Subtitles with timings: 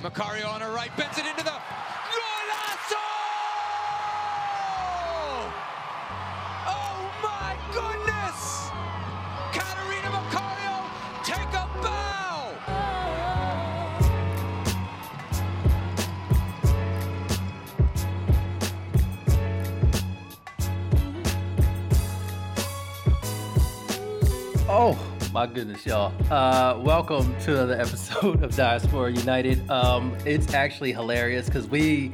[0.00, 1.52] Macario on her right, bends it into the
[25.38, 26.12] my goodness, y'all!
[26.32, 29.70] Uh, welcome to another episode of Diaspora United.
[29.70, 32.10] Um, it's actually hilarious because we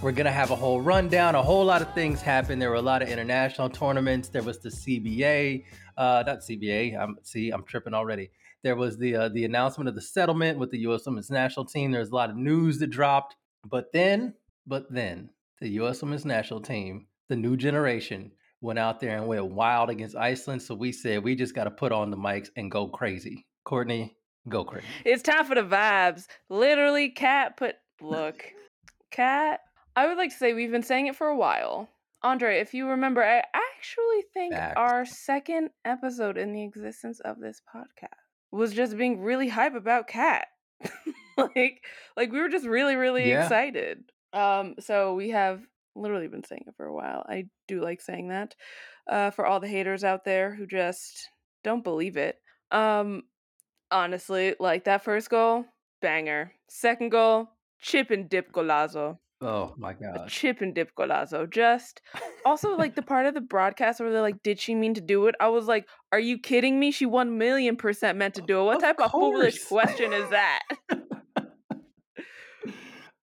[0.00, 1.34] we're gonna have a whole rundown.
[1.34, 2.62] A whole lot of things happened.
[2.62, 4.28] There were a lot of international tournaments.
[4.28, 5.64] There was the CBA,
[5.96, 6.96] uh, not CBA.
[6.96, 8.30] I'm see, I'm tripping already.
[8.62, 11.06] There was the uh, the announcement of the settlement with the U.S.
[11.06, 11.90] Women's National Team.
[11.90, 13.34] There's a lot of news that dropped,
[13.68, 14.32] but then,
[14.64, 15.30] but then
[15.60, 16.02] the U.S.
[16.02, 18.30] Women's National Team, the new generation,
[18.60, 20.62] went out there and went wild against Iceland.
[20.62, 23.46] So we said we just got to put on the mics and go crazy.
[23.64, 24.16] Courtney,
[24.48, 24.86] go crazy.
[25.04, 26.26] It's time for the vibes.
[26.48, 28.44] Literally, Cat put look.
[29.10, 29.60] Cat.
[29.96, 31.88] I would like to say we've been saying it for a while.
[32.22, 34.74] Andre, if you remember, I actually think Facts.
[34.76, 38.08] our second episode in the existence of this podcast
[38.52, 40.46] was just being really hype about Cat.
[41.36, 41.82] like
[42.16, 43.42] like we were just really, really Yeah.
[43.44, 44.04] excited.
[44.32, 45.60] Um, so we have
[45.96, 47.24] literally been saying it for a while.
[47.28, 48.54] I do like saying that.
[49.08, 51.28] Uh for all the haters out there who just
[51.64, 52.36] don't believe it.
[52.70, 53.22] Um
[53.90, 55.64] honestly, like that first goal,
[56.00, 56.52] banger.
[56.68, 57.48] Second goal,
[57.80, 59.18] chip and dip golazo.
[59.42, 60.28] Oh my A God.
[60.28, 61.48] chip and dip golazo.
[61.50, 62.02] Just
[62.46, 65.26] also like the part of the broadcast where they're like, "Did she mean to do
[65.26, 66.90] it?" I was like, "Are you kidding me?
[66.90, 68.64] She one million percent meant to do it.
[68.64, 70.60] What Of type of foolish question is that?"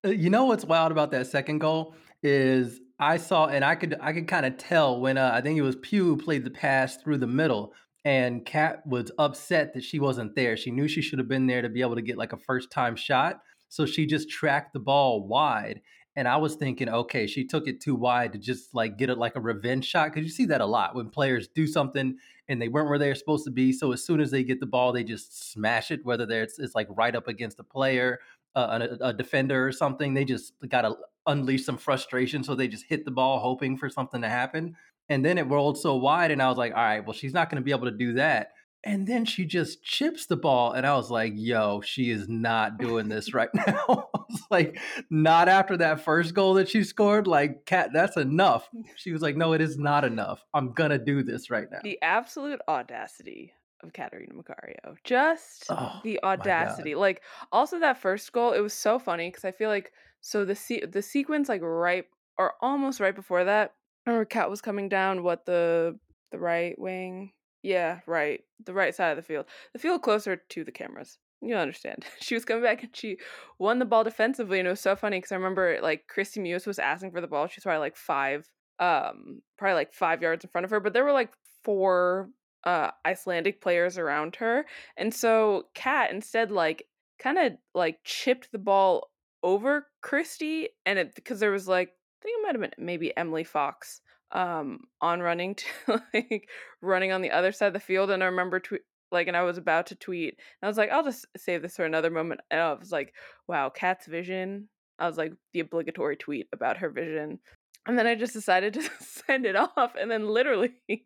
[0.05, 3.97] Uh, You know what's wild about that second goal is I saw and I could
[4.01, 6.97] I could kind of tell when uh, I think it was Pugh played the pass
[6.97, 7.73] through the middle
[8.05, 10.55] and Kat was upset that she wasn't there.
[10.55, 12.71] She knew she should have been there to be able to get like a first
[12.71, 13.41] time shot.
[13.69, 15.81] So she just tracked the ball wide.
[16.15, 19.19] And I was thinking, okay, she took it too wide to just like get it
[19.19, 20.11] like a revenge shot.
[20.13, 22.17] Cause you see that a lot when players do something
[22.47, 23.71] and they weren't where they're supposed to be.
[23.71, 26.73] So as soon as they get the ball, they just smash it, whether it's, it's
[26.73, 28.19] like right up against a player
[28.57, 30.13] uh, a, a defender or something.
[30.13, 30.95] They just got to
[31.27, 34.75] unleash some frustration, so they just hit the ball hoping for something to happen.
[35.09, 37.49] And then it rolled so wide, and I was like, all right, well, she's not
[37.49, 38.51] going to be able to do that.
[38.83, 42.77] And then she just chips the ball, and I was like, yo, she is not
[42.77, 43.83] doing this right now.
[44.15, 44.77] I was like,
[45.09, 47.27] not after that first goal that she scored.
[47.27, 48.69] Like, Cat, that's enough.
[48.75, 48.83] Mm.
[48.95, 50.43] She was like, no, it is not enough.
[50.53, 51.79] I'm going to do this right now.
[51.83, 54.95] the absolute audacity of Catarina Macario.
[55.03, 56.95] Just Oh, the audacity.
[56.95, 57.21] Like
[57.51, 60.85] also that first goal, it was so funny because I feel like so the se-
[60.91, 62.05] the sequence like right
[62.37, 63.73] or almost right before that,
[64.05, 65.99] or Kat was coming down what the
[66.31, 67.33] the right wing.
[67.63, 68.41] Yeah, right.
[68.65, 69.45] The right side of the field.
[69.73, 71.17] The field closer to the cameras.
[71.41, 72.05] You understand.
[72.21, 73.17] She was coming back and she
[73.59, 76.65] won the ball defensively, and it was so funny because I remember like Kristie Mewis
[76.67, 77.47] was asking for the ball.
[77.47, 78.49] She's probably like five,
[78.79, 81.33] um, probably like five yards in front of her, but there were like
[81.63, 82.29] four
[82.67, 84.65] uh Icelandic players around her.
[84.97, 86.85] And so Kat instead like
[87.17, 89.09] kind of like chipped the ball
[89.41, 93.15] over Kristie and it because there was like I think it might have been maybe
[93.15, 94.01] Emily Fox
[94.33, 95.55] um on running
[95.87, 96.49] to like
[96.81, 99.43] running on the other side of the field and I remember twe- like and I
[99.43, 102.41] was about to tweet and I was like I'll just save this for another moment
[102.51, 103.13] and I was like
[103.47, 104.67] wow Kat's vision
[104.99, 107.39] I was like the obligatory tweet about her vision
[107.87, 109.95] and then I just decided to send it off.
[109.99, 110.73] And then literally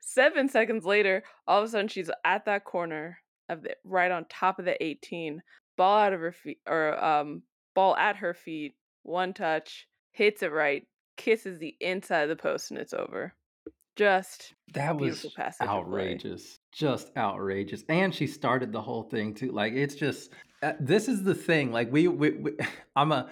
[0.00, 4.26] seven seconds later, all of a sudden she's at that corner of the right on
[4.28, 5.42] top of the 18,
[5.76, 7.42] ball out of her feet or um
[7.74, 12.70] ball at her feet, one touch, hits it right, kisses the inside of the post,
[12.70, 13.34] and it's over.
[13.94, 15.24] Just That was
[15.62, 16.58] outrageous.
[16.70, 17.82] Just outrageous.
[17.88, 19.52] And she started the whole thing too.
[19.52, 20.32] Like it's just
[20.62, 21.72] uh, this is the thing.
[21.72, 22.52] Like we, we, we
[22.96, 23.30] I'm a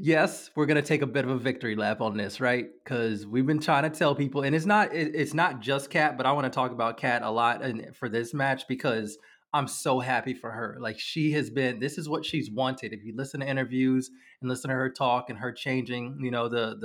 [0.00, 2.66] yes, we're gonna take a bit of a victory lap on this, right?
[2.82, 6.26] Because we've been trying to tell people, and it's not it's not just Cat, but
[6.26, 7.62] I want to talk about Cat a lot
[7.94, 9.18] for this match because
[9.52, 10.78] I'm so happy for her.
[10.80, 11.80] Like she has been.
[11.80, 12.92] This is what she's wanted.
[12.92, 14.10] If you listen to interviews
[14.40, 16.76] and listen to her talk and her changing, you know the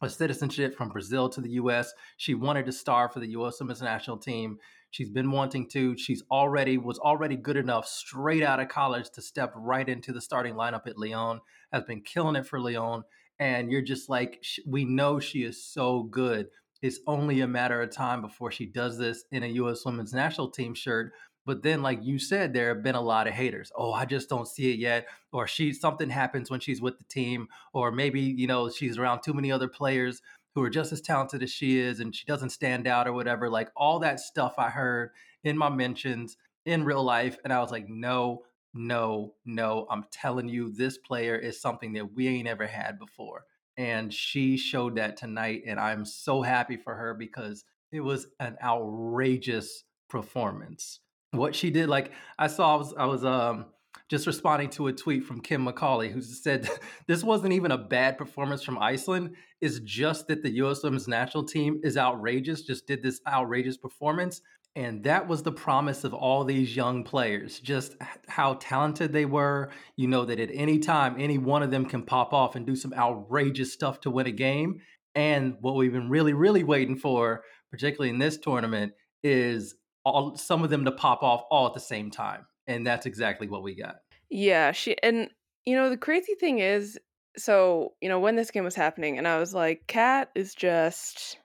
[0.00, 1.92] the citizenship from Brazil to the U.S.
[2.18, 3.60] She wanted to star for the U.S.
[3.60, 4.58] Women's National Team.
[4.96, 5.94] She's been wanting to.
[5.98, 10.22] She's already was already good enough straight out of college to step right into the
[10.22, 11.40] starting lineup at Lyon.
[11.70, 13.02] Has been killing it for Lyon,
[13.38, 16.46] and you're just like we know she is so good.
[16.80, 19.84] It's only a matter of time before she does this in a U.S.
[19.84, 21.12] Women's National Team shirt.
[21.44, 23.70] But then, like you said, there have been a lot of haters.
[23.76, 25.08] Oh, I just don't see it yet.
[25.30, 29.20] Or she something happens when she's with the team, or maybe you know she's around
[29.20, 30.22] too many other players
[30.56, 33.50] who are just as talented as she is, and she doesn't stand out or whatever.
[33.50, 35.10] Like all that stuff I heard
[35.44, 38.42] in my mentions in real life, and I was like, no,
[38.72, 43.44] no, no, I'm telling you, this player is something that we ain't ever had before.
[43.76, 45.64] And she showed that tonight.
[45.66, 51.00] And I'm so happy for her because it was an outrageous performance.
[51.32, 53.66] What she did, like I saw, I was, I was um,
[54.08, 56.68] just responding to a tweet from Kim McCauley, who said
[57.08, 59.34] this wasn't even a bad performance from Iceland.
[59.60, 60.82] It's just that the U.S.
[60.82, 64.40] Women's National Team is outrageous, just did this outrageous performance.
[64.76, 67.96] And that was the promise of all these young players, just
[68.28, 69.70] how talented they were.
[69.96, 72.76] You know that at any time, any one of them can pop off and do
[72.76, 74.82] some outrageous stuff to win a game.
[75.14, 78.92] And what we've been really, really waiting for, particularly in this tournament,
[79.22, 79.74] is
[80.04, 82.44] all some of them to pop off all at the same time.
[82.66, 83.96] And that's exactly what we got.
[84.30, 85.30] Yeah, she and
[85.64, 86.98] you know the crazy thing is,
[87.36, 91.38] so you know when this game was happening, and I was like, Cat is just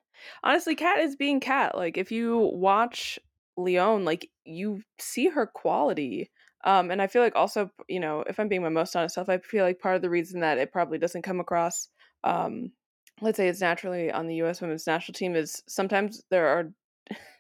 [0.44, 1.75] honestly, Cat is being Cat.
[1.75, 3.19] Like if you watch
[3.57, 6.29] Lyon, like you see her quality.
[6.63, 9.29] Um, and I feel like also, you know, if I'm being my most honest self,
[9.29, 11.88] I feel like part of the reason that it probably doesn't come across,
[12.24, 12.71] um,
[13.19, 14.62] let's say it's naturally on the U.S.
[14.62, 16.71] women's national team is sometimes there are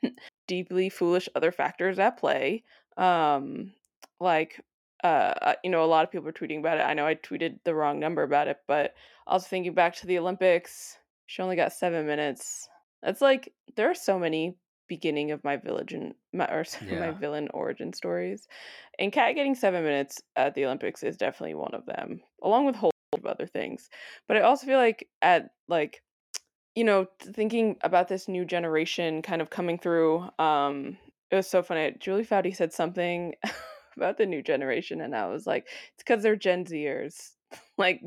[0.47, 2.63] deeply foolish other factors at play.
[2.97, 3.73] Um,
[4.19, 4.61] like,
[5.03, 6.81] uh, you know, a lot of people are tweeting about it.
[6.81, 8.93] I know I tweeted the wrong number about it, but
[9.27, 12.67] also thinking back to the Olympics, she only got seven minutes.
[13.01, 14.55] That's like there are so many
[14.87, 16.99] beginning of my village and my or yeah.
[16.99, 18.47] my villain origin stories,
[18.99, 22.75] and Cat getting seven minutes at the Olympics is definitely one of them, along with
[22.75, 23.89] whole of other things.
[24.27, 26.01] But I also feel like at like
[26.75, 30.97] you know thinking about this new generation kind of coming through um
[31.31, 33.33] it was so funny julie foudy said something
[33.97, 37.31] about the new generation and i was like it's because they're gen zers.
[37.77, 38.01] Like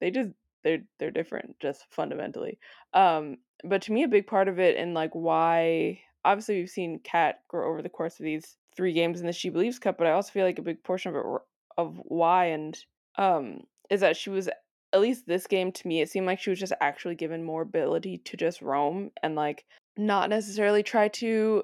[0.00, 0.30] they just
[0.62, 2.58] they're they're different just fundamentally.
[2.92, 7.00] Um but to me a big part of it and like why obviously we've seen
[7.02, 10.12] cat grow over the course of these three games in the SheBelieves Cup but i
[10.12, 11.42] also feel like a big portion of it
[11.78, 12.78] of why and
[13.16, 14.48] um is that she was
[14.92, 17.62] at least this game to me it seemed like she was just actually given more
[17.62, 19.64] ability to just roam and like
[19.96, 21.62] not necessarily try to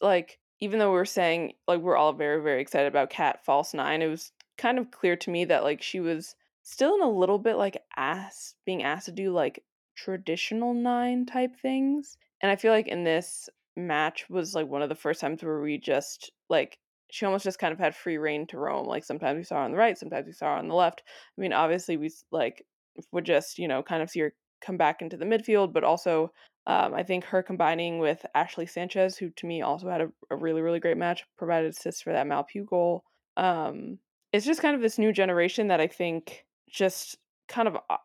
[0.00, 3.74] like even though we are saying like we're all very very excited about cat false
[3.74, 7.10] nine it was kind of clear to me that like she was still in a
[7.10, 9.62] little bit like asked being asked to do like
[9.96, 14.88] traditional nine type things and i feel like in this match was like one of
[14.88, 16.78] the first times where we just like
[17.10, 18.86] she almost just kind of had free reign to roam.
[18.86, 21.02] Like sometimes we saw her on the right, sometimes we saw her on the left.
[21.06, 22.64] I mean, obviously we like
[23.12, 26.32] would just you know kind of see her come back into the midfield, but also
[26.68, 30.36] um, I think her combining with Ashley Sanchez, who to me also had a, a
[30.36, 33.04] really really great match, provided assists for that Mal Pugh goal.
[33.36, 33.98] Um,
[34.32, 37.16] it's just kind of this new generation that I think just
[37.48, 37.96] kind of uh,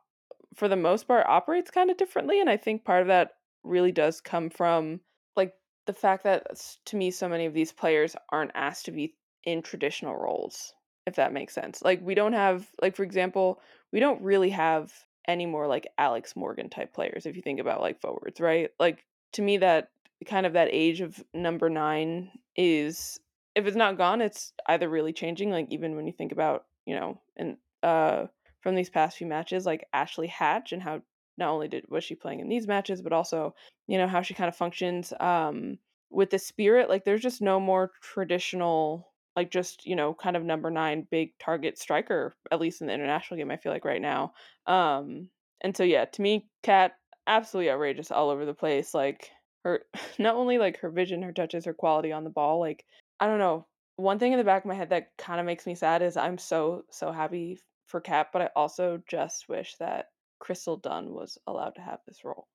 [0.55, 3.31] for the most part operates kind of differently, and I think part of that
[3.63, 5.01] really does come from
[5.35, 5.53] like
[5.85, 6.45] the fact that
[6.85, 10.73] to me so many of these players aren't asked to be in traditional roles
[11.05, 13.59] if that makes sense like we don't have like for example
[13.91, 14.91] we don't really have
[15.27, 18.71] any more like alex morgan type players if you think about like forwards right?
[18.79, 19.89] Like to me that
[20.27, 23.19] kind of that age of number nine is
[23.55, 26.95] if it's not gone it's either really changing like even when you think about you
[26.95, 28.25] know and uh
[28.61, 31.01] from these past few matches like ashley hatch and how
[31.37, 33.53] not only did was she playing in these matches but also
[33.87, 35.77] you know how she kind of functions um
[36.09, 40.43] with the spirit like there's just no more traditional like just you know kind of
[40.43, 44.01] number nine big target striker at least in the international game i feel like right
[44.01, 44.33] now
[44.67, 45.27] um
[45.61, 46.93] and so yeah to me cat
[47.27, 49.31] absolutely outrageous all over the place like
[49.63, 49.81] her
[50.19, 52.85] not only like her vision her touches her quality on the ball like
[53.19, 55.65] i don't know one thing in the back of my head that kind of makes
[55.65, 60.07] me sad is i'm so so happy for cat but i also just wish that
[60.43, 62.49] Crystal Dunn was allowed to have this role.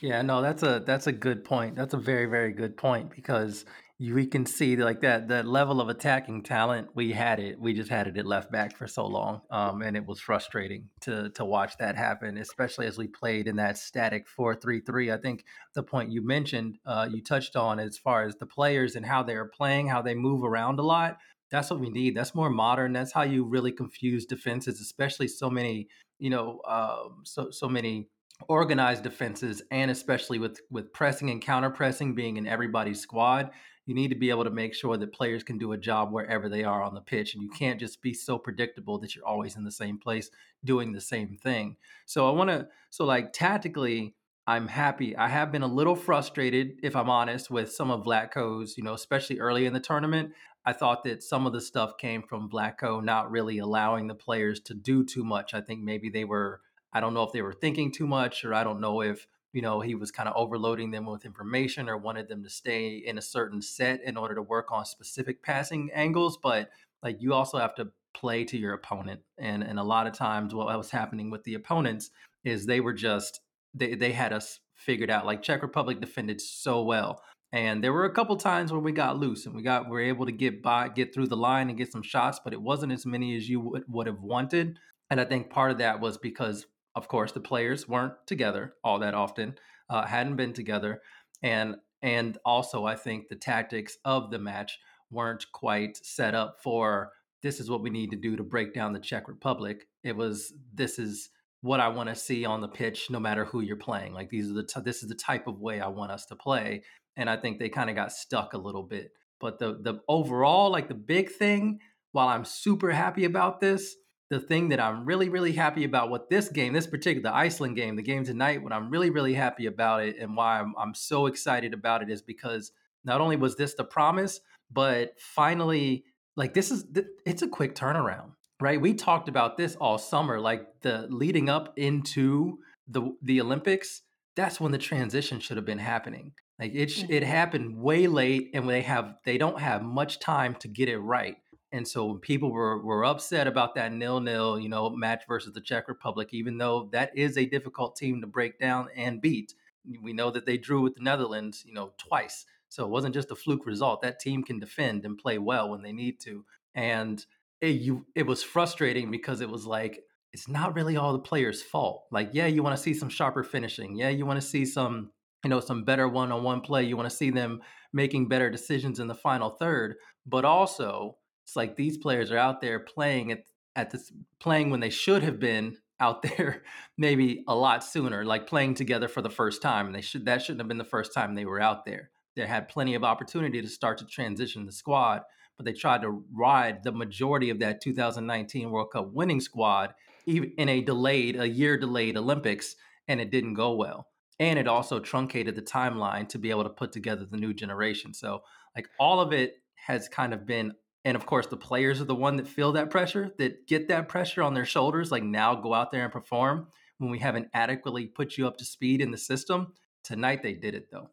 [0.00, 1.76] Yeah, no, that's a that's a good point.
[1.76, 3.64] That's a very very good point because
[4.10, 6.88] we can see like that that level of attacking talent.
[6.94, 7.60] We had it.
[7.60, 10.88] We just had it at left back for so long, um, and it was frustrating
[11.02, 15.12] to to watch that happen, especially as we played in that static four three three.
[15.12, 15.44] I think
[15.74, 19.22] the point you mentioned, uh, you touched on as far as the players and how
[19.22, 21.18] they're playing, how they move around a lot.
[21.50, 22.16] That's what we need.
[22.16, 22.94] That's more modern.
[22.94, 25.88] That's how you really confuse defenses, especially so many
[26.22, 28.08] you know, um, so so many
[28.48, 33.50] organized defenses, and especially with with pressing and counter pressing being in everybody's squad,
[33.86, 36.48] you need to be able to make sure that players can do a job wherever
[36.48, 39.56] they are on the pitch, and you can't just be so predictable that you're always
[39.56, 40.30] in the same place
[40.64, 41.76] doing the same thing.
[42.06, 44.14] So I want to, so like tactically.
[44.44, 45.16] I'm happy.
[45.16, 48.92] I have been a little frustrated, if I'm honest, with some of Vlatko's, you know,
[48.92, 50.32] especially early in the tournament.
[50.66, 54.58] I thought that some of the stuff came from Vlatko not really allowing the players
[54.62, 55.54] to do too much.
[55.54, 56.60] I think maybe they were,
[56.92, 59.62] I don't know if they were thinking too much, or I don't know if, you
[59.62, 63.18] know, he was kind of overloading them with information or wanted them to stay in
[63.18, 66.38] a certain set in order to work on specific passing angles.
[66.42, 66.70] But
[67.02, 69.20] like you also have to play to your opponent.
[69.38, 72.10] And and a lot of times what was happening with the opponents
[72.44, 73.40] is they were just
[73.74, 75.26] they they had us figured out.
[75.26, 77.22] Like Czech Republic defended so well.
[77.52, 80.00] And there were a couple times when we got loose and we got we were
[80.00, 82.92] able to get by, get through the line and get some shots, but it wasn't
[82.92, 84.78] as many as you would, would have wanted.
[85.10, 88.98] And I think part of that was because, of course, the players weren't together all
[89.00, 89.54] that often,
[89.88, 91.02] uh, hadn't been together,
[91.42, 94.78] and and also I think the tactics of the match
[95.10, 98.92] weren't quite set up for this is what we need to do to break down
[98.92, 99.86] the Czech Republic.
[100.02, 101.30] It was this is
[101.60, 104.14] what I want to see on the pitch, no matter who you're playing.
[104.14, 106.36] Like these are the t- this is the type of way I want us to
[106.36, 106.82] play,
[107.16, 109.12] and I think they kind of got stuck a little bit.
[109.40, 111.80] But the the overall, like the big thing,
[112.12, 113.96] while I'm super happy about this,
[114.32, 117.76] the thing that I'm really really happy about what this game, this particular the Iceland
[117.76, 120.94] game, the game tonight, what I'm really really happy about it, and why I'm I'm
[120.94, 122.72] so excited about it is because
[123.04, 126.86] not only was this the promise, but finally, like this is
[127.26, 128.80] it's a quick turnaround right?
[128.80, 132.58] We talked about this all summer, like the leading up into
[132.88, 134.02] the the Olympics.
[134.36, 136.32] That's when the transition should have been happening.
[136.58, 137.12] Like it mm-hmm.
[137.12, 140.98] it happened way late, and they have they don't have much time to get it
[140.98, 141.36] right.
[141.72, 145.60] And so people were were upset about that nil nil, you know, match versus the
[145.60, 149.54] Czech Republic, even though that is a difficult team to break down and beat.
[150.00, 152.44] We know that they drew with the Netherlands, you know, twice.
[152.68, 154.02] So it wasn't just a fluke result.
[154.02, 156.44] That team can defend and play well when they need to.
[156.74, 157.24] And
[157.60, 161.62] it, you it was frustrating because it was like it's not really all the players'
[161.62, 162.04] fault.
[162.10, 163.96] Like, yeah, you want to see some sharper finishing.
[163.96, 165.10] Yeah, you want to see some,
[165.44, 166.84] you know, some better one-on-one play.
[166.84, 167.60] You want to see them
[167.92, 169.96] making better decisions in the final third.
[170.26, 173.44] But also, it's like these players are out there playing at
[173.74, 176.62] at this playing when they should have been out there
[176.98, 179.86] maybe a lot sooner, like playing together for the first time.
[179.86, 182.10] And they should that shouldn't have been the first time they were out there.
[182.34, 185.22] They had plenty of opportunity to start to transition the squad
[185.56, 189.94] but they tried to ride the majority of that 2019 World Cup winning squad
[190.26, 192.76] even in a delayed, a year delayed Olympics,
[193.08, 194.06] and it didn't go well.
[194.38, 198.14] And it also truncated the timeline to be able to put together the new generation.
[198.14, 198.42] So,
[198.74, 200.72] like, all of it has kind of been,
[201.04, 204.08] and of course, the players are the one that feel that pressure, that get that
[204.08, 205.10] pressure on their shoulders.
[205.10, 206.68] Like, now go out there and perform
[206.98, 209.72] when we haven't adequately put you up to speed in the system.
[210.04, 211.10] Tonight, they did it though.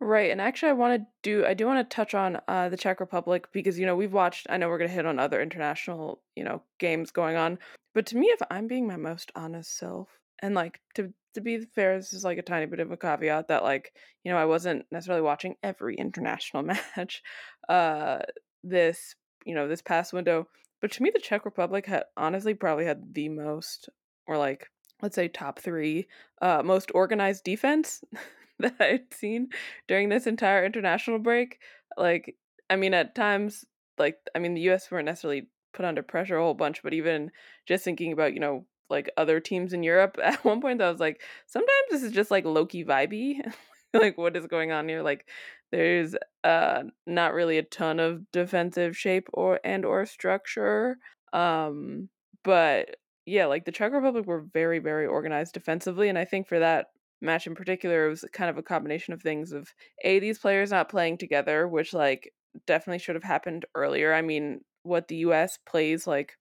[0.00, 2.76] Right, and actually, I want to do I do want to touch on uh, the
[2.76, 4.46] Czech Republic because you know we've watched.
[4.50, 7.58] I know we're gonna hit on other international you know games going on,
[7.94, 10.08] but to me, if I'm being my most honest self,
[10.42, 13.48] and like to to be fair, this is like a tiny bit of a caveat
[13.48, 13.92] that like
[14.24, 16.62] you know I wasn't necessarily watching every international
[16.96, 17.22] match,
[17.68, 18.18] uh,
[18.64, 20.48] this you know this past window,
[20.80, 23.88] but to me, the Czech Republic had honestly probably had the most
[24.26, 24.68] or like
[25.02, 26.06] let's say top three
[26.40, 28.02] uh, most organized defense
[28.58, 29.48] that I'd seen
[29.88, 31.58] during this entire international break.
[31.96, 32.36] Like,
[32.70, 33.64] I mean, at times,
[33.98, 37.30] like, I mean, the US weren't necessarily put under pressure a whole bunch, but even
[37.66, 41.00] just thinking about, you know, like other teams in Europe, at one point I was
[41.00, 43.40] like, sometimes this is just like loki vibey.
[43.94, 45.02] like, what is going on here?
[45.02, 45.26] Like,
[45.72, 50.98] there's uh not really a ton of defensive shape or and or structure.
[51.32, 52.08] Um,
[52.44, 52.96] but
[53.26, 56.88] yeah, like the Czech Republic were very, very organized defensively, and I think for that
[57.20, 59.72] match in particular, it was kind of a combination of things of
[60.04, 62.32] a these players not playing together, which like
[62.66, 64.14] definitely should have happened earlier.
[64.14, 65.58] I mean, what the U.S.
[65.66, 66.36] plays like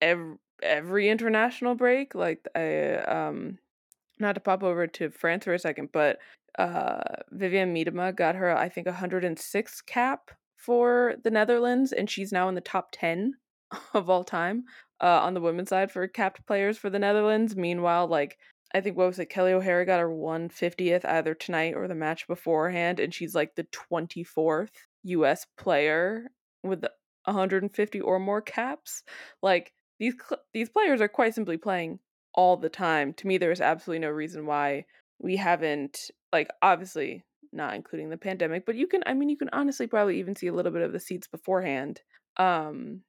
[0.00, 3.58] every every international break, like I um,
[4.18, 6.18] not to pop over to France for a second, but
[6.58, 7.00] uh,
[7.34, 12.54] Vivianne Miedema got her I think 106 cap for the Netherlands, and she's now in
[12.54, 13.34] the top 10
[13.94, 14.64] of all time
[15.00, 17.56] uh, on the women's side for capped players for the Netherlands.
[17.56, 18.38] Meanwhile, like
[18.74, 19.26] I think what was it?
[19.26, 23.64] Kelly O'Hara got her 150th either tonight or the match beforehand, and she's like the
[23.64, 24.70] 24th
[25.04, 25.46] U.S.
[25.56, 26.30] player
[26.62, 26.84] with
[27.24, 29.02] 150 or more caps.
[29.42, 30.14] Like these
[30.52, 32.00] these players are quite simply playing
[32.34, 33.12] all the time.
[33.14, 34.84] To me, there is absolutely no reason why
[35.18, 39.50] we haven't like obviously not including the pandemic, but you can I mean you can
[39.52, 42.02] honestly probably even see a little bit of the seats beforehand
[42.36, 43.02] um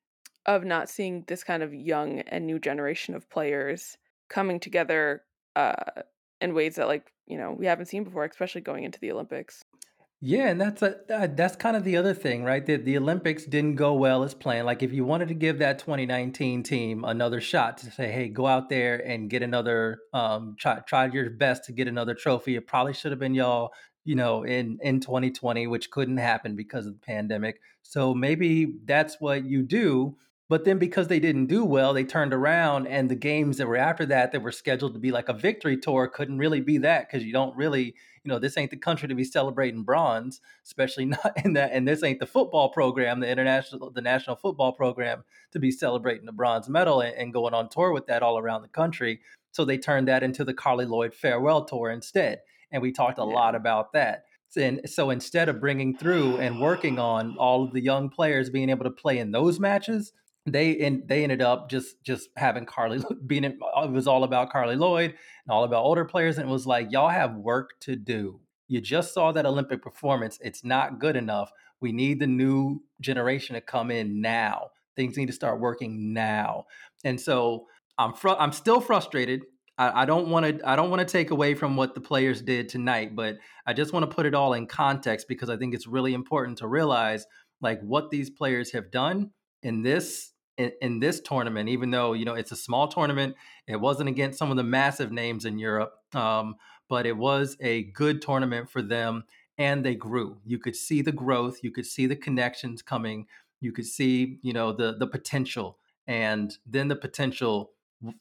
[0.46, 3.98] of not seeing this kind of young and new generation of players
[4.30, 5.24] coming together
[5.56, 6.02] uh,
[6.40, 9.64] in ways that like you know we haven't seen before, especially going into the Olympics.
[10.20, 12.66] Yeah, and that's a that's kind of the other thing, right?
[12.66, 14.66] That the Olympics didn't go well as planned.
[14.66, 18.48] Like if you wanted to give that 2019 team another shot to say, hey, go
[18.48, 22.56] out there and get another um try try your best to get another trophy.
[22.56, 23.74] It probably should have been y'all,
[24.06, 27.60] you know, in in 2020, which couldn't happen because of the pandemic.
[27.84, 30.18] So maybe that's what you do
[30.50, 33.76] But then because they didn't do well, they turned around and the games that were
[33.76, 37.08] after that that were scheduled to be like a victory tour couldn't really be that
[37.08, 41.06] because you don't really, you know, this ain't the country to be celebrating bronze, especially
[41.06, 45.26] not in that and this ain't the football program, the international the national football program
[45.52, 48.62] to be celebrating the bronze medal and, and going on tour with that all around
[48.62, 49.20] the country.
[49.52, 52.40] So they turned that into the Carly Lloyd farewell tour instead.
[52.72, 53.34] And we talked a yeah.
[53.34, 54.24] lot about that.
[54.56, 58.70] And so instead of bringing through and working on all of the young players being
[58.70, 60.14] able to play in those matches,
[60.48, 64.50] they in, they ended up just just having Carly being uh, it was all about
[64.50, 67.96] Carly Lloyd and all about older players and it was like y'all have work to
[67.96, 68.40] do.
[68.68, 70.40] You just saw that Olympic performance.
[70.42, 71.52] It's not good enough.
[71.80, 74.72] We need the new generation to come in now.
[74.96, 76.66] Things need to start working now.
[77.04, 79.42] And so I'm fr- I'm still frustrated.
[79.80, 82.68] I don't want to I don't want to take away from what the players did
[82.68, 83.38] tonight, but
[83.68, 86.58] I just want to put it all in context because I think it's really important
[86.60, 87.28] to realize
[87.62, 89.30] like what these players have done
[89.62, 93.36] in this in, in, this tournament, even though you know it's a small tournament,
[93.68, 96.56] it wasn't against some of the massive names in Europe, um,
[96.90, 99.24] but it was a good tournament for them,
[99.58, 100.38] and they grew.
[100.46, 103.28] You could see the growth, you could see the connections coming,
[103.62, 107.72] you could see you know the the potential, and then the potential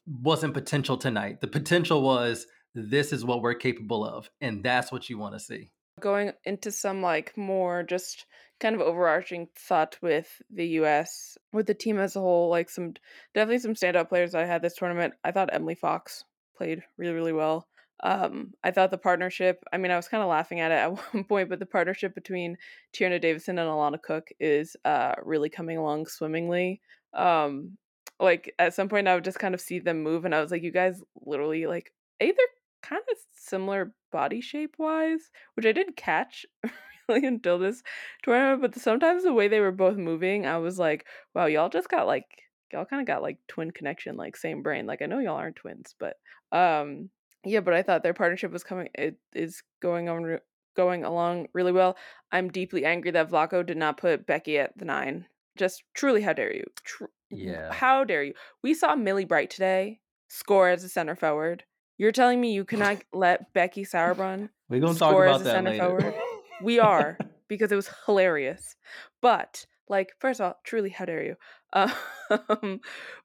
[0.07, 1.41] wasn't potential tonight.
[1.41, 5.41] The potential was this is what we're capable of, and that's what you want to
[5.41, 5.71] see.
[6.01, 8.27] Going into some like more just
[8.61, 12.95] kind of overarching thought with the US, with the team as a whole, like some
[13.35, 15.15] definitely some standout players I had this tournament.
[15.25, 16.25] I thought Emily Fox
[16.57, 17.67] played really, really well.
[18.03, 20.93] Um, I thought the partnership, I mean, I was kind of laughing at it at
[21.15, 22.57] one point, but the partnership between
[22.95, 26.81] Tierna Davidson and Alana Cook is uh, really coming along swimmingly.
[27.15, 27.79] Um,
[28.21, 30.51] like at some point, I would just kind of see them move, and I was
[30.51, 32.35] like, you guys literally like either
[32.83, 36.47] kind of similar body shape wise, which I didn't catch
[37.09, 37.83] really until this
[38.23, 38.63] tournament.
[38.63, 41.05] But sometimes the way they were both moving, I was like,
[41.35, 42.25] wow, y'all just got like
[42.73, 44.87] y'all kind of got like twin connection, like same brain.
[44.87, 46.17] Like I know y'all aren't twins, but
[46.51, 47.11] um
[47.45, 50.39] yeah, but I thought their partnership was coming it is going on re-
[50.75, 51.95] going along really well.
[52.33, 55.27] I'm deeply angry that Vlatko did not put Becky at the 9.
[55.59, 56.65] Just truly how dare you?
[56.85, 57.71] Tr- yeah.
[57.71, 58.35] How dare you?
[58.63, 61.65] We saw Millie Bright today score as a center forward.
[61.99, 65.85] You're telling me you cannot let Becky Sauerbrunn We're going to talk about that later.
[65.85, 66.15] Forward?
[66.63, 68.77] We are because it was hilarious.
[69.23, 71.37] But like, first of all, truly, how dare you?
[72.29, 72.81] Um,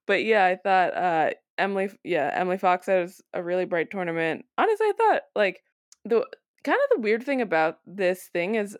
[0.05, 4.45] but yeah, I thought uh, Emily, yeah, Emily Fox has a really bright tournament.
[4.60, 5.63] Honestly, I thought like
[6.05, 6.23] the
[6.63, 8.77] kind of the weird thing about this thing is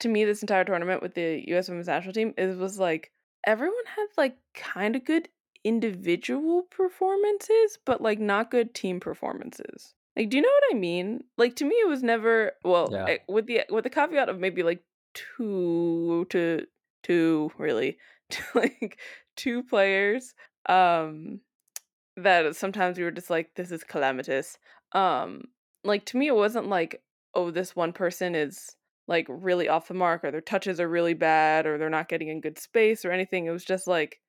[0.00, 1.68] to me this entire tournament with the U.S.
[1.68, 3.12] Women's National Team is was like
[3.46, 5.28] everyone had like kind of good
[5.64, 9.94] individual performances, but like not good team performances.
[10.16, 11.24] Like, do you know what I mean?
[11.38, 13.06] Like to me, it was never well Yeah.
[13.06, 16.66] eh, with the with the caveat of maybe like two to
[17.02, 17.98] two really
[18.54, 18.98] like
[19.36, 20.34] two players
[20.68, 21.40] um
[22.16, 24.58] that sometimes we were just like this is calamitous
[24.92, 25.42] um
[25.82, 27.02] like to me it wasn't like
[27.34, 28.76] oh this one person is
[29.08, 32.28] like really off the mark or their touches are really bad or they're not getting
[32.28, 34.20] in good space or anything it was just like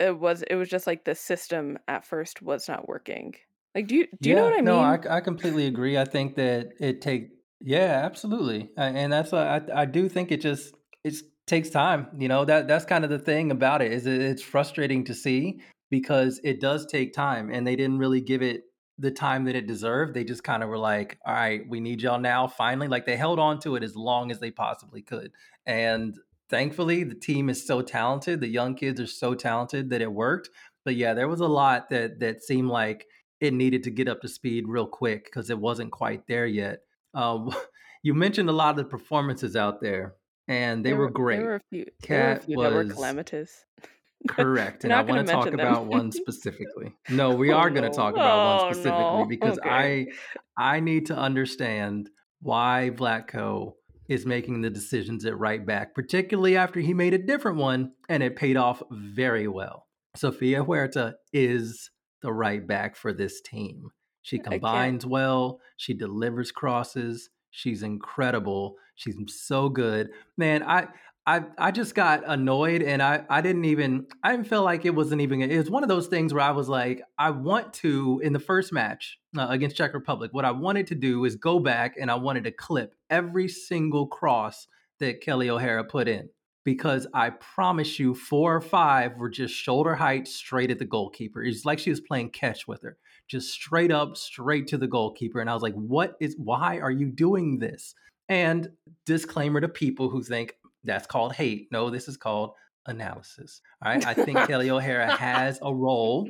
[0.00, 3.34] it was it was just like the system at first was not working
[3.74, 5.00] like, do you do you know what I no, mean?
[5.00, 5.98] No, I I completely agree.
[5.98, 7.30] I think that it take
[7.60, 11.14] yeah, absolutely, and that's why I I do think it just it
[11.46, 12.08] takes time.
[12.18, 15.14] You know that that's kind of the thing about it is it, it's frustrating to
[15.14, 18.62] see because it does take time, and they didn't really give it
[18.98, 20.14] the time that it deserved.
[20.14, 23.16] They just kind of were like, "All right, we need y'all now." Finally, like they
[23.16, 25.32] held on to it as long as they possibly could,
[25.66, 26.16] and
[26.50, 28.40] thankfully, the team is so talented.
[28.40, 30.50] The young kids are so talented that it worked.
[30.84, 33.06] But yeah, there was a lot that that seemed like
[33.40, 36.80] it needed to get up to speed real quick because it wasn't quite there yet.
[37.14, 37.50] Um,
[38.02, 40.14] you mentioned a lot of the performances out there,
[40.48, 41.42] and they There were were there great.
[41.42, 43.64] were a few there were a Cat few that were calamitous.
[44.28, 45.54] correct, and I want to talk them.
[45.60, 46.92] about one specifically.
[47.08, 47.94] No, we Oh are going to no.
[47.94, 49.26] talk about one Oh specifically no.
[49.26, 50.08] because Okay.
[50.56, 53.74] I I need to understand why Vlatko
[54.08, 58.22] is making the decisions at right back, particularly after he made a different one and
[58.22, 59.86] it paid off very well.
[60.16, 61.90] Sofia Huerta is
[62.22, 63.90] the right back for this team.
[64.22, 70.08] She combines well, she delivers crosses, she's incredible, she's so good.
[70.36, 70.88] Man, I
[71.28, 74.94] I I just got annoyed and I I didn't even I didn't feel like it
[74.94, 78.18] wasn't even it was one of those things where I was like I want to
[78.24, 81.58] in the first match uh, against Czech Republic what I wanted to do is go
[81.58, 84.68] back and I wanted to clip every single cross
[85.00, 86.30] that Kelly O'Hara put in
[86.64, 91.42] because I promise you four or five were just shoulder height straight at the goalkeeper.
[91.42, 92.96] It's like she was playing catch with her.
[93.26, 96.90] Just straight up straight to the goalkeeper and I was like what is why are
[96.90, 97.94] you doing this?
[98.30, 98.70] And
[99.04, 101.68] disclaimer to people who think that's called hate.
[101.72, 102.52] No, this is called
[102.86, 103.60] analysis.
[103.84, 104.04] All right.
[104.04, 106.28] I think Kelly O'Hara has a role.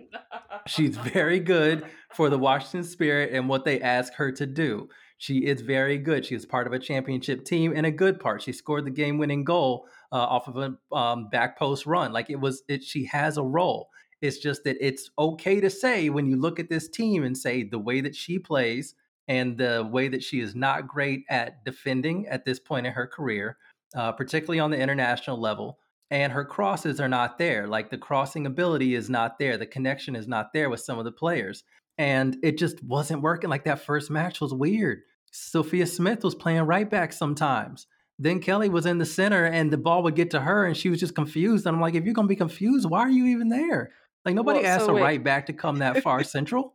[0.66, 4.88] She's very good for the Washington Spirit and what they ask her to do.
[5.16, 6.24] She is very good.
[6.24, 8.42] She was part of a championship team and a good part.
[8.42, 12.12] She scored the game winning goal uh, off of a um, back post run.
[12.12, 13.88] Like it was, it, she has a role.
[14.20, 17.62] It's just that it's okay to say when you look at this team and say
[17.62, 18.94] the way that she plays
[19.28, 23.06] and the way that she is not great at defending at this point in her
[23.06, 23.58] career,
[23.94, 25.78] uh, particularly on the international level.
[26.10, 27.66] And her crosses are not there.
[27.66, 29.58] Like the crossing ability is not there.
[29.58, 31.64] The connection is not there with some of the players.
[31.98, 33.50] And it just wasn't working.
[33.50, 35.02] Like that first match was weird.
[35.30, 37.86] Sophia Smith was playing right back sometimes.
[38.18, 40.88] Then Kelly was in the center and the ball would get to her and she
[40.88, 41.66] was just confused.
[41.66, 43.92] And I'm like, if you're going to be confused, why are you even there?
[44.24, 46.74] Like nobody well, asked so a right back to come that far central.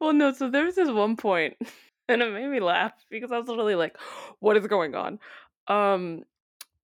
[0.00, 1.56] Well, no, so there was this one point
[2.08, 3.96] and it made me laugh because I was literally like,
[4.40, 5.18] what is going on?
[5.68, 6.22] Um,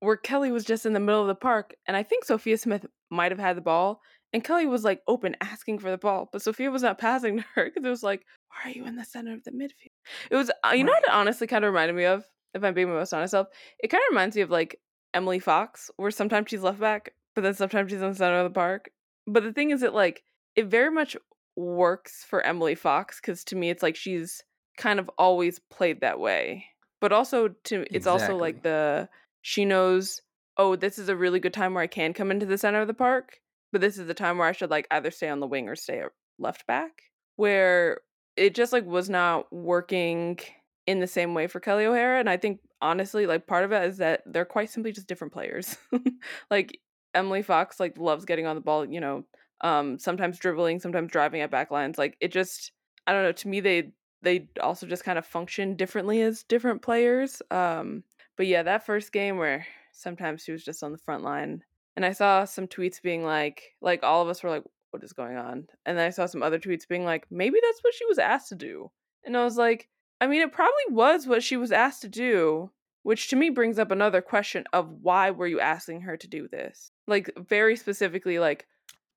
[0.00, 2.86] where Kelly was just in the middle of the park, and I think Sophia Smith
[3.10, 4.00] might have had the ball,
[4.32, 7.44] and Kelly was like open asking for the ball, but Sophia was not passing to
[7.54, 9.92] her because it was like, why are you in the center of the midfield?
[10.30, 12.74] It was, uh, you know what it honestly kind of reminded me of, if I'm
[12.74, 13.48] being my most honest self?
[13.78, 14.80] It kind of reminds me of like
[15.14, 18.44] Emily Fox, where sometimes she's left back, but then sometimes she's in the center of
[18.44, 18.90] the park.
[19.26, 20.22] But the thing is that like,
[20.56, 21.16] it very much
[21.56, 24.42] works for Emily Fox because to me, it's like she's
[24.76, 26.64] kind of always played that way.
[27.00, 28.22] But also to it's exactly.
[28.22, 29.08] also like the
[29.48, 30.20] she knows,
[30.58, 32.86] oh, this is a really good time where I can come into the center of
[32.86, 33.38] the park,
[33.72, 35.74] but this is the time where I should like either stay on the wing or
[35.74, 36.02] stay
[36.38, 36.90] left back.
[37.36, 38.02] Where
[38.36, 40.38] it just like was not working
[40.86, 42.20] in the same way for Kelly O'Hara.
[42.20, 45.32] And I think honestly, like part of it is that they're quite simply just different
[45.32, 45.78] players.
[46.50, 46.78] like
[47.14, 49.24] Emily Fox like loves getting on the ball, you know,
[49.62, 51.96] um, sometimes dribbling, sometimes driving at back lines.
[51.96, 52.72] Like it just
[53.06, 56.82] I don't know, to me they they also just kind of function differently as different
[56.82, 57.40] players.
[57.50, 58.02] Um,
[58.38, 61.62] but yeah, that first game where sometimes she was just on the front line,
[61.96, 65.12] and I saw some tweets being like, like all of us were like, "What is
[65.12, 68.06] going on?" And then I saw some other tweets being like, "Maybe that's what she
[68.06, 68.90] was asked to do,"
[69.24, 69.88] and I was like,
[70.20, 72.70] I mean, it probably was what she was asked to do.
[73.04, 76.46] Which to me brings up another question of why were you asking her to do
[76.48, 76.90] this?
[77.06, 78.66] Like very specifically, like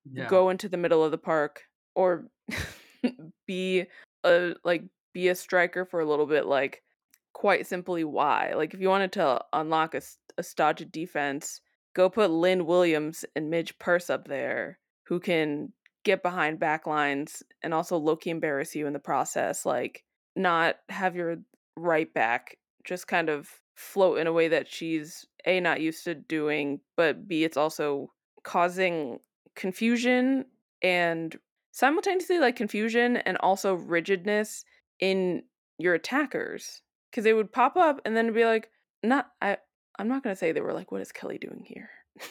[0.10, 0.28] yeah.
[0.28, 1.64] go into the middle of the park
[1.96, 2.28] or
[3.48, 3.86] be
[4.24, 6.84] a like be a striker for a little bit like
[7.34, 10.02] quite simply why like if you wanted to unlock a,
[10.38, 11.62] a stodgy defense
[11.94, 15.72] go put lynn williams and midge purce up there who can
[16.04, 20.04] get behind backlines and also low-key embarrass you in the process like
[20.36, 21.38] not have your
[21.78, 26.14] right back just kind of float in a way that she's a not used to
[26.14, 28.12] doing but b it's also
[28.44, 29.20] causing
[29.56, 30.46] confusion
[30.82, 31.38] and
[31.72, 34.66] simultaneously like confusion and also rigidness
[35.00, 35.44] in
[35.78, 38.70] your attackers because they would pop up and then be like
[39.04, 39.58] not i
[40.00, 41.90] i'm not to say they were like what is kelly doing here?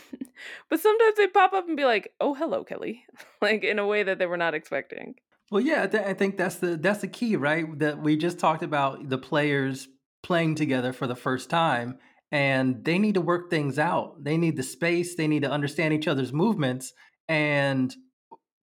[0.70, 3.04] But sometimes they pop up and be like oh hello kelly
[3.42, 5.16] like in a way that they were not expecting.
[5.50, 7.66] Well yeah th- i think that's the that's the key right?
[7.78, 9.88] That we just talked about the players
[10.22, 11.98] playing together for the first time
[12.32, 14.22] and they need to work things out.
[14.22, 16.92] They need the space they need to understand each other's movements
[17.28, 17.94] and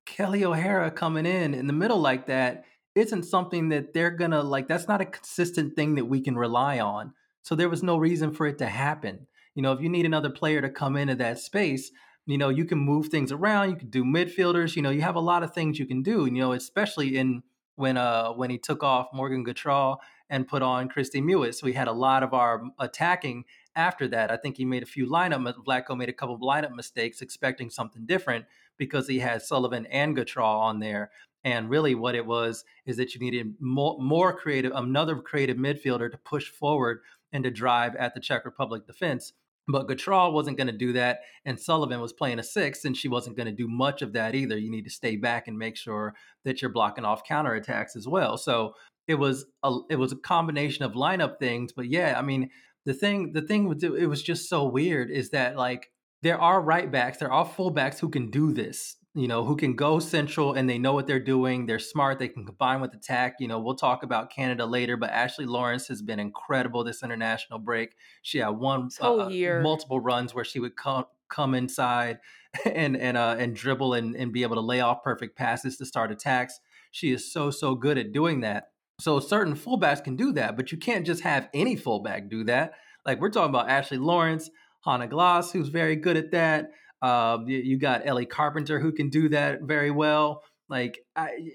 [0.05, 2.63] Kelly O'Hara coming in in the middle like that
[2.97, 4.67] isn't something that they're gonna like.
[4.67, 7.13] That's not a consistent thing that we can rely on.
[7.43, 9.27] So there was no reason for it to happen.
[9.55, 11.91] You know, if you need another player to come into that space,
[12.25, 13.69] you know, you can move things around.
[13.69, 14.75] You can do midfielders.
[14.75, 16.25] You know, you have a lot of things you can do.
[16.25, 17.43] You know, especially in
[17.75, 19.97] when uh when he took off Morgan Gautrat
[20.29, 21.63] and put on Kristie Mewis.
[21.63, 24.29] We had a lot of our attacking after that.
[24.31, 25.53] I think he made a few lineup.
[25.65, 28.45] Vlatko made a couple of lineup mistakes, expecting something different
[28.77, 31.11] because he had Sullivan and Gautrat on there.
[31.43, 36.11] And really, what it was is that you needed more, more creative, another creative midfielder
[36.11, 36.99] to push forward
[37.31, 39.33] and to drive at the Czech Republic defense.
[39.69, 43.09] But Gautrat wasn't going to do that, and Sullivan was playing a six, and she
[43.09, 44.57] wasn't going to do much of that either.
[44.57, 48.37] You need to stay back and make sure that you're blocking off counterattacks as well.
[48.37, 48.75] So
[49.07, 51.73] it was a it was a combination of lineup things.
[51.73, 52.49] But yeah, I mean
[52.85, 55.91] the thing the thing with it was just so weird is that like
[56.23, 59.75] there are right backs, there are fullbacks who can do this, you know, who can
[59.75, 61.65] go central and they know what they're doing.
[61.65, 62.19] They're smart.
[62.19, 63.37] They can combine with attack.
[63.39, 67.57] You know, we'll talk about Canada later, but Ashley Lawrence has been incredible this international
[67.57, 67.95] break.
[68.21, 72.19] She had one uh, year, multiple runs where she would come come inside
[72.65, 75.85] and and uh, and dribble and, and be able to lay off perfect passes to
[75.87, 76.59] start attacks.
[76.91, 78.69] She is so so good at doing that.
[78.99, 82.73] So certain fullbacks can do that, but you can't just have any fullback do that.
[83.03, 84.51] Like we're talking about Ashley Lawrence,
[84.85, 86.71] Hanna Glas, who's very good at that.
[87.01, 90.43] Uh, you, you, got Ellie Carpenter, who can do that very well.
[90.69, 91.51] Like I,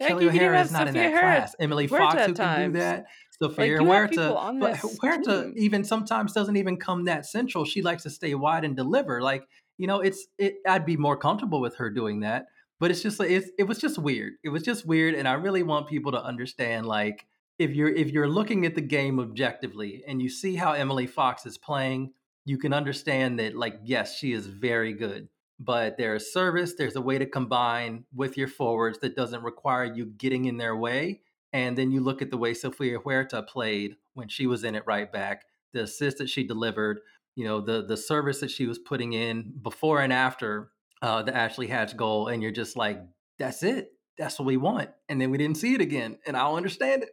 [0.00, 1.56] Kelly O'Hara is not Sofia in that class.
[1.60, 3.06] Emily Huerta Fox, who can do that.
[3.40, 5.54] Sofia like, Huerta, but Huerta team.
[5.56, 7.64] even sometimes doesn't even come that central.
[7.64, 9.22] She likes to stay wide and deliver.
[9.22, 9.46] Like
[9.78, 10.56] you know, it's it.
[10.66, 12.46] I'd be more comfortable with her doing that.
[12.78, 14.34] But it's just like it's, it was just weird.
[14.42, 17.26] It was just weird, and I really want people to understand like
[17.58, 21.46] if you're if you're looking at the game objectively and you see how Emily Fox
[21.46, 22.12] is playing,
[22.46, 25.28] you can understand that like yes, she is very good.
[25.58, 30.06] But there's service, there's a way to combine with your forwards that doesn't require you
[30.06, 31.22] getting in their way.
[31.52, 34.84] And then you look at the way Sofia Huerta played when she was in it
[34.86, 37.00] right back, the assist that she delivered,
[37.34, 40.70] you know, the the service that she was putting in before and after
[41.02, 43.02] uh, the Ashley Hatch goal, and you're just like,
[43.38, 43.92] that's it.
[44.18, 44.90] That's what we want.
[45.08, 46.18] And then we didn't see it again.
[46.26, 47.10] And I don't understand it.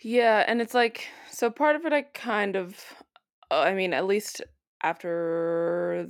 [0.00, 2.76] Yeah, and it's like so part of it I kind of
[3.50, 4.42] I mean, at least
[4.82, 6.08] after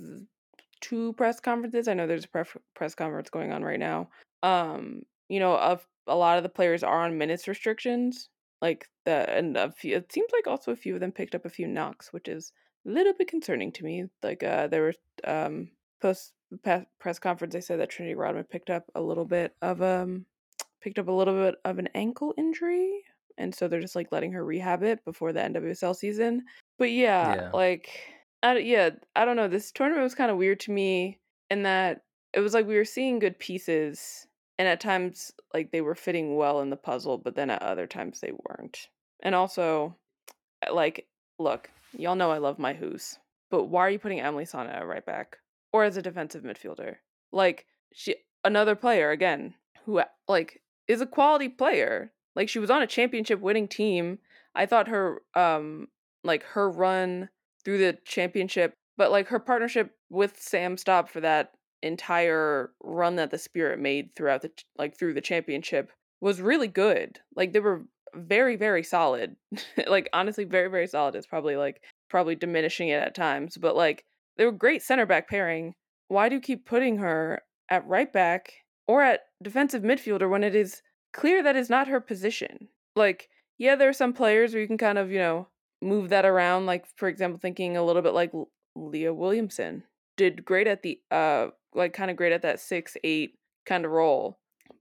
[0.80, 4.08] two press conferences, I know there's a press conference going on right now.
[4.42, 8.28] Um, you know, of a lot of the players are on minutes restrictions,
[8.62, 11.44] like the and a few it seems like also a few of them picked up
[11.44, 12.52] a few knocks, which is
[12.86, 14.04] a little bit concerning to me.
[14.22, 15.68] Like uh there were um
[16.00, 16.32] post
[16.98, 20.26] press conference they said that Trinity Rodman picked up a little bit of um
[20.80, 23.02] picked up a little bit of an ankle injury
[23.38, 26.44] and so they're just like letting her rehab it before the NWSL season.
[26.78, 27.50] But yeah, yeah.
[27.52, 27.90] like
[28.42, 29.48] I, yeah, I don't know.
[29.48, 31.18] This tournament was kind of weird to me
[31.50, 32.02] in that
[32.34, 34.26] it was like we were seeing good pieces
[34.58, 37.86] and at times like they were fitting well in the puzzle, but then at other
[37.86, 38.88] times they weren't.
[39.22, 39.96] And also
[40.70, 41.06] like
[41.38, 43.18] look, y'all know I love my who's,
[43.50, 45.38] but why are you putting Emily Sonnett at right back?
[45.72, 46.96] or as a defensive midfielder.
[47.32, 52.12] Like she another player again who like is a quality player.
[52.38, 54.20] Like she was on a championship winning team.
[54.54, 55.88] I thought her um
[56.22, 57.30] like her run
[57.64, 61.50] through the championship, but like her partnership with Sam Staab for that
[61.82, 67.18] entire run that the Spirit made throughout the like through the championship was really good.
[67.34, 69.34] Like they were very very solid.
[69.88, 71.16] like honestly very very solid.
[71.16, 74.04] It's probably like probably diminishing it at times, but like
[74.36, 75.74] they were great center back pairing.
[76.06, 78.52] Why do you keep putting her at right back
[78.86, 82.68] or at defensive midfielder when it is clear that is not her position?
[82.96, 85.48] Like, yeah, there are some players where you can kind of, you know,
[85.82, 86.66] move that around.
[86.66, 88.32] Like, for example, thinking a little bit like
[88.74, 89.84] Leah Williamson
[90.16, 93.90] did great at the, uh, like kind of great at that six, eight kind of
[93.90, 94.38] role.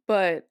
[0.08, 0.48] But,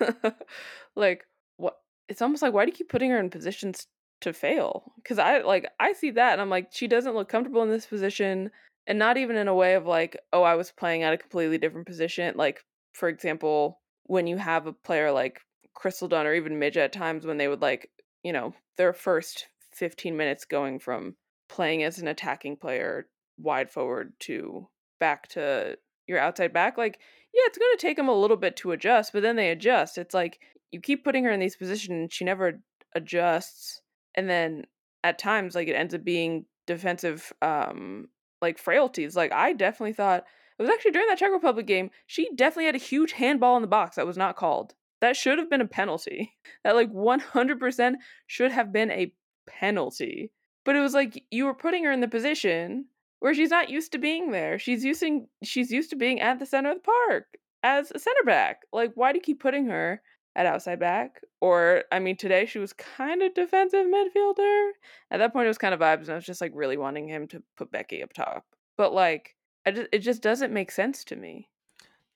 [0.96, 1.24] like,
[1.56, 1.76] what?
[2.08, 3.86] It's almost like, why do you keep putting her in positions
[4.24, 7.62] to fail because i like i see that and i'm like she doesn't look comfortable
[7.62, 8.50] in this position
[8.86, 11.58] and not even in a way of like oh i was playing at a completely
[11.58, 12.64] different position like
[12.94, 15.40] for example when you have a player like
[15.74, 17.90] crystal dunn or even midge at times when they would like
[18.22, 21.16] you know their first 15 minutes going from
[21.48, 23.06] playing as an attacking player
[23.38, 24.68] wide forward to
[25.00, 26.98] back to your outside back like
[27.32, 29.98] yeah it's going to take them a little bit to adjust but then they adjust.
[29.98, 30.40] It's like
[30.70, 32.60] you keep putting her in these positions she never
[32.94, 33.80] adjusts
[34.14, 34.64] and then
[35.02, 38.08] at times like it ends up being defensive um
[38.40, 39.16] like frailties.
[39.16, 40.24] Like i definitely thought
[40.58, 43.62] it was actually during that czech republic game she definitely had a huge handball in
[43.62, 47.94] the box that was not called that should have been a penalty that like 100%
[48.26, 49.12] should have been a
[49.46, 50.30] penalty
[50.64, 52.86] but it was like you were putting her in the position
[53.20, 56.46] where she's not used to being there she's using she's used to being at the
[56.46, 57.26] center of the park
[57.62, 60.00] as a center back like why do you keep putting her
[60.36, 61.20] at outside back.
[61.40, 64.70] Or, I mean, today she was kind of defensive midfielder.
[65.10, 67.08] At that point, it was kind of vibes, and I was just like really wanting
[67.08, 68.44] him to put Becky up top.
[68.76, 69.36] But like,
[69.72, 71.48] just, it just doesn't make sense to me.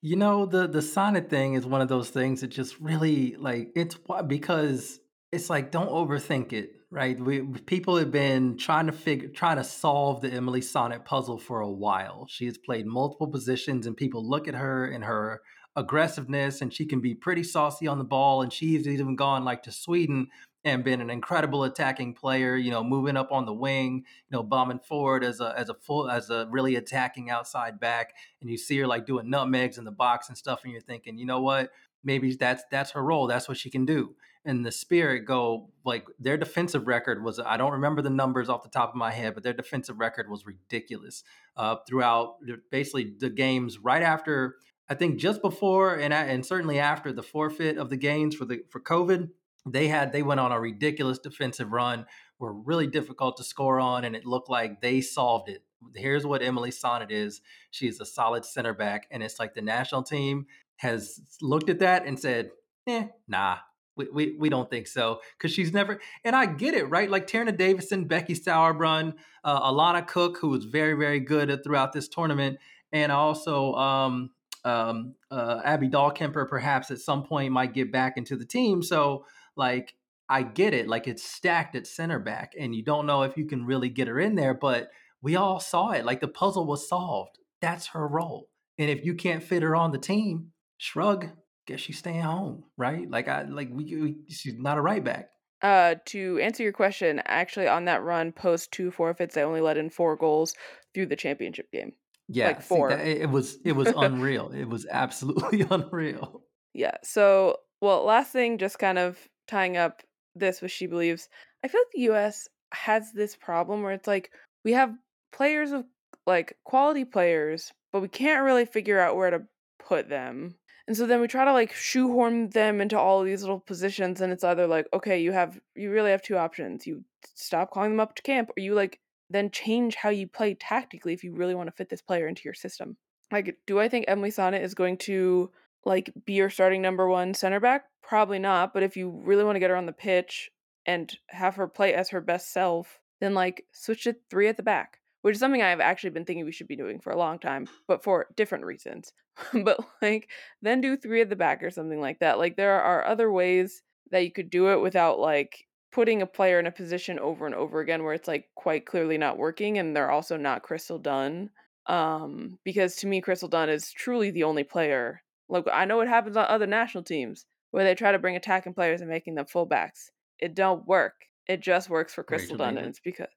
[0.01, 3.73] You know, the the Sonnett thing is one of those things that just really like
[3.75, 5.01] it's because
[5.33, 7.19] it's like don't overthink it, right?
[7.19, 11.61] We people have been trying to figure trying to solve the Emily Sonnett puzzle for
[11.61, 12.27] a while.
[12.29, 15.41] She has played multiple positions and people look at her and her
[15.75, 18.43] aggressiveness and she can be pretty saucy on the ball.
[18.43, 20.29] And she's even gone like to Sweden
[20.69, 24.43] and been an incredible attacking player, you know, moving up on the wing, you know,
[24.43, 28.15] bombing forward as a as a full as a really attacking outside back.
[28.41, 31.19] And you see her like doing nutmegs in the box and stuff, and you're thinking,
[31.19, 31.71] you know what?
[32.05, 33.27] Maybe that's that's her role.
[33.27, 34.15] That's what she can do.
[34.45, 38.63] And the Spirit go like their defensive record was I don't remember the numbers off
[38.63, 41.25] the top of my head, but their defensive record was ridiculous
[41.57, 42.37] uh, throughout
[42.71, 44.57] basically the games right after
[44.89, 48.63] I think just before and and certainly after the forfeit of the games for the
[48.71, 49.29] for COVID,
[49.67, 52.07] they had they went on a ridiculous defensive run,
[52.39, 55.63] were really difficult to score on, and it looked like they solved it.
[55.95, 57.41] Here's what Emily Sonnett is:
[57.71, 62.07] she's a solid center back, and it's like the national team has looked at that
[62.07, 62.51] and said,
[62.87, 63.59] "Eh, nah."
[63.97, 67.27] We, we, we don't think so because she's never and I get it right like
[67.27, 72.59] Tierna Davidson, Becky Sauerbrunn, uh, Alana Cook who was very very good throughout this tournament,
[72.93, 74.31] and also um,
[74.65, 78.85] um, uh, Abby Dahlkemper perhaps at some point might get back into the team.
[78.85, 79.25] So
[79.59, 79.95] like
[80.29, 83.47] I get it, like it's stacked at center back, and you don't know if you
[83.47, 84.55] can really get her in there.
[84.55, 84.91] But
[85.23, 86.05] we all saw it.
[86.05, 87.39] Like the puzzle was solved.
[87.61, 88.49] That's her role.
[88.79, 91.29] And if you can't fit her on the team, shrug.
[91.67, 93.11] Guess she's staying home, right?
[93.11, 95.29] Like I like we, we she's not a right back.
[95.61, 99.77] Uh, to answer your question, actually, on that run, post two forfeits, they only let
[99.77, 100.55] in four goals
[100.95, 101.93] through the championship game.
[102.29, 102.91] Yeah, like see, four.
[102.91, 104.51] that, it was it was unreal.
[104.51, 106.43] it was absolutely unreal.
[106.75, 106.97] Yeah.
[107.03, 109.19] So, well, last thing, just kind of
[109.49, 110.03] tying up
[110.35, 111.29] this with SheBelieves.
[111.65, 112.49] I feel like the U.S.
[112.73, 114.31] has this problem where it's like
[114.65, 114.95] we have
[115.33, 115.85] players of
[116.27, 119.43] like quality players, but we can't really figure out where to
[119.85, 120.55] put them.
[120.87, 124.33] And so then we try to like shoehorn them into all these little positions, and
[124.33, 126.87] it's either like, okay, you have you really have two options.
[126.87, 128.99] You stop calling them up to camp, or you like
[129.31, 132.43] then change how you play tactically if you really want to fit this player into
[132.45, 132.97] your system.
[133.31, 135.51] Like, do I think Emily Sonnett is going to
[135.89, 137.85] like be your starting number one center back?
[138.03, 138.73] Probably not.
[138.73, 140.51] But if you really want to get her on the pitch
[140.87, 144.63] and have her play as her best self, then like switch to three at the
[144.63, 147.39] back, which is something I've actually been thinking we should be doing for a long
[147.39, 149.13] time, but for different reasons.
[149.65, 150.29] but like
[150.63, 152.39] then do three at the back or something like that.
[152.39, 156.59] Like there are other ways that you could do it without like putting a player
[156.59, 159.97] in a position over and over again where it's like quite clearly not working and
[159.97, 161.51] they're also not Crystal Dunn.
[161.87, 165.23] Um, because to me, Crystal Dunn is truly the only player.
[165.49, 168.75] Look, I know it happens on other national teams where they try to bring attacking
[168.75, 170.11] players and making them fullbacks.
[170.39, 171.15] It don't work.
[171.47, 173.29] It just works for Crystal Dunn, it's because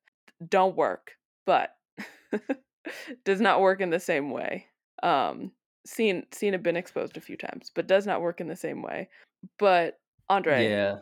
[0.50, 1.12] don't work,
[1.46, 1.76] but
[3.26, 4.68] does not work in the same way.
[5.04, 5.52] Um,
[5.86, 8.82] seen seen it been exposed a few times, but does not work in the same
[8.82, 9.10] way.
[9.58, 11.00] But Andre, Yeah.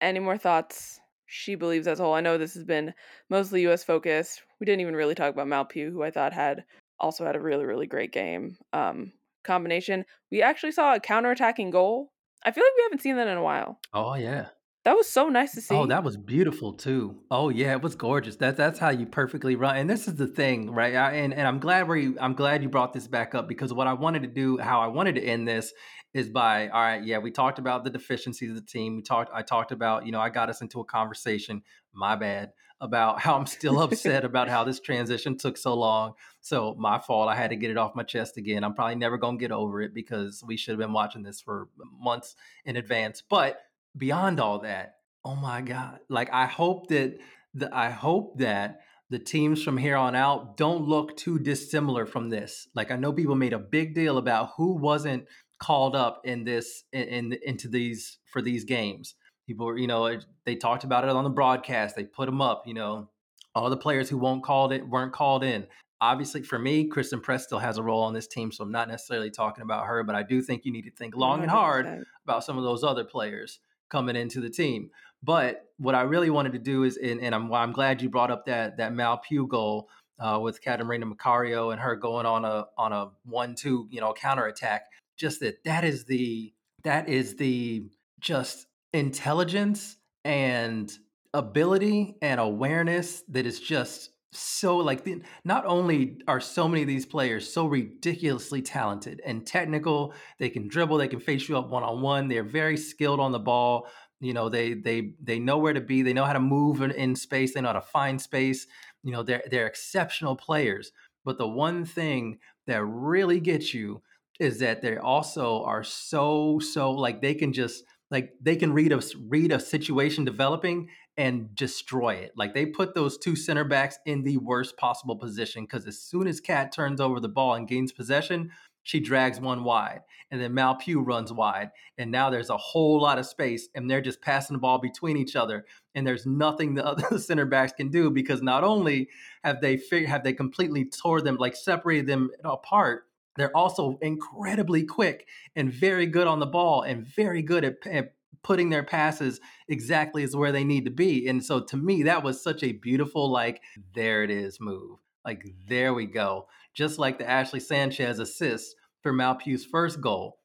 [0.00, 1.00] any more thoughts?
[1.28, 2.14] SheBelieves as a whole.
[2.14, 2.94] I know this has been
[3.28, 3.82] mostly U.S.
[3.82, 4.42] focused.
[4.60, 6.64] We didn't even really talk about Mal Pugh, who I thought had
[7.00, 8.56] also had a really really great game.
[8.72, 9.12] Um,
[9.46, 10.04] combination.
[10.30, 12.12] We actually saw a counterattacking goal.
[12.44, 13.80] I feel like we haven't seen that in a while.
[13.94, 14.48] Oh yeah.
[14.86, 15.74] That was so nice to oh, see.
[15.74, 17.16] Oh, that was beautiful too.
[17.28, 18.36] Oh yeah, it was gorgeous.
[18.36, 19.76] That that's how you perfectly run.
[19.76, 20.94] And this is the thing, right?
[20.94, 23.88] I, and and I'm glad we I'm glad you brought this back up because what
[23.88, 25.72] I wanted to do, how I wanted to end this,
[26.14, 27.02] is by all right.
[27.02, 28.94] Yeah, we talked about the deficiencies of the team.
[28.94, 29.30] We talked.
[29.34, 31.62] I talked about you know I got us into a conversation.
[31.92, 36.14] My bad about how I'm still upset about how this transition took so long.
[36.40, 37.28] So my fault.
[37.28, 38.64] I had to get it off my chest again.
[38.64, 41.68] I'm probably never gonna get over it because we should have been watching this for
[41.98, 43.22] months in advance.
[43.28, 43.60] But
[43.96, 46.00] beyond all that, oh my god!
[46.08, 47.18] Like I hope that
[47.54, 52.28] the I hope that the teams from here on out don't look too dissimilar from
[52.28, 52.68] this.
[52.74, 55.26] Like I know people made a big deal about who wasn't
[55.58, 59.14] called up in this in, in into these for these games.
[59.46, 61.96] People, were, you know, they talked about it on the broadcast.
[61.96, 62.66] They put them up.
[62.66, 63.08] You know,
[63.54, 65.66] all the players who won't called it weren't called in.
[66.00, 68.88] Obviously, for me, Christen Press still has a role on this team, so I'm not
[68.88, 70.02] necessarily talking about her.
[70.02, 72.84] But I do think you need to think long and hard about some of those
[72.84, 74.90] other players coming into the team.
[75.22, 78.30] But what I really wanted to do is, and, and I'm I'm glad you brought
[78.30, 82.66] up that that Mal Pugh goal uh, with Catarina Macario and her going on a
[82.76, 84.86] on a one two you know counterattack.
[85.16, 86.52] Just that that is the
[86.84, 87.86] that is the
[88.20, 90.92] just intelligence and
[91.34, 96.88] ability and awareness that is just so like the, not only are so many of
[96.88, 101.68] these players so ridiculously talented and technical they can dribble they can face you up
[101.70, 103.86] one on one they're very skilled on the ball
[104.20, 106.90] you know they they they know where to be they know how to move in,
[106.90, 108.66] in space they know how to find space
[109.06, 110.90] you know they're they're exceptional players.
[111.24, 114.02] But the one thing that really gets you
[114.38, 118.92] is that they also are so so like they can just like they can read
[118.92, 122.32] a read a situation developing and destroy it.
[122.36, 126.26] Like they put those two center backs in the worst possible position because as soon
[126.26, 128.50] as Cat turns over the ball and gains possession,
[128.86, 133.02] she drags one wide, and then Mal Pugh runs wide, and now there's a whole
[133.02, 135.64] lot of space, and they're just passing the ball between each other,
[135.96, 139.08] and there's nothing the other center backs can do because not only
[139.42, 143.05] have they have they completely tore them like separated them apart,
[143.36, 148.14] they're also incredibly quick and very good on the ball and very good at, at
[148.42, 151.26] putting their passes exactly as where they need to be.
[151.28, 153.60] And so to me, that was such a beautiful, like,
[153.94, 154.98] there it is move.
[155.24, 156.46] Like, there we go.
[156.72, 160.38] Just like the Ashley Sanchez assist for Mal Pugh's first goal.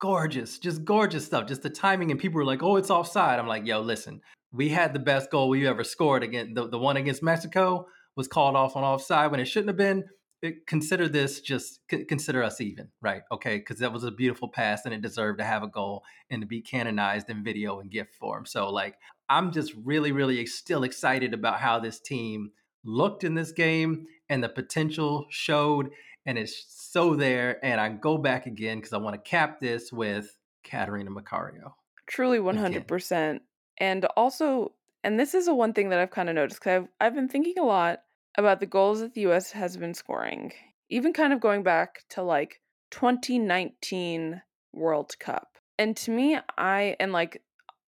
[0.00, 1.46] Gorgeous, just gorgeous stuff.
[1.46, 3.38] Just the timing, and people were like, oh, it's offside.
[3.38, 6.78] I'm like, yo, listen, we had the best goal we ever scored against the, the
[6.78, 7.86] one against Mexico
[8.16, 10.04] was called off on offside when it shouldn't have been
[10.44, 13.22] Uh, consider this just consider us even, right?
[13.30, 16.42] Okay, because that was a beautiful pass and it deserved to have a goal and
[16.42, 18.44] to be canonized in video and gift form.
[18.46, 18.96] So, like,
[19.28, 22.50] I'm just really, really still excited about how this team
[22.84, 25.90] looked in this game and the potential showed,
[26.26, 27.64] and it's so there.
[27.64, 31.74] And I go back again because I want to cap this with Catarina Macario.
[32.06, 33.40] Truly 100%.
[33.78, 34.72] And also,
[35.04, 37.28] and this is a one thing that I've kind of noticed because I've, I've been
[37.28, 38.02] thinking a lot
[38.36, 40.52] about the goals that the US has been scoring,
[40.88, 42.60] even kind of going back to like
[42.90, 45.56] 2019 World Cup.
[45.78, 47.42] And to me, I and like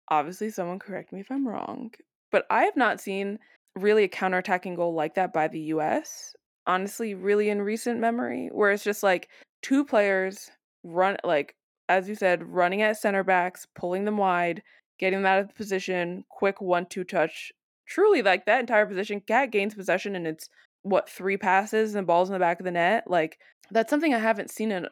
[0.09, 1.91] obviously someone correct me if I'm wrong,
[2.31, 3.39] but I have not seen
[3.75, 6.35] really a counterattacking goal like that by the US.
[6.67, 9.29] Honestly, really in recent memory, where it's just like
[9.61, 10.49] two players
[10.83, 11.55] run like
[11.87, 14.63] as you said, running at center backs, pulling them wide,
[14.97, 17.51] getting them out of the position, quick one two touch.
[17.87, 20.49] Truly, like that entire position, Cat gains possession and it's
[20.83, 23.05] what three passes and balls in the back of the net.
[23.07, 23.39] Like
[23.71, 24.87] that's something I haven't seen in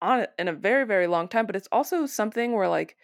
[0.00, 1.46] on in a very very long time.
[1.46, 2.96] But it's also something where like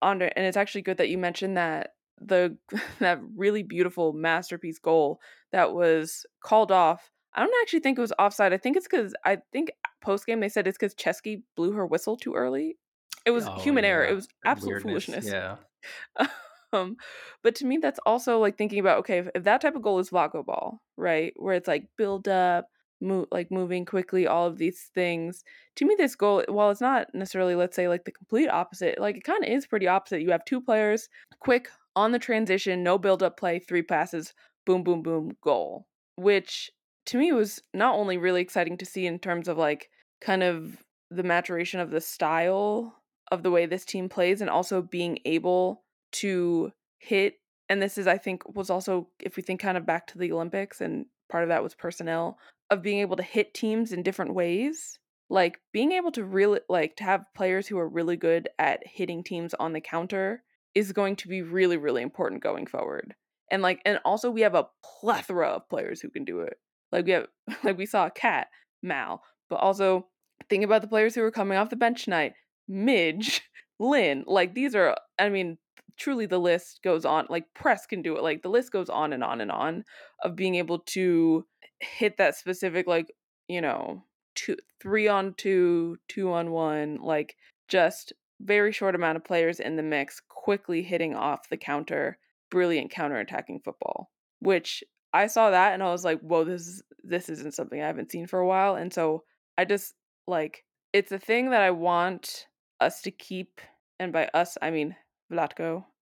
[0.00, 2.56] under and it's actually good that you mentioned that the
[3.00, 5.20] that really beautiful masterpiece goal
[5.52, 7.10] that was called off.
[7.34, 8.52] I don't actually think it was offside.
[8.52, 9.70] I think it's because I think
[10.02, 12.76] post game they said it's because Chesky blew her whistle too early.
[13.24, 14.04] It was Oh human error.
[14.04, 15.06] It was absolute weirdness.
[15.06, 15.32] foolishness.
[15.32, 15.56] Yeah,
[16.16, 16.26] uh,
[16.72, 16.96] um,
[17.42, 19.98] but to me, that's also like thinking about okay, if, if that type of goal
[19.98, 22.66] is Vlatko ball, right, where it's like build up,
[23.00, 25.44] move, like moving quickly, all of these things.
[25.76, 29.16] To me, this goal, while it's not necessarily, let's say, like the complete opposite, like
[29.16, 30.22] it kind of is pretty opposite.
[30.22, 31.08] You have two players,
[31.40, 34.32] quick on the transition, no build up play, three passes,
[34.64, 35.86] boom, boom, boom, goal.
[36.16, 36.70] Which
[37.06, 40.76] to me was not only really exciting to see in terms of like kind of
[41.10, 42.94] the maturation of the style
[43.30, 45.82] of the way this team plays and also being able
[46.12, 47.34] to hit
[47.68, 50.32] and this is i think was also if we think kind of back to the
[50.32, 52.38] olympics and part of that was personnel
[52.70, 54.98] of being able to hit teams in different ways
[55.32, 59.24] like being able to really like to have players who are really good at hitting
[59.24, 60.42] teams on the counter
[60.74, 63.14] is going to be really really important going forward.
[63.50, 66.58] And like and also we have a plethora of players who can do it.
[66.92, 67.28] Like we have
[67.64, 68.48] like we saw cat
[68.82, 70.06] mal but also
[70.50, 72.34] think about the players who are coming off the bench tonight
[72.68, 73.40] midge
[73.78, 75.56] lynn like these are i mean
[76.02, 79.12] truly the list goes on like press can do it like the list goes on
[79.12, 79.84] and on and on
[80.24, 81.46] of being able to
[81.78, 83.14] hit that specific like
[83.46, 84.02] you know
[84.34, 87.36] two three on two two on one like
[87.68, 92.18] just very short amount of players in the mix quickly hitting off the counter
[92.50, 94.82] brilliant counter-attacking football which
[95.12, 98.10] i saw that and i was like whoa this is this isn't something i haven't
[98.10, 99.22] seen for a while and so
[99.56, 99.94] i just
[100.26, 102.46] like it's a thing that i want
[102.80, 103.60] us to keep
[104.00, 104.96] and by us i mean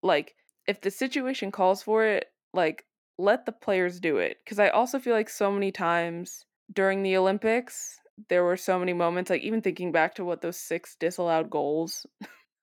[0.02, 0.34] Like,
[0.66, 2.84] if the situation calls for it, like,
[3.18, 4.38] let the players do it.
[4.44, 8.92] Because I also feel like so many times during the Olympics, there were so many
[8.92, 12.06] moments, like, even thinking back to what those six disallowed goals,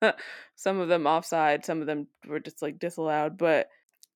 [0.55, 3.37] some of them offside, some of them were just like disallowed.
[3.37, 3.69] But,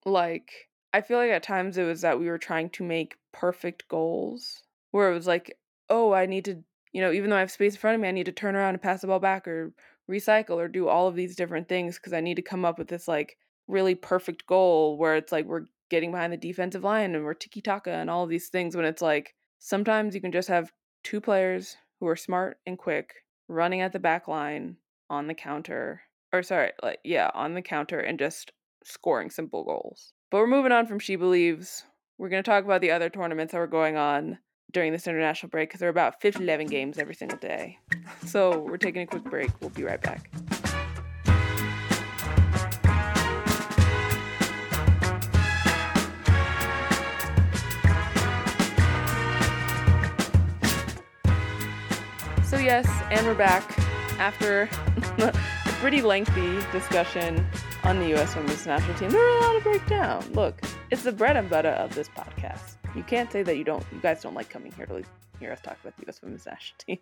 [0.06, 0.52] like,
[0.94, 4.64] I feel like at times it was that we were trying to make perfect goals
[4.92, 5.58] where it was like,
[5.90, 8.08] oh, I need to, you know, even though I have space in front of me,
[8.10, 9.74] I need to turn around and pass the ball back or
[10.12, 12.88] recycle or do all of these different things because I need to come up with
[12.88, 13.38] this like
[13.68, 17.62] really perfect goal where it's like we're getting behind the defensive line and we're tiki
[17.62, 20.72] taka and all of these things when it's like sometimes you can just have
[21.04, 23.14] two players who are smart and quick
[23.48, 24.78] running at the back line
[25.10, 26.02] on the counter
[26.32, 28.52] or sorry like yeah on the counter and just
[28.84, 30.14] scoring simple goals.
[30.30, 31.84] But we're moving on from SheBelieves.
[32.18, 34.40] We're going to talk about the other tournaments that were going on
[34.72, 37.80] during this international break because there are about 50 11 games every single day.
[38.26, 39.50] So we're taking a quick break.
[39.62, 40.30] We'll be right back.
[52.44, 53.64] So yes and we're back
[54.20, 54.64] after
[55.20, 55.34] a
[55.80, 57.46] pretty lengthy discussion
[57.84, 59.10] on the us women's national team.
[59.10, 60.62] There were a lot to break down look
[60.92, 64.00] it's the bread and butter of this podcast you can't say that you don't you
[64.00, 65.04] guys don't like coming here to
[65.40, 67.00] hear us talk about the us women's national team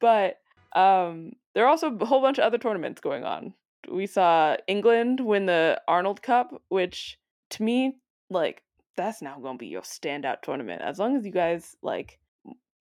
[0.00, 0.38] but
[0.74, 3.54] um, there are also a whole bunch of other tournaments going on.
[3.90, 7.18] We saw England win the Arnold Cup, which
[7.50, 7.96] to me,
[8.28, 8.62] like,
[8.96, 10.82] that's now gonna be your standout tournament.
[10.82, 12.18] As long as you guys like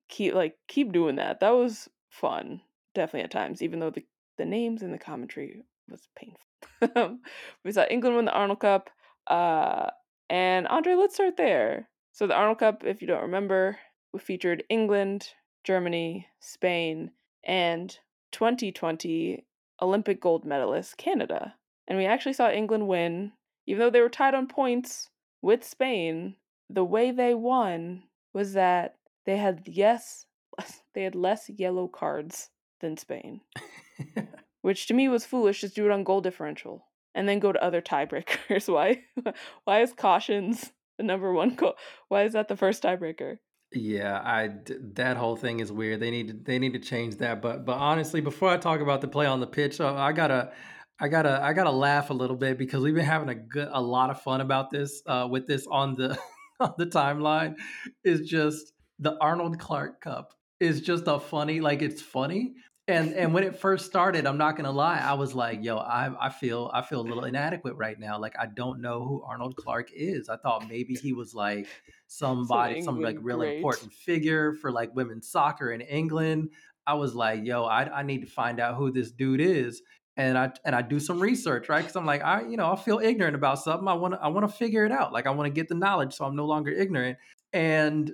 [0.07, 1.39] keep like keep doing that.
[1.39, 2.61] That was fun,
[2.93, 4.05] definitely at times, even though the,
[4.37, 7.17] the names and the commentary was painful.
[7.63, 8.89] we saw England win the Arnold Cup.
[9.27, 9.89] Uh
[10.29, 11.89] and Andre, let's start there.
[12.15, 13.77] So the Arnold Cup, if you don't remember,
[14.13, 15.33] we featured England,
[15.65, 17.11] Germany, Spain,
[17.43, 17.99] and
[18.31, 19.45] 2020
[19.81, 21.55] Olympic gold medalist Canada.
[21.89, 23.33] And we actually saw England win,
[23.67, 25.09] even though they were tied on points
[25.41, 26.37] with Spain.
[26.69, 28.03] The way they won
[28.33, 28.95] was that
[29.25, 30.25] they had yes,
[30.93, 32.49] they had less yellow cards
[32.79, 33.41] than Spain,
[34.61, 35.59] which to me was foolish.
[35.59, 38.69] Just do it on goal differential and then go to other tiebreakers.
[38.73, 39.03] Why?
[39.65, 41.75] Why is cautions the number one goal?
[42.09, 43.37] Why is that the first tiebreaker?
[43.71, 44.51] Yeah, I
[44.93, 45.99] that whole thing is weird.
[45.99, 47.41] They need to they need to change that.
[47.41, 50.53] But but honestly, before I talk about the play on the pitch, uh, I gotta
[50.99, 53.81] I gotta I gotta laugh a little bit because we've been having a good a
[53.81, 56.17] lot of fun about this uh, with this on the
[56.59, 57.55] on the timeline
[58.03, 62.53] is just the Arnold Clark Cup is just a funny, like it's funny.
[62.87, 66.27] And and when it first started, I'm not gonna lie, I was like, yo, I
[66.27, 68.19] I feel I feel a little inadequate right now.
[68.19, 70.29] Like I don't know who Arnold Clark is.
[70.29, 71.67] I thought maybe he was like
[72.07, 73.57] somebody, some, like England real great.
[73.57, 76.51] important figure for like women's soccer in England.
[76.85, 79.81] I was like, yo, I, I need to find out who this dude is.
[80.15, 81.81] And I and I do some research, right?
[81.81, 83.87] Because I'm like, I, you know, I feel ignorant about something.
[83.87, 85.11] I want to I want to figure it out.
[85.11, 87.17] Like I want to get the knowledge so I'm no longer ignorant.
[87.51, 88.11] And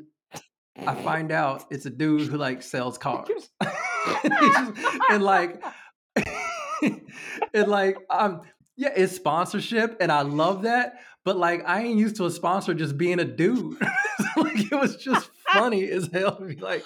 [0.77, 3.49] I find out it's a dude who like sells cars.
[4.23, 5.63] and, just- and like
[7.53, 8.41] and like um
[8.77, 10.95] yeah, it's sponsorship and I love that.
[11.23, 13.79] But like I ain't used to a sponsor just being a dude.
[14.37, 16.83] like it was just funny as hell to be like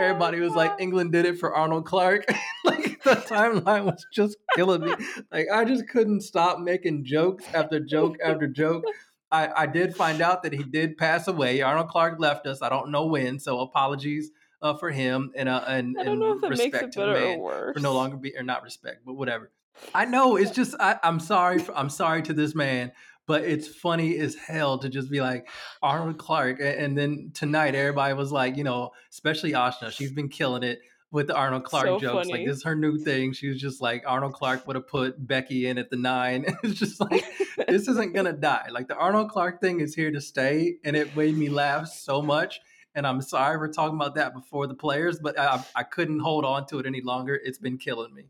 [0.00, 2.24] everybody was like England did it for Arnold Clark.
[2.64, 4.94] like the timeline was just killing me.
[5.30, 8.84] Like I just couldn't stop making jokes after joke after joke.
[9.30, 11.60] I, I did find out that he did pass away.
[11.60, 12.62] Arnold Clark left us.
[12.62, 14.30] I don't know when, so apologies
[14.62, 17.06] uh, for him and uh, and, I don't and if that makes respect to the
[17.06, 19.50] man for no longer be or not respect, but whatever.
[19.94, 21.58] I know it's just I, I'm sorry.
[21.58, 22.92] For, I'm sorry to this man,
[23.26, 25.48] but it's funny as hell to just be like
[25.82, 30.28] Arnold Clark, a- and then tonight everybody was like, you know, especially Ashna, she's been
[30.28, 30.80] killing it
[31.10, 32.14] with the Arnold Clark So jokes.
[32.14, 32.46] Like funny.
[32.46, 33.32] this is her new thing.
[33.32, 36.44] She was just like Arnold Clark would have put Beckie in at the nine.
[36.62, 37.24] it's just like
[37.68, 38.68] this isn't gonna die.
[38.70, 42.22] Like the Arnold Clark thing is here to stay, and it made me laugh so
[42.22, 42.60] much.
[42.96, 46.44] And I'm sorry we're talking about that before the players, but I, I couldn't hold
[46.44, 47.40] on to it any longer.
[47.44, 48.24] It's been killing me.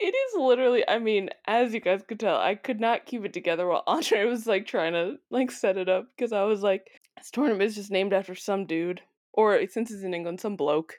[0.00, 3.32] it is literally i mean as you guys could tell i could not keep it
[3.32, 7.00] together while andre was like trying to like set it up because i was like
[7.16, 9.00] this tournament is just named after some dude
[9.32, 10.98] or since it's in england some bloke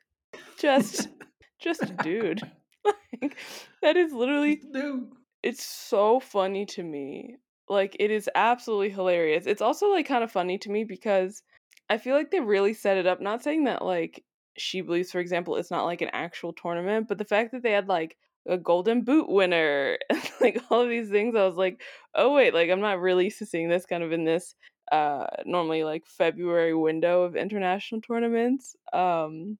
[0.57, 1.09] just
[1.61, 2.41] just a dude
[3.21, 3.38] like
[3.81, 5.11] that is literally Dude.
[5.43, 7.38] it's so funny to me.
[7.68, 9.45] Like it is absolutely hilarious.
[9.47, 11.41] It's also like kind of funny to me because
[11.89, 13.22] I feel like they really set it up.
[13.22, 14.24] Not saying that like
[14.59, 17.88] SheBelieves, for example, it's not like an actual tournament, but the fact that they had
[17.88, 19.97] like a golden boot winner
[20.41, 21.82] like all of these things, I was like,
[22.13, 24.55] oh wait, like I'm not really seeing this kind of in this
[24.91, 28.76] uh normally like February window of international tournaments.
[28.93, 29.57] Um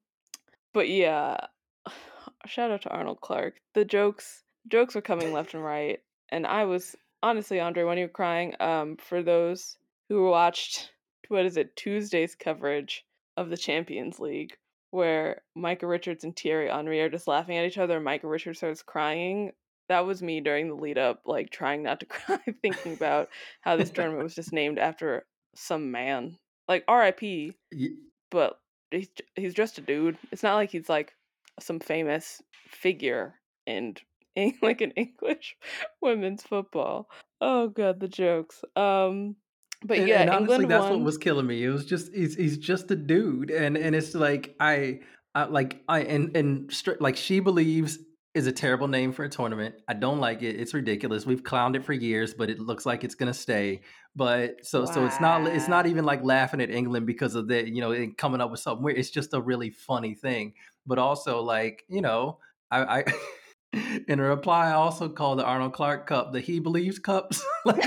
[0.74, 1.38] but yeah,
[2.46, 3.56] shout out to Arnold Clark.
[3.74, 6.00] The jokes jokes were coming left and right,
[6.30, 6.96] and I was
[7.26, 9.78] honestly, Andre, when you were crying, um, for those
[10.10, 10.92] who watched
[11.28, 13.04] what is it Tuesday's coverage
[13.36, 14.56] of the Champions League,
[14.92, 18.60] where Micah Richards and Thierry Henry are just laughing at each other, and Micah Richards
[18.60, 19.52] starts crying.
[19.90, 23.30] That was me during the lead up, like trying not to cry, thinking about
[23.62, 27.54] how this tournament was just named after some man, like R.I.P
[28.32, 28.60] but
[28.92, 30.18] he's he's just a dude.
[30.32, 31.16] It's not like he's like
[31.60, 33.96] some famous figure in
[34.62, 35.56] like an English
[36.02, 37.10] women's football.
[37.42, 38.64] Oh god, the jokes.
[38.76, 39.36] Um,
[39.84, 41.00] but and, yeah, and honestly, England that's won.
[41.00, 41.64] what was killing me.
[41.64, 45.02] It was just he's he's just a dude, and and it's like I,
[45.34, 47.98] I like I and and stri- like SheBelieves
[48.34, 49.76] is a terrible name for a tournament.
[49.88, 50.60] I don't like it.
[50.60, 51.26] It's ridiculous.
[51.26, 53.82] We've clowned it for years, but it looks like it's gonna stay.
[54.16, 57.70] But so so it's not it's not even like laughing at England because of the
[57.70, 58.98] you know coming up with something weird.
[58.98, 60.54] It's just a really funny thing.
[60.86, 62.40] But also like you know
[62.72, 63.00] I.
[63.00, 63.04] I
[64.08, 67.44] In a reply, I also called the Arnold Clark Cup the He Believes Cups.
[67.66, 67.84] like,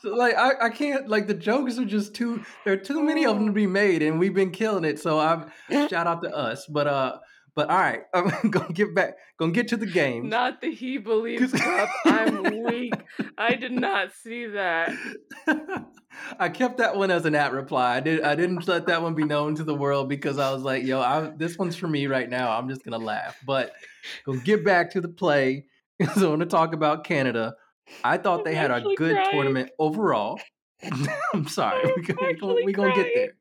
[0.00, 3.24] so like I, I can't like the jokes are just too there are too many
[3.26, 6.34] of them to be made and we've been killing it so i'm shout out to
[6.34, 7.18] us but uh
[7.54, 10.98] but all right i'm gonna get back gonna get to the game Not the he
[10.98, 11.88] believes cup.
[12.04, 12.94] I'm weak.
[13.38, 14.92] I did not see that.
[16.38, 17.96] i kept that one as an at reply.
[17.96, 20.62] I did i didn't let that one be known to the world because i was
[20.62, 22.50] like yo I, this one's for me right now.
[22.56, 23.36] I'm just gonna laugh.
[23.46, 23.72] But
[24.24, 25.66] gonna get back to the play.
[26.14, 27.54] So i want to talk about canada.
[28.04, 29.30] I thought I'm they had a good crying.
[29.32, 30.38] tournament overall.
[31.32, 31.82] I'm sorry.
[31.84, 33.32] I'm we, we, gonna- we gonna get there.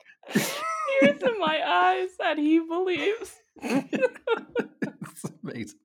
[1.01, 3.35] Tears in my eyes that he believes.
[3.61, 5.79] It's amazing.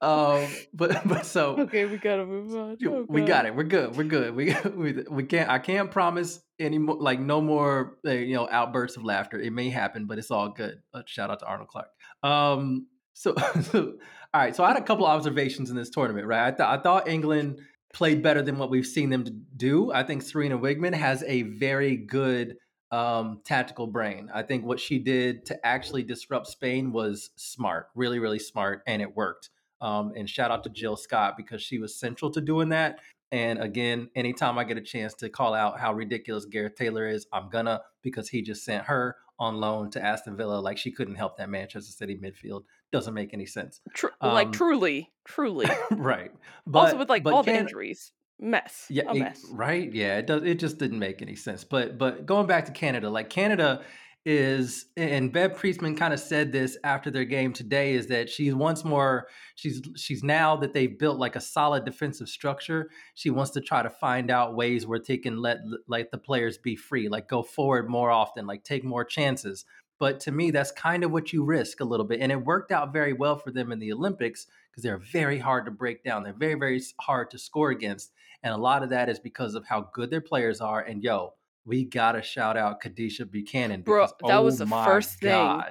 [0.00, 2.76] Um, but but so Okay, we gotta move on.
[2.86, 3.54] Oh, we got it.
[3.54, 3.96] We're good.
[3.96, 4.34] We're good.
[4.34, 5.50] We we we can't.
[5.50, 6.96] I can't promise any more.
[6.96, 7.98] Like no more.
[8.06, 9.38] Uh, you know, outbursts of laughter.
[9.40, 10.80] It may happen, but it's all good.
[10.92, 11.88] Uh, shout out to Arnold Clark.
[12.22, 12.86] Um.
[13.14, 13.94] So, so
[14.32, 14.54] all right.
[14.54, 16.26] So I had a couple observations in this tournament.
[16.26, 16.52] Right.
[16.52, 17.60] I thought I thought England
[17.92, 19.92] played better than what we've seen them to do.
[19.92, 22.56] I think Sarina Wiegman has a very good
[22.94, 24.30] um, tactical brain.
[24.32, 29.02] I think what she did to actually disrupt Spain was smart, really, really smart, and
[29.02, 29.50] it worked.
[29.80, 33.00] Um, and shout out to Jill Scott because she was central to doing that.
[33.32, 37.26] And again, anytime I get a chance to call out how ridiculous Gareth Taylor is,
[37.32, 40.60] I'm gonna because he just sent her on loan to Aston Villa.
[40.60, 42.62] Like she couldn't help that Manchester City midfield.
[42.92, 43.80] Doesn't make any sense.
[43.92, 45.66] Tr- like Um, truly, truly.
[45.90, 46.30] right.
[46.64, 48.86] But also with like all the injuries, mess.
[48.90, 49.44] yeah, it- mess.
[49.50, 49.92] right.
[49.92, 50.42] Yeah, it does.
[50.42, 51.64] It just didn't make any sense.
[51.64, 53.82] But but going back to Canada, like Canada
[54.26, 58.54] is, and Bev Priestman kind of said this after their game today, is that she's
[58.54, 62.90] once more she's she's now that they've built like a solid defensive structure.
[63.14, 65.58] She wants to try to find out ways where they can let
[65.88, 69.64] like the players be free, like go forward more often, like take more chances.
[70.00, 72.72] But to me, that's kind of what you risk a little bit, and it worked
[72.72, 76.22] out very well for them in the Olympics because they're very hard to break down.
[76.22, 78.10] They're very very hard to score against.
[78.44, 80.80] And a lot of that is because of how good their players are.
[80.80, 81.32] And yo,
[81.64, 83.80] we gotta shout out Kadeisha Buchanan.
[83.80, 85.62] Bro, because, that was oh the my first thing.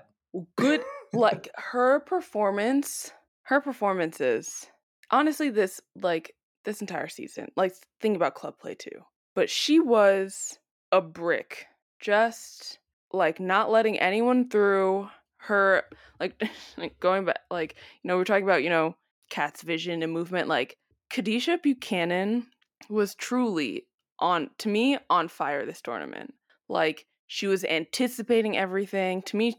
[0.57, 0.81] Good
[1.13, 3.11] like her performance,
[3.43, 4.65] her performances.
[5.11, 6.33] Honestly, this like
[6.65, 9.03] this entire season, like think about club play too.
[9.35, 10.57] But she was
[10.91, 11.67] a brick.
[11.99, 12.79] Just
[13.11, 15.83] like not letting anyone through her
[16.19, 16.41] like
[16.77, 18.95] like going back like you know we're talking about you know
[19.29, 20.75] cat's vision and movement like
[21.11, 22.47] Kadeisha Buchanan
[22.89, 23.87] was truly
[24.19, 26.33] on to me on fire this tournament.
[26.69, 29.21] Like she was anticipating everything.
[29.23, 29.55] To me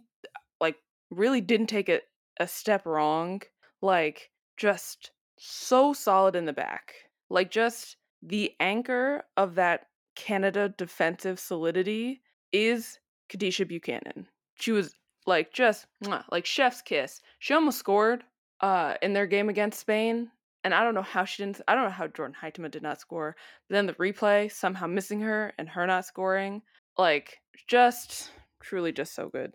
[0.60, 0.76] like
[1.10, 2.00] really didn't take a,
[2.38, 3.42] a step wrong.
[3.82, 6.94] Like just so solid in the back.
[7.30, 12.22] Like just the anchor of that canada defensive solidity
[12.52, 12.98] is
[13.28, 14.26] kadeisha buchanan.
[14.54, 14.94] She was
[15.26, 15.86] like just
[16.30, 17.20] like chef's kiss.
[17.38, 18.24] She almost scored
[18.60, 20.30] uh in their game against spain
[20.64, 23.00] and i don't know how she didn't i don't know how jordan huitema did not
[23.00, 23.36] score
[23.68, 26.62] but then the replay somehow missing her and her not scoring
[26.98, 27.38] like
[27.68, 29.52] just truly just so good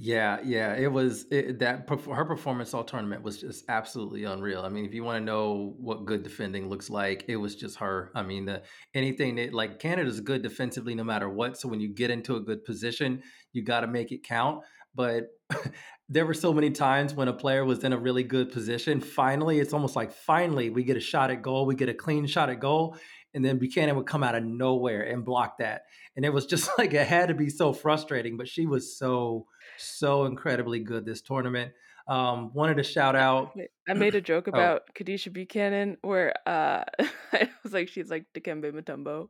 [0.00, 4.62] Yeah, yeah, it was it, that her performance all tournament was just absolutely unreal.
[4.62, 7.78] I mean, if you want to know what good defending looks like, it was just
[7.78, 8.12] her.
[8.14, 8.62] I mean, the
[8.94, 11.58] anything that like Canada's good defensively no matter what.
[11.58, 14.62] So when you get into a good position, you got to make it count.
[14.94, 15.28] But
[16.08, 19.00] there were so many times when a player was in a really good position.
[19.00, 22.26] Finally, it's almost like finally we get a shot at goal, we get a clean
[22.26, 22.96] shot at goal,
[23.34, 25.82] and then Buchanan would come out of nowhere and block that.
[26.16, 29.46] And it was just like it had to be so frustrating, but she was so
[29.76, 31.72] so incredibly good this tournament.
[32.08, 33.52] Um, wanted to shout out.
[33.86, 34.50] I made a joke Oh.
[34.50, 36.84] about Kadeisha Buchanan where uh
[37.32, 39.28] I was like she's like Dikembe Mutombo.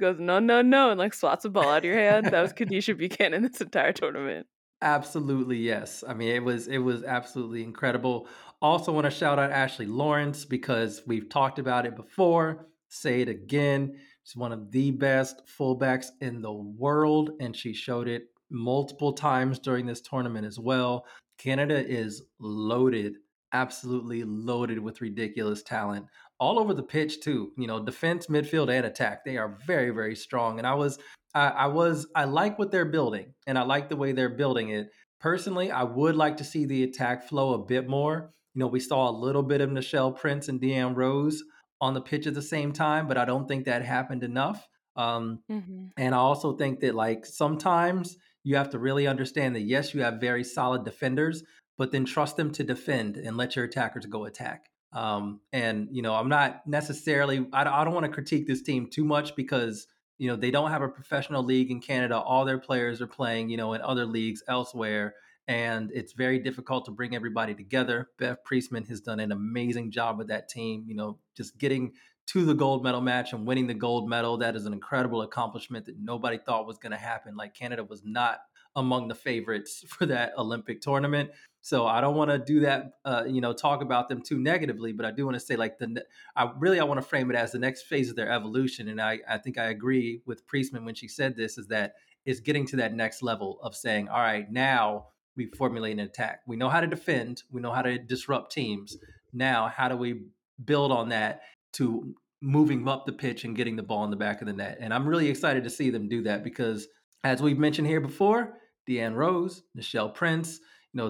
[0.00, 2.26] Goes, no, no, no, and like swats a ball out of your hand.
[2.26, 4.46] That was Kadeisha Buchanan this entire tournament.
[4.82, 6.04] Absolutely yes.
[6.06, 8.28] I mean, it was it was absolutely incredible.
[8.60, 12.66] Also, want to shout out Ashley Lawrence because we've talked about it before.
[12.88, 13.98] Say it again.
[14.22, 19.58] She's one of the best fullbacks in the world, and she showed it multiple times
[19.58, 21.06] during this tournament as well.
[21.38, 23.16] Canada is loaded,
[23.52, 26.06] absolutely loaded with ridiculous talent
[26.38, 27.52] all over the pitch too.
[27.56, 29.24] You know, defense, midfield, and attack.
[29.24, 30.58] They are very, very strong.
[30.58, 30.98] And I was,
[31.36, 34.70] I, I was, I like what they're building, and I like the way they're building
[34.70, 34.88] it.
[35.20, 38.32] Personally, I would like to see the attack flow a bit more.
[38.54, 41.42] You know, we saw a little bit of Nichelle Prince and Deanne Rose
[41.80, 44.66] on the pitch at the same time, but I don't think that happened enough.
[44.96, 45.86] Um, Mm-hmm.
[45.98, 50.00] and I also think that like sometimes you have to really understand that yes, you
[50.02, 51.42] have very solid defenders,
[51.76, 54.70] but then trust them to defend and let your attackers go attack.
[54.92, 58.88] Um, and you know, I'm not necessarily I, I don't want to critique this team
[58.90, 59.86] too much because
[60.18, 62.18] you know they don't have a professional league in Canada.
[62.18, 65.14] All their players are playing you know in other leagues elsewhere,
[65.48, 68.08] and it's very difficult to bring everybody together.
[68.18, 70.84] Bev Priestman has done an amazing job with that team.
[70.86, 71.92] You know, just getting
[72.28, 74.38] to the gold medal match and winning the gold medal.
[74.38, 77.36] That is an incredible accomplishment that nobody thought was going to happen.
[77.36, 78.40] Like Canada was not
[78.74, 81.30] among the favorites for that Olympic tournament.
[81.66, 84.92] So I don't want to do that, uh, you know, talk about them too negatively,
[84.92, 86.04] but I do want to say like the,
[86.36, 88.86] I really, I want to frame it as the next phase of their evolution.
[88.86, 91.94] And I, I think I agree with Priestman when she said this is that
[92.24, 96.42] it's getting to that next level of saying, all right, now we formulate an attack.
[96.46, 97.42] We know how to defend.
[97.50, 98.96] We know how to disrupt teams.
[99.32, 100.22] Now, how do we
[100.64, 101.40] build on that
[101.72, 104.78] to moving up the pitch and getting the ball in the back of the net?
[104.80, 106.86] And I'm really excited to see them do that because,
[107.24, 108.54] as we've mentioned here before,
[108.88, 110.60] Deanne Rose, Nichelle Prince,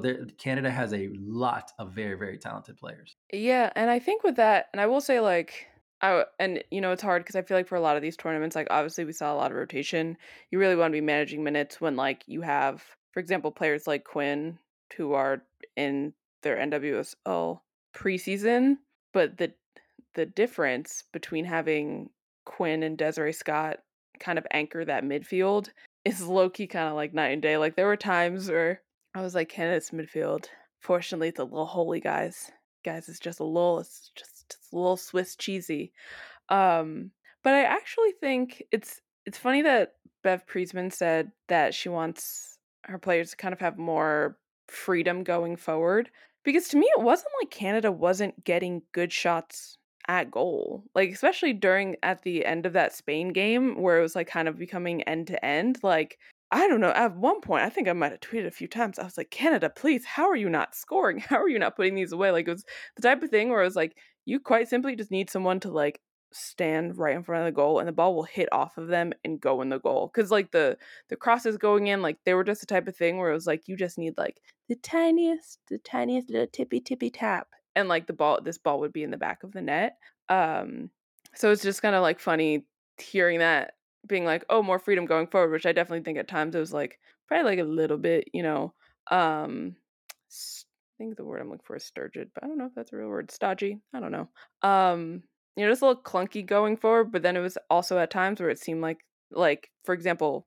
[0.01, 3.17] there- Canada has a lot of very, very talented players.
[3.33, 5.69] Yeah, and I think with that, and I will say like
[6.03, 8.17] I and you know it's hard because I feel like for a lot of these
[8.17, 10.17] tournaments, like obviously we saw a lot of rotation.
[10.51, 12.83] You really want to be managing minutes when like you have,
[13.13, 14.59] for example, players like Quinn
[14.97, 15.43] who are
[15.77, 16.13] in
[16.43, 17.61] their NWSL
[17.95, 18.77] preseason,
[19.13, 19.53] but the
[20.15, 22.11] the difference between having
[22.45, 23.79] Quinn and Desiree Scott
[24.21, 25.69] kind of anchor that midfield
[26.05, 27.57] is low key kind of like night and day.
[27.57, 28.81] Like there were times where
[29.17, 30.47] I was like, Canada's midfield.
[30.79, 32.51] Fortunately, it's a little holy, guys.
[32.85, 35.93] Guys, it's just a little, it's just, it's a little Swiss cheesy.
[36.51, 37.13] Um,
[37.43, 42.99] but I actually think it's it's funny that Bev Priestman said that she wants her
[42.99, 44.37] players to kind of have more
[44.69, 46.11] freedom going forward
[46.45, 50.85] because to me it wasn't like Canada wasn't getting good shots at goal.
[50.95, 54.47] Like especially during at the end of that Spain game where it was like kind
[54.47, 56.19] of becoming end to end, like
[56.53, 56.91] I don't know.
[56.91, 58.99] At one point, I think I might have tweeted a few times.
[58.99, 61.19] I was like, Canada, please, how are you not scoring?
[61.29, 62.31] How are you not putting these away?
[62.31, 65.11] Like, it was the type of thing where it was like, you quite simply just
[65.11, 66.01] need someone to like
[66.33, 69.13] stand right in front of the goal and the ball will hit off of them
[69.25, 70.77] and go in the goal because like the
[71.09, 73.47] the crosses going in like they were just the type of thing where it was
[73.47, 78.07] like you just need like the tiniest the tiniest little tippy tippy tap and like
[78.07, 79.97] the ball this ball would be in the back of the net
[80.29, 80.91] um
[81.35, 82.67] so it's just kind of like funny
[82.99, 83.75] hearing that
[84.07, 86.73] being like oh more freedom going forward which i definitely think at times it was
[86.73, 86.99] like
[87.29, 88.73] probably like a little bit you know
[89.11, 89.77] um
[90.99, 92.93] I think the word I'm looking for is sturgid, but I don't know if that's
[92.93, 93.31] a real word.
[93.31, 93.79] Stodgy.
[93.95, 94.29] I don't know.
[94.63, 95.23] Um,
[95.55, 98.41] you know, just a little clunky going forward, but then it was also at times
[98.41, 98.99] where it seemed like,
[99.31, 100.47] like for example,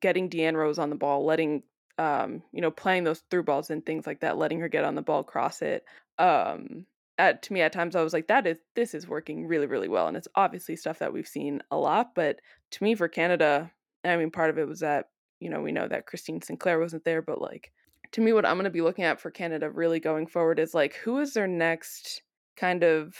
[0.00, 1.62] getting Deanne Rose on the ball, letting,
[1.98, 4.96] um, you know, playing those through balls and things like that, letting her get on
[4.96, 5.84] the ball, cross it.
[6.18, 6.86] Um,
[7.18, 9.88] at to me at times I was like, that is this is working really really
[9.88, 12.14] well, and it's obviously stuff that we've seen a lot.
[12.14, 12.40] But
[12.72, 13.70] to me, for Canada,
[14.04, 15.06] I mean, part of it was that
[15.40, 17.72] you know we know that Christine Sinclair wasn't there, but like
[18.12, 20.74] to me, what I'm going to be looking at for Canada really going forward is
[20.74, 22.22] like who is their next
[22.56, 23.16] kind of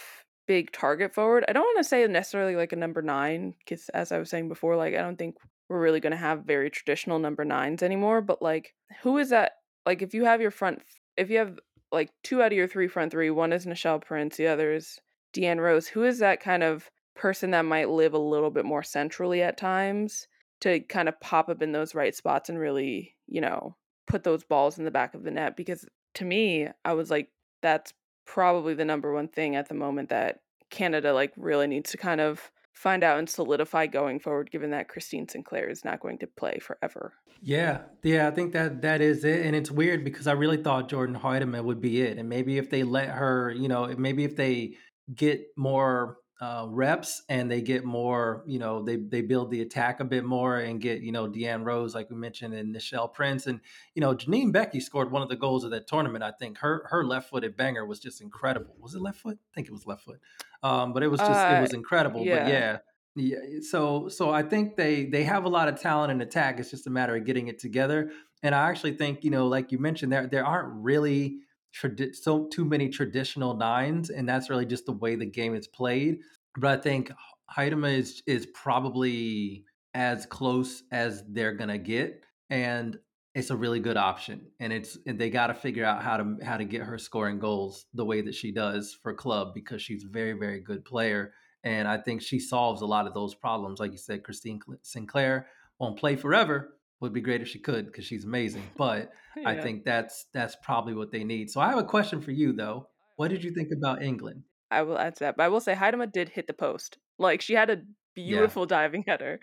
[0.46, 1.44] big target forward.
[1.48, 4.48] I don't want to say necessarily like a number nine, because as I was saying
[4.48, 5.36] before, like I don't think
[5.68, 8.20] we're really going to have very traditional number nines anymore.
[8.20, 9.52] But like, who is that?
[9.86, 10.82] Like, if you have your front,
[11.16, 11.58] if you have
[11.94, 14.98] like two out of your three front three, one is Nichelle Prince, the other is
[15.32, 15.86] Deanne Rose.
[15.88, 19.56] Who is that kind of person that might live a little bit more centrally at
[19.56, 20.26] times
[20.60, 23.76] to kind of pop up in those right spots and really, you know,
[24.06, 25.56] put those balls in the back of the net?
[25.56, 27.30] Because to me, I was like,
[27.62, 27.92] that's
[28.26, 30.40] probably the number one thing at the moment that
[30.70, 34.88] Canada like really needs to kind of find out and solidify going forward given that
[34.88, 37.14] Christine Sinclair is not going to play forever.
[37.40, 37.82] Yeah.
[38.02, 41.16] Yeah, I think that that is it and it's weird because I really thought Jordan
[41.16, 44.74] Huitema would be it and maybe if they let her, you know, maybe if they
[45.14, 50.00] get more uh, reps and they get more, you know, they they build the attack
[50.00, 53.46] a bit more and get, you know, Deanne Rose, like we mentioned, and Nichelle Prince.
[53.46, 53.60] And,
[53.94, 56.24] you know, Janine Beckie scored one of the goals of that tournament.
[56.24, 58.74] I think her her left footed banger was just incredible.
[58.80, 59.38] Was it left foot?
[59.38, 60.20] I think it was left foot.
[60.64, 62.24] Um, but it was just uh, it was incredible.
[62.24, 62.42] Yeah.
[62.42, 62.78] But yeah.
[63.16, 66.58] Yeah, so so I think they they have a lot of talent in attack.
[66.58, 68.10] It's just a matter of getting it together.
[68.42, 71.38] And I actually think you know, like you mentioned, there there aren't really
[71.80, 75.68] tradi- so too many traditional nines, and that's really just the way the game is
[75.68, 76.18] played.
[76.58, 77.12] But I think
[77.56, 82.98] Huitema is is probably as close as they're gonna get, and
[83.34, 84.46] it's a really good option.
[84.60, 87.38] And it's and they got to figure out how to how to get her scoring
[87.38, 91.32] goals the way that she does for club because she's a very very good player.
[91.64, 93.80] And I think she solves a lot of those problems.
[93.80, 98.04] Like you said, Christine Sinclair won't play forever, would be great if she could because
[98.04, 98.62] she's amazing.
[98.76, 99.48] But yeah.
[99.48, 101.50] I think that's that's probably what they need.
[101.50, 102.88] So I have a question for you though.
[103.16, 104.42] What did you think about England?
[104.70, 105.36] I will answer that.
[105.36, 106.98] But I will say Huitema did hit the post.
[107.18, 107.82] Like she had a
[108.14, 108.68] beautiful yeah.
[108.68, 109.40] diving header.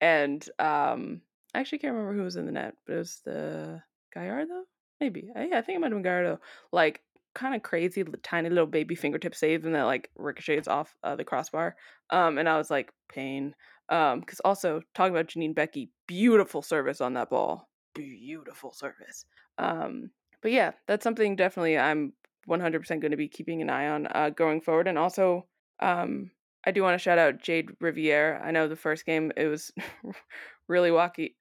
[0.00, 1.20] And um
[1.58, 3.82] I actually can't remember who was in the net, but it was the
[4.14, 4.62] Gallardo?
[5.00, 5.28] Maybe.
[5.34, 6.38] I, yeah, I think it might have been Gallardo.
[6.70, 7.02] Like
[7.34, 11.24] kind of crazy, tiny little baby fingertip save, and that like ricochets off uh, the
[11.24, 11.74] crossbar.
[12.10, 13.56] Um, and I was like, pain.
[13.88, 19.24] Um, because also talking about Janine Beckie, beautiful service on that ball, beautiful service.
[19.58, 20.10] Um,
[20.42, 22.12] but yeah, that's something definitely I'm
[22.48, 24.86] 100% going to be keeping an eye on uh, going forward.
[24.86, 25.46] And also,
[25.80, 26.30] um,
[26.66, 28.40] I do want to shout out Jayde Riviere.
[28.44, 29.70] I know the first game it was
[30.68, 31.34] really wacky,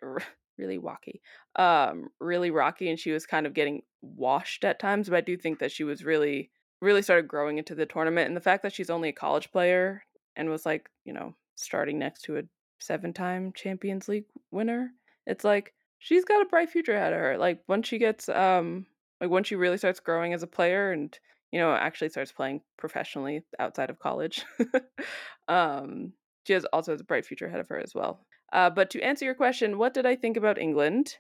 [0.58, 1.22] really wacky,
[1.56, 5.10] um, really rocky, and she was kind of getting washed at times.
[5.10, 6.52] But I do think that she was really,
[6.82, 8.28] really started growing into the tournament.
[8.28, 10.04] And the fact that she's only a college player
[10.36, 12.44] and was like, you know, starting next to a
[12.80, 14.92] seven time Champions League winner.
[15.26, 17.38] It's like she's got a bright future ahead of her.
[17.38, 18.86] Like once she gets um
[19.20, 21.18] like once she really starts growing as a player and
[21.52, 24.46] you know actually starts playing professionally outside of college.
[25.48, 26.14] um
[26.46, 28.26] she has also has a bright future ahead of her as well.
[28.54, 31.18] Uh, but to answer your question, what did I think about England?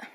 [0.00, 0.06] I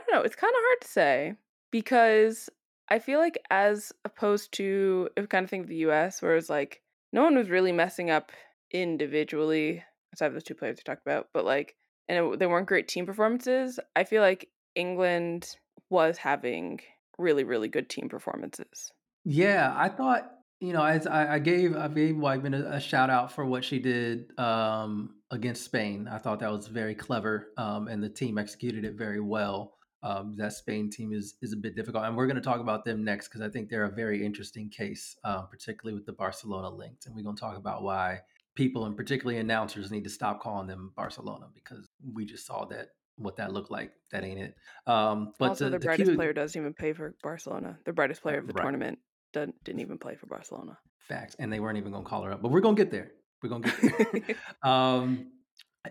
[0.00, 0.22] don't know.
[0.22, 1.34] It's kind of hard to say
[1.70, 2.50] because
[2.88, 6.50] I feel like as opposed to if kind of think of the U.S., where it's
[6.50, 6.82] like
[7.12, 8.32] no one was really messing up
[8.72, 11.76] individually, aside from those two players we talked about, but like,
[12.08, 13.78] and it, they weren't great team performances.
[13.94, 15.56] I feel like England
[15.90, 16.80] was having
[17.18, 18.92] really, really good team performances.
[19.24, 23.10] Yeah, I thought you know, as I, I gave I gave Wiegman a, a, shout
[23.10, 26.08] out for what she did um, against Spain.
[26.10, 29.74] I thought that was very clever, um, and the team executed it very well.
[30.02, 32.84] Um, that Spain team is is a bit difficult, and we're going to talk about
[32.84, 36.70] them next because I think they're a very interesting case, uh, particularly with the Barcelona
[36.70, 38.20] links, and we're going to talk about why
[38.54, 42.90] people and particularly announcers need to stop calling them Barcelona because we just saw that
[43.16, 43.92] what that looked like.
[44.12, 44.54] That ain't it.
[44.86, 47.78] Um, but also, the to brightest keep- player doesn't even play for Barcelona.
[47.84, 48.62] The brightest player of the Right.
[48.62, 48.98] tournament
[49.32, 50.78] didn't, didn't even play for Barcelona.
[51.08, 52.90] Facts, and they weren't even going to call her up, but we're going to get
[52.90, 53.12] there.
[53.42, 54.36] We're going to get there.
[54.72, 55.32] um,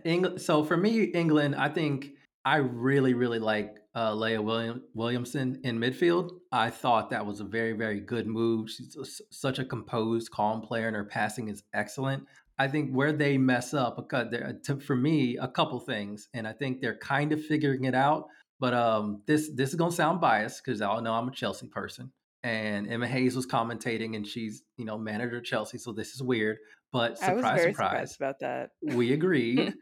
[0.04, 0.42] England.
[0.42, 2.12] So for me, England, I think
[2.46, 6.32] I really, really like uh, Leah William, Williamson in midfield.
[6.52, 8.70] I thought that was a very, very good move.
[8.72, 12.26] She's s- such a composed, calm player, and her passing is excellent.
[12.60, 14.34] I think where they mess up, because
[14.86, 18.28] for me, a couple things, and I think they're kind of figuring it out.
[18.60, 22.12] But um, this this is gonna sound biased because I know I'm a Chelsea person,
[22.44, 26.22] and Emma Hayes was commentating, and she's you know manager of Chelsea, so this is
[26.22, 26.58] weird.
[26.92, 28.70] But I was surprise, very surprise, about that.
[28.84, 29.74] we agreed.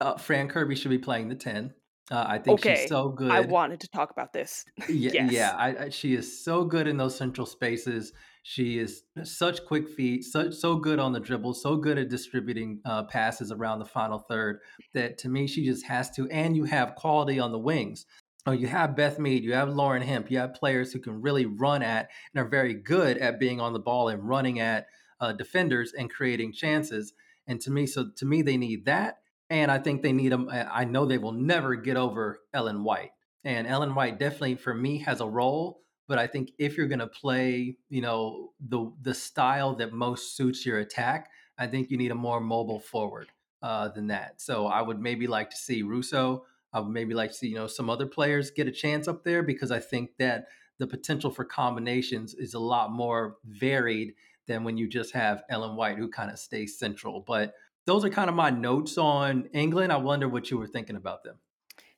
[0.00, 1.72] uh, Fran Kirby should be playing the ten.
[2.10, 3.30] Uh, I think Okay, she's so good.
[3.30, 4.64] I wanted to talk about this.
[4.88, 5.32] Yeah, Yes.
[5.32, 5.54] yeah.
[5.58, 8.12] I, I, she is so good in those central spaces.
[8.42, 12.80] She is such quick feet, such so good on the dribble, so good at distributing
[12.84, 14.60] uh, passes around the final third.
[14.94, 16.28] That to me, she just has to.
[16.30, 18.06] And you have quality on the wings.
[18.46, 21.44] Oh, you have Beth Mead, you have Lauren Hemp, you have players who can really
[21.44, 24.86] run at and are very good at being on the ball and running at
[25.20, 27.12] uh, defenders and creating chances.
[27.46, 29.18] And to me, so to me, they need that.
[29.50, 30.48] And I think they need them.
[30.50, 33.10] I know they will never get over Ellen White.
[33.44, 36.98] And Ellen White definitely for me has a role, but I think if you're going
[36.98, 41.98] to play, you know, the the style that most suits your attack, I think you
[41.98, 43.28] need a more mobile forward
[43.62, 44.40] uh, than that.
[44.40, 46.44] So I would maybe like to see Russo.
[46.72, 49.22] I would maybe like to see, you know, some other players get a chance up
[49.22, 50.46] there because I think that
[50.78, 54.14] the potential for combinations is a lot more varied
[54.46, 57.20] than when you just have Ellen White who kind of stays central.
[57.20, 57.54] But
[57.86, 59.92] those are kind of my notes on England.
[59.92, 61.36] I wonder what you were thinking about them.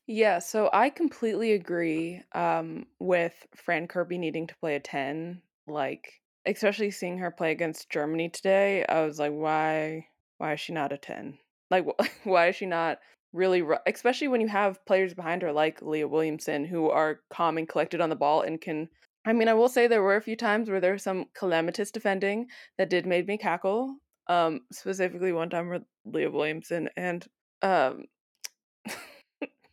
[0.07, 5.43] Yeah, so I completely agree um, with Fran Kirby needing to play a 10.
[5.67, 10.73] Like, especially seeing her play against Germany today, I was like, why why is she
[10.73, 11.39] not a 10?
[11.71, 12.99] Like, wh- why is she not
[13.33, 17.57] really, ru- especially when you have players behind her like Leah Williamson who are calm
[17.59, 18.89] and collected on the ball and can.
[19.25, 21.91] I mean, I will say there were a few times where there was some calamitous
[21.93, 22.49] defending
[22.79, 23.97] that did made me cackle.
[24.29, 27.27] Um, specifically one time with Leah Williamson and
[27.63, 28.07] um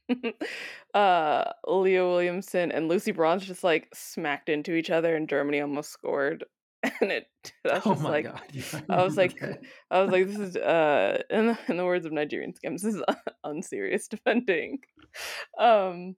[0.93, 5.91] uh Leah Williamson and Lucy Bronze just like smacked into each other and Germany almost
[5.91, 6.45] scored.
[7.01, 7.27] And it
[7.63, 8.41] that's oh just my like god!
[8.51, 9.61] Yeah, I was like that.
[9.89, 12.95] I was like this is uh in the, in the words of Nigerian scams, this
[12.95, 13.03] is
[13.43, 14.79] unserious defending.
[15.59, 16.15] Um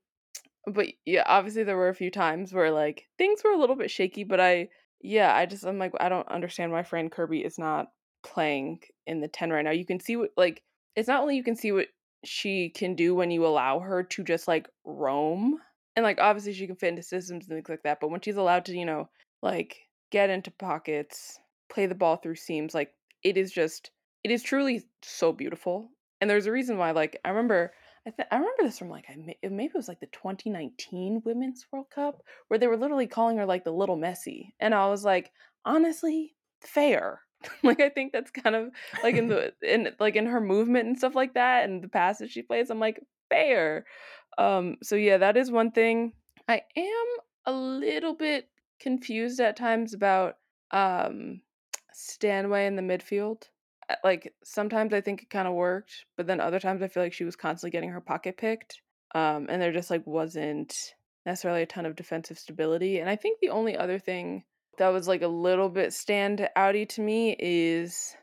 [0.66, 3.90] but yeah, obviously there were a few times where like things were a little bit
[3.90, 4.68] shaky, but I
[5.00, 7.88] yeah, I just I'm like I don't understand why Fran Kirby is not
[8.22, 9.70] playing in the 10 right now.
[9.70, 10.62] You can see what like
[10.94, 11.86] it's not only you can see what
[12.24, 15.58] she can do when you allow her to just like roam
[15.96, 18.36] and like obviously she can fit into systems and things like that, but when she's
[18.36, 19.08] allowed to, you know,
[19.42, 23.90] like get into pockets, play the ball through seams, like it is just
[24.24, 25.90] it is truly so beautiful.
[26.20, 27.72] And there's a reason why like I remember
[28.06, 31.22] I, th- I remember this from like I may- maybe it was like the 2019
[31.24, 34.88] Women's World Cup where they were literally calling her like the little Messi, and I
[34.88, 35.32] was like,
[35.64, 37.22] honestly, fair.
[37.62, 38.70] like I think that's kind of
[39.02, 42.30] like in the in like in her movement and stuff like that, and the passes
[42.30, 42.70] she plays.
[42.70, 43.84] I'm like fair.
[44.38, 46.12] Um, so yeah, that is one thing.
[46.48, 47.06] I am
[47.46, 48.48] a little bit
[48.80, 50.36] confused at times about
[50.70, 51.40] um
[51.92, 53.44] Stanway in the midfield
[53.90, 57.02] uh, like sometimes I think it kind of worked, but then other times I feel
[57.02, 58.80] like she was constantly getting her pocket picked.
[59.14, 60.94] Um, and there just like wasn't
[61.26, 63.00] necessarily a ton of defensive stability.
[63.00, 64.44] And I think the only other thing
[64.78, 68.16] that was like a little bit stand outy to me is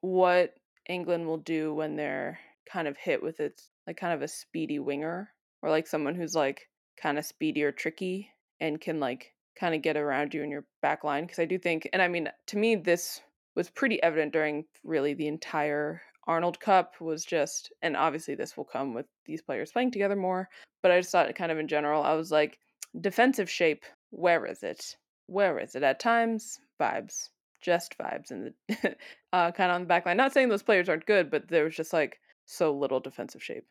[0.00, 0.54] what
[0.88, 2.38] England will do when they're
[2.70, 5.30] kind of hit with its like kind of a speedy winger
[5.62, 6.68] or like someone who's like
[7.00, 8.30] kind of speedy or tricky
[8.60, 11.58] and can like kind of get around you in your back line because I do
[11.58, 13.20] think and I mean to me this
[13.54, 18.64] was pretty evident during really the entire Arnold Cup was just and obviously this will
[18.64, 20.48] come with these players playing together more
[20.82, 22.58] but I just thought kind of in general I was like
[23.00, 24.96] defensive shape where is it
[25.26, 27.28] where is it at times vibes
[27.60, 28.96] just vibes in the
[29.32, 31.64] uh kind of on the back line not saying those players aren't good but there
[31.64, 33.66] was just like so little defensive shape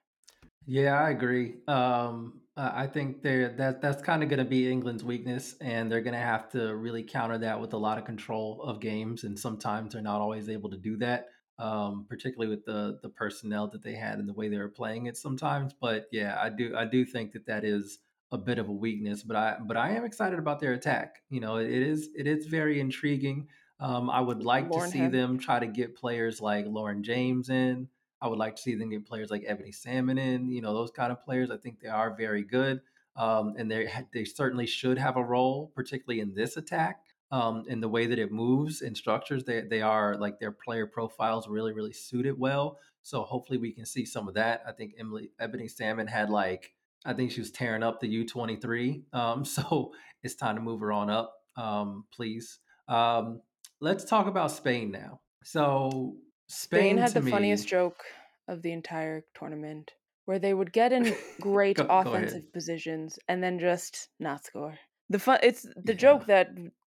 [0.68, 1.56] Yeah, I agree.
[1.68, 6.02] Um, I think they're that that's kind of going to be England's weakness, and they're
[6.02, 9.38] going to have to really counter that with a lot of control of games, and
[9.38, 11.28] sometimes they're not always able to do that.
[11.58, 15.06] Um, particularly with the the personnel that they had and the way they were playing
[15.06, 15.74] it sometimes.
[15.74, 18.00] But yeah, I do I do think that that is
[18.32, 19.24] a bit of a weakness.
[19.24, 21.22] But I but I am excited about their attack.
[21.30, 23.48] You know, it is it is very intriguing.
[23.80, 27.50] Um, I would like Lauren to see them try to get players like Lauren James
[27.50, 27.90] in.
[28.22, 30.92] I would like to see them get players like Ebony Salmon in, you know, those
[30.92, 31.52] kind of players.
[31.52, 32.82] I think they are very good.
[33.16, 37.02] um, and they they certainly should have a role, particularly in this attack.
[37.32, 40.86] Um, in the way that it moves and structures, they they are like their player
[40.88, 42.78] profiles really really suited well.
[43.02, 44.64] So hopefully we can see some of that.
[44.68, 46.74] I think Emily Ebony Salmon had like
[47.06, 49.04] I think she was tearing up the U twenty three.
[49.14, 49.92] Um, so
[50.24, 52.60] it's time to move her on up, um, please.
[52.88, 53.42] Um,
[53.82, 55.22] let's talk about Spain now.
[55.44, 56.16] So
[56.48, 58.04] Spain, Spain had the me, funniest joke
[58.48, 59.92] of the entire tournament,
[60.26, 64.78] where they would get in great Go- go offensive positions and then just not score.
[65.10, 65.98] The fun, it's the Yeah.
[65.98, 66.50] joke that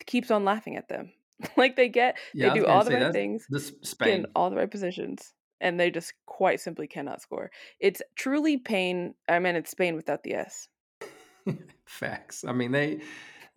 [0.06, 1.12] keeps on laughing at them.
[1.56, 4.56] like they get, yeah, they do all the right things, get Spain, in all the
[4.56, 7.50] right positions, and they just quite simply cannot score.
[7.80, 9.14] It's truly pain.
[9.28, 10.68] I mean, it's Spain without the S.
[11.86, 12.44] Facts.
[12.44, 13.00] I mean, they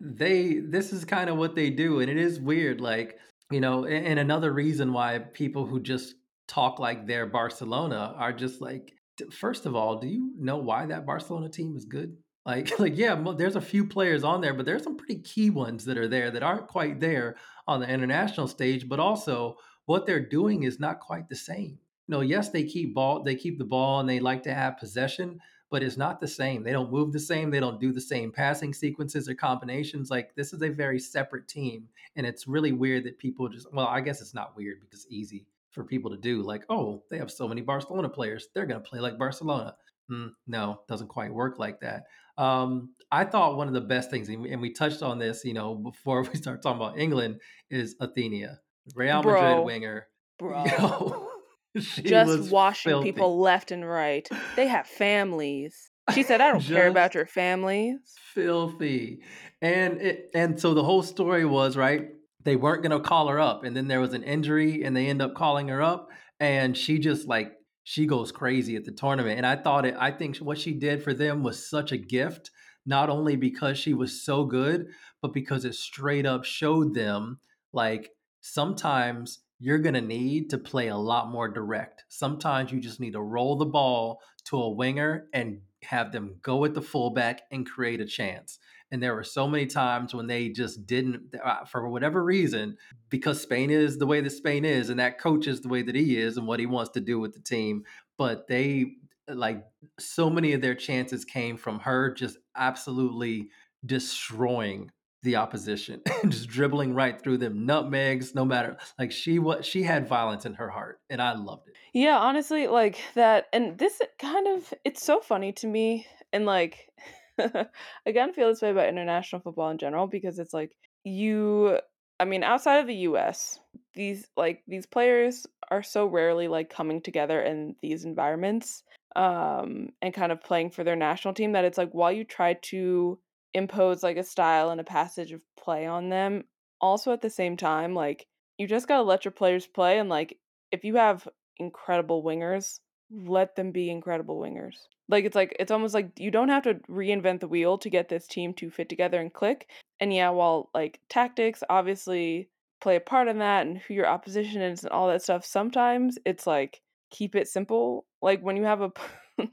[0.00, 2.80] they this is kind of what they do, and it is weird.
[2.80, 3.18] Like
[3.52, 6.14] you know, and, another reason why people who just
[6.48, 8.94] talk like they're Barcelona are just like,
[9.30, 12.16] first of all, do you know why that Barcelona team is good?
[12.46, 15.84] Like, like yeah, there's a few players on there, but there's some pretty key ones
[15.84, 17.36] that are there that aren't quite there
[17.68, 18.88] on the international stage.
[18.88, 21.78] But also, what they're doing is not quite the same.
[22.12, 25.40] No, yes, they keep ball, they keep the ball, and they like to have possession,
[25.70, 26.62] but it's not the same.
[26.62, 27.50] They don't move the same.
[27.50, 30.10] They don't do the same passing sequences or combinations.
[30.10, 33.72] Like this is a very separate team, and it's really weird that people just.
[33.72, 36.42] Well, I guess it's not weird because it's easy for people to do.
[36.42, 38.48] Like, oh, they have so many Barcelona players.
[38.54, 39.74] They're going to play like Barcelona.
[40.10, 42.04] Mm, no, doesn't quite work like that.
[42.36, 45.74] Um, I thought one of the best things, and we, touched on this, you know,
[45.76, 47.40] before we start talking about England,
[47.70, 48.58] is Athenea,
[48.94, 49.40] Real Bro.
[49.40, 50.08] Madrid winger.
[50.38, 50.64] Bro.
[50.66, 51.31] Yo,
[52.02, 53.12] just was washing filthy.
[53.12, 54.28] people left and right.
[54.56, 55.88] They have families.
[56.14, 58.00] She said, "I don't care about your families."
[58.34, 59.20] filthy
[59.60, 62.08] and it and so the whole story was right
[62.42, 65.06] they weren't going to call her up and then there was an injury and they
[65.06, 66.08] end up calling her up
[66.40, 67.52] and she just like
[67.84, 71.02] she goes crazy at the tournament and i thought it i think what she did
[71.02, 72.50] for them was such a gift
[72.86, 74.86] not only because she was so good
[75.20, 77.38] but because it straight up showed them
[77.72, 78.10] like
[78.40, 83.12] sometimes you're going to need to play a lot more direct sometimes you just need
[83.12, 87.68] to roll the ball to a winger and have them go at the fullback and
[87.68, 88.58] create a chance.
[88.90, 92.76] And there were so many times when they just didn't, uh, for whatever reason,
[93.08, 95.94] because Spain is the way that Spain is, and that coach is the way that
[95.94, 97.84] he is and what he wants to do with the team.
[98.18, 98.92] But they,
[99.28, 99.64] like,
[99.98, 103.48] so many of their chances came from her just absolutely
[103.84, 104.90] destroying
[105.22, 110.06] the opposition just dribbling right through them nutmegs no matter like she what she had
[110.08, 114.46] violence in her heart and i loved it Yeah, honestly, like that, and this kind
[114.48, 116.88] of it's so funny to me, and like
[117.38, 117.68] I
[118.06, 121.78] kind of feel this way about international football in general because it's like you,
[122.20, 123.60] I mean, outside of the U.S.,
[123.94, 128.84] these like these players are so rarely like coming together in these environments,
[129.16, 132.54] um, and kind of playing for their national team that it's like while you try
[132.54, 133.20] to
[133.54, 136.44] impose like a style and a passage of play on them,
[136.80, 138.26] also at the same time, like
[138.58, 140.38] you just gotta let your players play and like
[140.70, 141.28] if you have
[141.58, 142.80] incredible wingers,
[143.10, 144.76] let them be incredible wingers.
[145.08, 148.08] Like it's like it's almost like you don't have to reinvent the wheel to get
[148.08, 149.68] this team to fit together and click.
[150.00, 152.48] And yeah, while like tactics obviously
[152.80, 156.18] play a part in that and who your opposition is and all that stuff, sometimes
[156.24, 156.80] it's like
[157.10, 158.06] keep it simple.
[158.22, 158.92] Like when you have a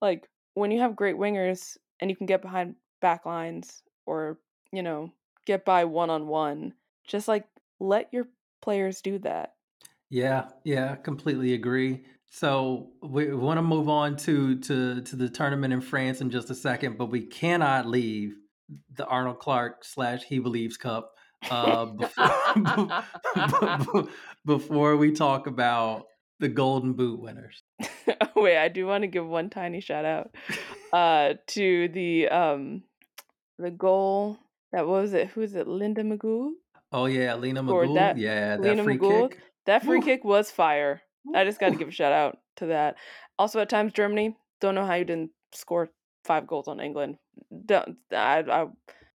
[0.00, 4.38] like when you have great wingers and you can get behind back lines or,
[4.72, 5.12] you know,
[5.46, 6.72] get by one on one,
[7.06, 7.44] just like
[7.78, 8.28] let your
[8.62, 9.54] players do that.
[10.08, 12.04] Yeah, yeah, completely agree.
[12.30, 16.48] So we want to move on to to to the tournament in France in just
[16.48, 18.34] a second, but we cannot leave
[18.94, 21.12] the Arnold Clark slash SheBelieves Cup
[21.50, 23.04] uh, before,
[24.46, 26.06] before we talk about
[26.40, 27.62] the Golden Boot winners.
[28.36, 30.34] Wait, I do want to give one tiny shout out
[30.92, 32.82] uh to the um
[33.58, 34.38] the goal
[34.72, 36.52] that was it who is it Linda Magull?
[36.92, 37.94] Oh yeah, Lina Magull.
[37.94, 39.28] that- yeah, that Lina free Magull.
[39.28, 39.38] kick.
[39.66, 40.04] that free Woo.
[40.04, 41.02] kick was fire.
[41.34, 42.96] I just got to give a shout out to that.
[43.38, 45.90] Also at times Germany don't know how you didn't score
[46.24, 47.16] five goals on England.
[47.66, 48.66] Don't I, I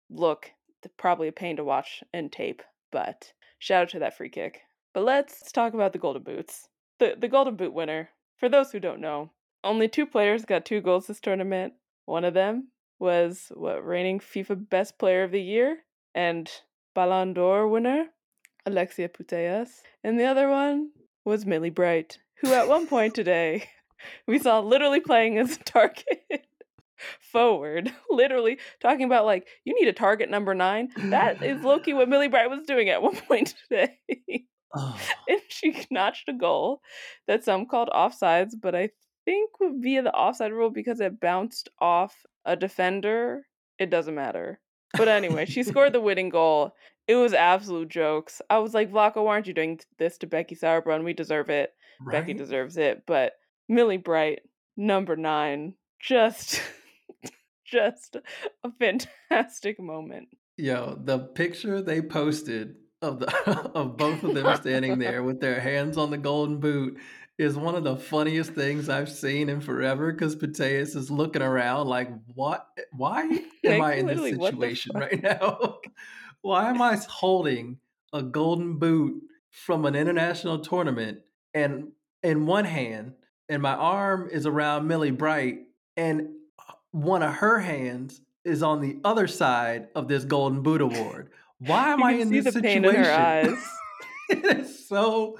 [0.09, 0.51] look
[0.97, 2.61] probably a pain to watch and tape
[2.91, 4.61] but shout out to that free kick.
[4.93, 6.67] But let's talk about the golden boots.
[6.99, 8.09] The the golden boot winner.
[8.37, 9.31] For those who don't know
[9.63, 11.73] only two players got two goals this tournament.
[12.05, 12.67] One of them
[12.99, 15.79] was what reigning FIFA Best Player of the Year
[16.13, 16.49] and
[16.93, 18.05] Ballon d'Or winner
[18.65, 20.89] Alexia Putellas, and the other one
[21.23, 23.69] was Millie Bright, who at one point today
[24.27, 26.25] we saw literally playing as a target
[27.31, 30.89] forward, literally talking about like you need a target number nine.
[30.97, 33.99] That is Loki what Millie Bright was doing at one point today.
[34.75, 36.81] Oh, and she notched a goal
[37.27, 38.89] that some called offsides, but I
[39.25, 43.47] think would be the offside rule because it bounced off a defender,
[43.79, 44.59] it doesn't matter.
[44.97, 46.75] But anyway, she scored the winning goal.
[47.07, 48.41] It was absolute jokes.
[48.49, 51.03] I was like, Vlatko, why aren't you doing this to Becky Sauerbrunn?
[51.03, 51.73] We deserve it.
[52.01, 52.19] Right?
[52.19, 53.03] Becky deserves it.
[53.05, 53.33] But
[53.69, 54.39] Millie Bright,
[54.77, 56.61] number nine, just
[57.65, 58.17] just
[58.63, 60.29] a fantastic moment.
[60.57, 65.59] Yo, the picture they posted of the of both of them standing there with their
[65.59, 66.97] hands on the golden boot
[67.37, 71.87] is one of the funniest things I've seen in forever because Putellas is looking around
[71.87, 72.67] like, what?
[72.91, 73.21] Why
[73.63, 75.79] am Like, I in this literally, what the situation right now?
[76.41, 77.79] Why am I holding
[78.13, 81.19] a golden boot from an international tournament
[81.53, 81.89] and
[82.23, 83.13] in one hand,
[83.49, 85.59] and my arm is around Millie Bright,
[85.95, 86.29] and
[86.59, 91.29] uh, one of her hands is on the other side of this golden boot award?
[91.59, 92.85] Why am I in this situation?
[92.85, 93.57] in her eyes.
[94.29, 95.37] it is so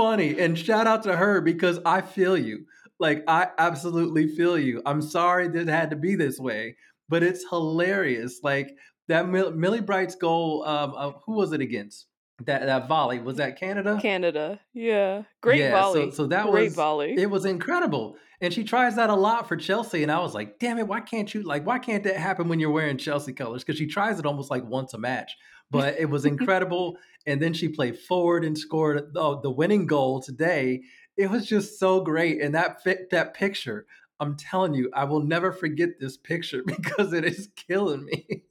[0.00, 0.38] funny.
[0.38, 2.66] And shout out to her because I feel you.
[2.98, 4.82] Like, I absolutely feel you.
[4.86, 6.76] I'm sorry that it had to be this way,
[7.08, 8.40] but it's hilarious.
[8.42, 8.76] Like,
[9.08, 12.06] that Mill- Millie Bright's goal, um, uh, who was it against?
[12.46, 13.98] That, that volley, was that Canada?
[14.00, 14.60] Canada.
[14.72, 15.22] Yeah.
[15.42, 16.10] Great Yeah, volley.
[16.10, 17.14] So, so that Great was volley.
[17.18, 18.16] it was incredible.
[18.40, 20.02] And she tries that a lot for Chelsea.
[20.02, 22.58] And I was like, damn it, why can't you like why can't that happen when
[22.58, 23.62] you're wearing Chelsea colors?
[23.62, 25.36] Because she tries it almost like once a match.
[25.70, 26.96] But it was incredible.
[27.26, 30.82] and then she played forward and scored the, the winning goal today.
[31.16, 32.40] It was just so great.
[32.40, 33.86] And that fit that picture,
[34.18, 38.42] I'm telling you, I will never forget this picture because it is killing me.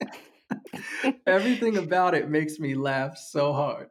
[1.28, 3.89] Everything about it makes me laugh so hard.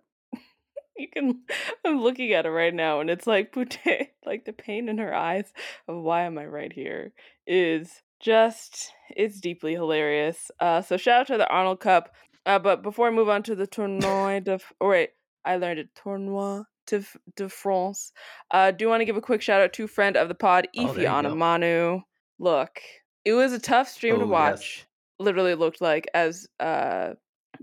[0.96, 1.40] you can
[1.84, 3.78] I'm looking at it right now and it's like Pute
[4.26, 5.52] like the pain in her eyes
[5.86, 7.12] of why am I right here
[7.46, 10.50] is just it's deeply hilarious.
[10.58, 12.14] Uh so shout out to the Arnold Cup.
[12.48, 15.10] Uh but before I move on to the Tournoi de or wait,
[15.44, 17.04] I learned it Tournoi de,
[17.36, 18.12] de France.
[18.50, 20.86] Uh do want to give a quick shout out to friend of the pod, Oh,
[20.88, 21.08] Ify go.
[21.12, 22.02] Onumonu.
[22.40, 22.80] Look,
[23.24, 24.30] it was a tough stream to Oh, yes.
[24.30, 24.86] watch.
[25.20, 27.14] Literally looked like as uh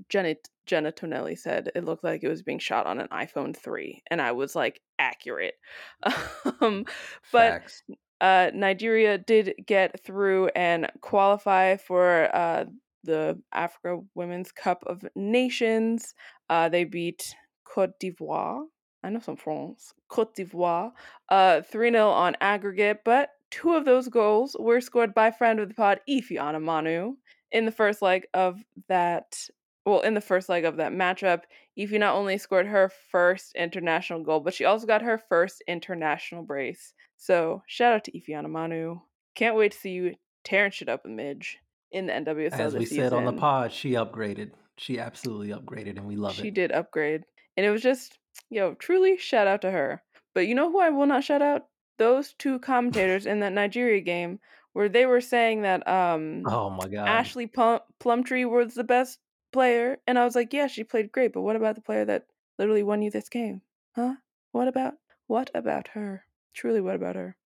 [0.09, 0.35] Jenna
[0.67, 4.21] Jenna Tonelli said it looked like it was being shot on an iPhone 3 and
[4.21, 5.55] I was like accurate.
[6.61, 6.85] um
[7.31, 7.83] but Facts.
[8.21, 12.65] uh Nigeria did get through and qualify for uh
[13.05, 16.13] the Africa Women's Cup of Nations.
[16.49, 18.65] Uh they beat Cote d'Ivoire.
[19.03, 19.93] I know some France.
[20.09, 20.91] Cote d'Ivoire.
[21.29, 25.75] Uh 3-0 on aggregate, but two of those goals were scored by friend of the
[25.75, 27.13] pod Ify Onumonu
[27.51, 29.47] in the first leg of that
[29.85, 31.41] well, in the first leg of that matchup,
[31.77, 36.41] Ify not only scored her first international goal, but she also got her first international
[36.41, 36.93] brace.
[37.17, 38.99] So shout out to Ify Onumonu.
[39.35, 41.59] Can't wait to see you tearing shit up with Midge
[41.95, 43.05] in the NWSL As we season.
[43.05, 44.51] said on the pod, she upgraded.
[44.77, 46.45] She absolutely upgraded, and we love she it.
[46.45, 47.23] She did upgrade.
[47.55, 48.19] And it was just,
[48.49, 50.03] yo, truly shout out to her.
[50.33, 51.67] But you know who I will not shout out?
[51.97, 54.39] Those two commentators in that Nigeria game
[54.73, 57.07] where they were saying that um Oh my god.
[57.07, 59.19] Ashley Plum- Plumptre was the best
[59.53, 62.25] player, and I was like, yeah, she played great, but what about the player that
[62.59, 63.61] literally won you this game?
[63.95, 64.15] Huh?
[64.51, 64.95] What about
[65.27, 66.25] what about her?
[66.53, 67.37] Truly, what about her?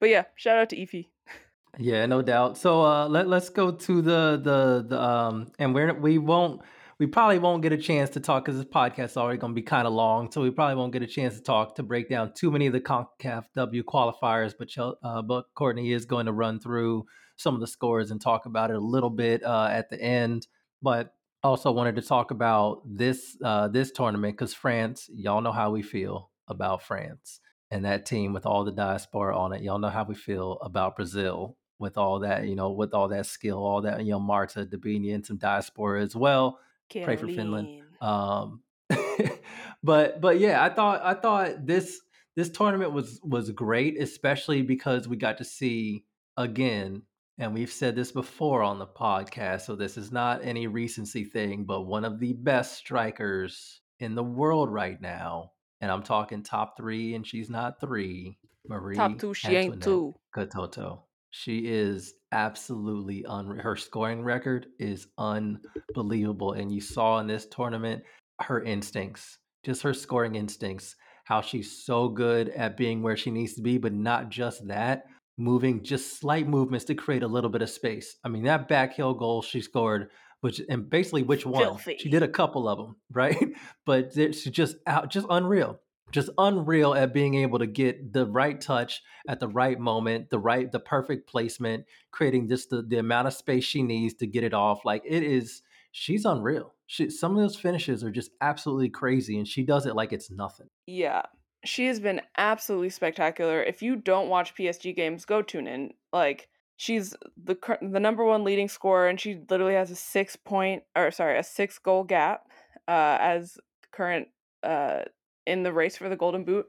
[0.00, 1.08] But yeah, shout out to Ify.
[1.76, 2.56] Yeah, no doubt.
[2.56, 6.62] So uh let let's go to the the the um and we're we won't
[6.98, 9.54] we probably won't get a chance to talk because this podcast is already going to
[9.54, 12.08] be kind of long, so we probably won't get a chance to talk to break
[12.08, 14.52] down too many of the Concacaf W qualifiers.
[14.58, 14.70] But
[15.04, 17.06] uh, but Courtney is going to run through
[17.36, 20.48] some of the scores and talk about it a little bit uh, at the end.
[20.82, 21.14] But
[21.44, 25.82] also wanted to talk about this uh, this tournament because France, y'all know how we
[25.82, 27.40] feel about France
[27.70, 29.62] and that team with all the diaspora on it.
[29.62, 33.26] Y'all know how we feel about Brazil with all that, you know, with all that
[33.26, 36.58] skill, all that, you know, Marta, Debinha, and some diaspora as well.
[37.04, 37.82] Pray for Finland.
[38.00, 38.62] Um,
[39.82, 42.00] but but yeah, I thought I thought this
[42.36, 46.04] this tournament was was great, especially because we got to see
[46.36, 47.02] again,
[47.38, 51.64] and we've said this before on the podcast, so this is not any recency thing,
[51.64, 56.76] but one of the best strikers in the world right now, and I'm talking top
[56.76, 58.38] three, and she's not three.
[58.68, 60.14] Marie Top two, she ain't two.
[60.36, 61.02] Katoto.
[61.30, 63.62] She is absolutely unreal.
[63.62, 66.52] Her scoring record is unbelievable.
[66.52, 68.02] And you saw in this tournament
[68.40, 73.54] her instincts, just her scoring instincts, how she's so good at being where she needs
[73.54, 75.04] to be, but not just that,
[75.36, 78.16] moving just slight movements to create a little bit of space.
[78.24, 80.08] I mean, that back heel goal she scored,
[80.40, 81.62] which and basically which one?
[81.62, 81.96] Filthy.
[81.98, 83.52] She did a couple of them, right?
[83.84, 85.80] But she's just out, just unreal.
[86.10, 90.38] Just unreal at being able to get the right touch at the right moment, the
[90.38, 94.42] right, the perfect placement, creating just the, the amount of space she needs to get
[94.42, 94.86] it off.
[94.86, 95.60] Like it is,
[95.92, 96.74] she's unreal.
[96.86, 100.30] She, some of those finishes are just absolutely crazy, and she does it like it's
[100.30, 100.68] nothing.
[100.86, 101.22] Yeah.
[101.64, 103.62] She has been absolutely spectacular.
[103.62, 105.92] If you don't watch PSG games, go tune in.
[106.10, 106.48] Like,
[106.78, 107.14] she's
[107.44, 111.38] the the number one leading scorer, and she literally has a six point or sorry,
[111.38, 112.46] a six goal gap
[112.86, 113.58] uh, as
[113.92, 114.28] current
[114.62, 115.00] uh,
[115.46, 116.66] in the race for the Golden Boot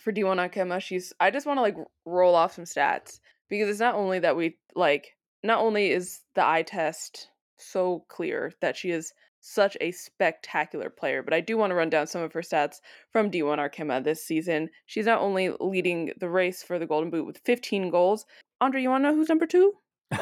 [0.00, 0.82] for D1 Arkema.
[0.82, 4.36] She's I just want to like roll off some stats because it's not only that
[4.36, 9.90] we like not only is the eye test so clear that she is such a
[9.90, 13.58] spectacular player, but I do want to run down some of her stats from D1
[13.58, 14.70] Arkema this season.
[14.86, 18.24] She's not only leading the race for the Golden Boot with 15 goals.
[18.60, 19.74] Andre, you want to know who's number two?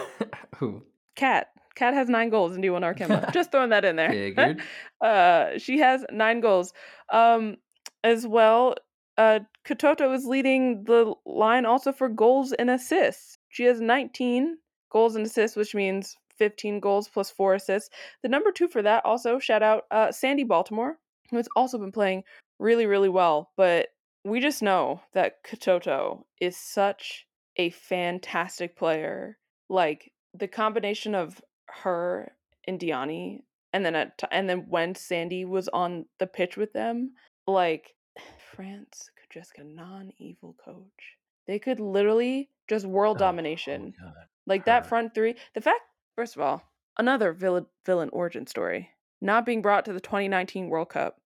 [0.57, 0.83] Who?
[1.17, 1.49] Kat.
[1.75, 3.33] Kat has nine goals in D1 Arkema.
[3.35, 4.11] Just throwing that in there.
[4.11, 4.63] Figured.
[5.05, 6.73] uh, she has nine goals.
[7.13, 7.57] Um,
[8.03, 8.75] as well,
[9.19, 13.37] uh, Katoto is leading the line also for goals and assists.
[13.51, 14.57] She has 19
[14.91, 17.91] goals and assists, which means 15 goals plus four assists.
[18.23, 20.97] The number two for that also, shout out uh, Sandy Baltimore,
[21.31, 22.25] who has also been playing
[22.59, 23.51] really, really well.
[23.59, 23.89] But
[24.25, 27.27] we just know that Katoto is such
[27.57, 29.37] a fantastic player.
[29.69, 31.41] Like the combination of
[31.83, 32.33] her
[32.67, 33.43] and Diani,
[33.73, 37.13] and then at t- and then when Sandy was on the pitch with them,
[37.47, 37.95] like
[38.55, 41.17] France could just get a non-evil coach.
[41.47, 43.95] They could literally just world Oh, oh domination.
[44.01, 44.13] God.
[44.47, 45.37] Like that front three.
[45.55, 45.81] The fact,
[46.21, 46.63] first of all,
[46.99, 48.91] another villain villain origin story.
[49.23, 51.17] Not being brought to the 2019 World Cup,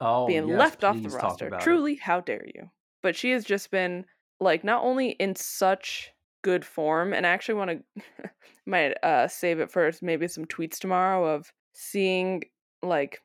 [0.00, 1.48] Oh, being yes, left off the roster.
[1.48, 1.64] about it.
[1.64, 2.70] Truly, how dare you?
[3.02, 4.04] But she has just been
[4.38, 6.12] like not only in such
[6.42, 8.30] good form, and I actually want to
[8.66, 12.44] might uh save it for maybe some tweets tomorrow of seeing
[12.80, 13.20] like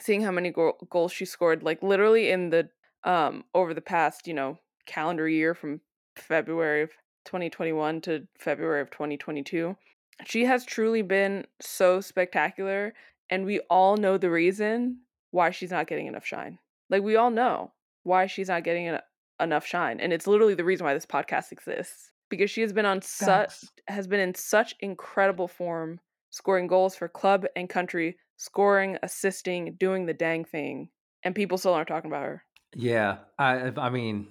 [0.00, 2.68] seeing how many go- goals she scored like literally in the
[3.04, 5.80] um over the past you know calendar year from
[6.16, 6.90] February of
[7.24, 9.76] 2021 to February of 2022
[10.24, 12.94] she has truly been so spectacular
[13.30, 14.98] and we all know the reason
[15.30, 16.58] why she's not getting enough shine.
[16.88, 17.72] Like we all know
[18.04, 19.00] why she's not getting en-
[19.40, 22.86] enough shine and it's literally the reason why this podcast exists because she has been
[22.86, 28.96] on such has been in such incredible form scoring goals for club and country scoring
[29.02, 30.88] assisting doing the dang thing
[31.22, 32.42] and people still aren't talking about her.
[32.74, 34.28] Yeah, I I mean,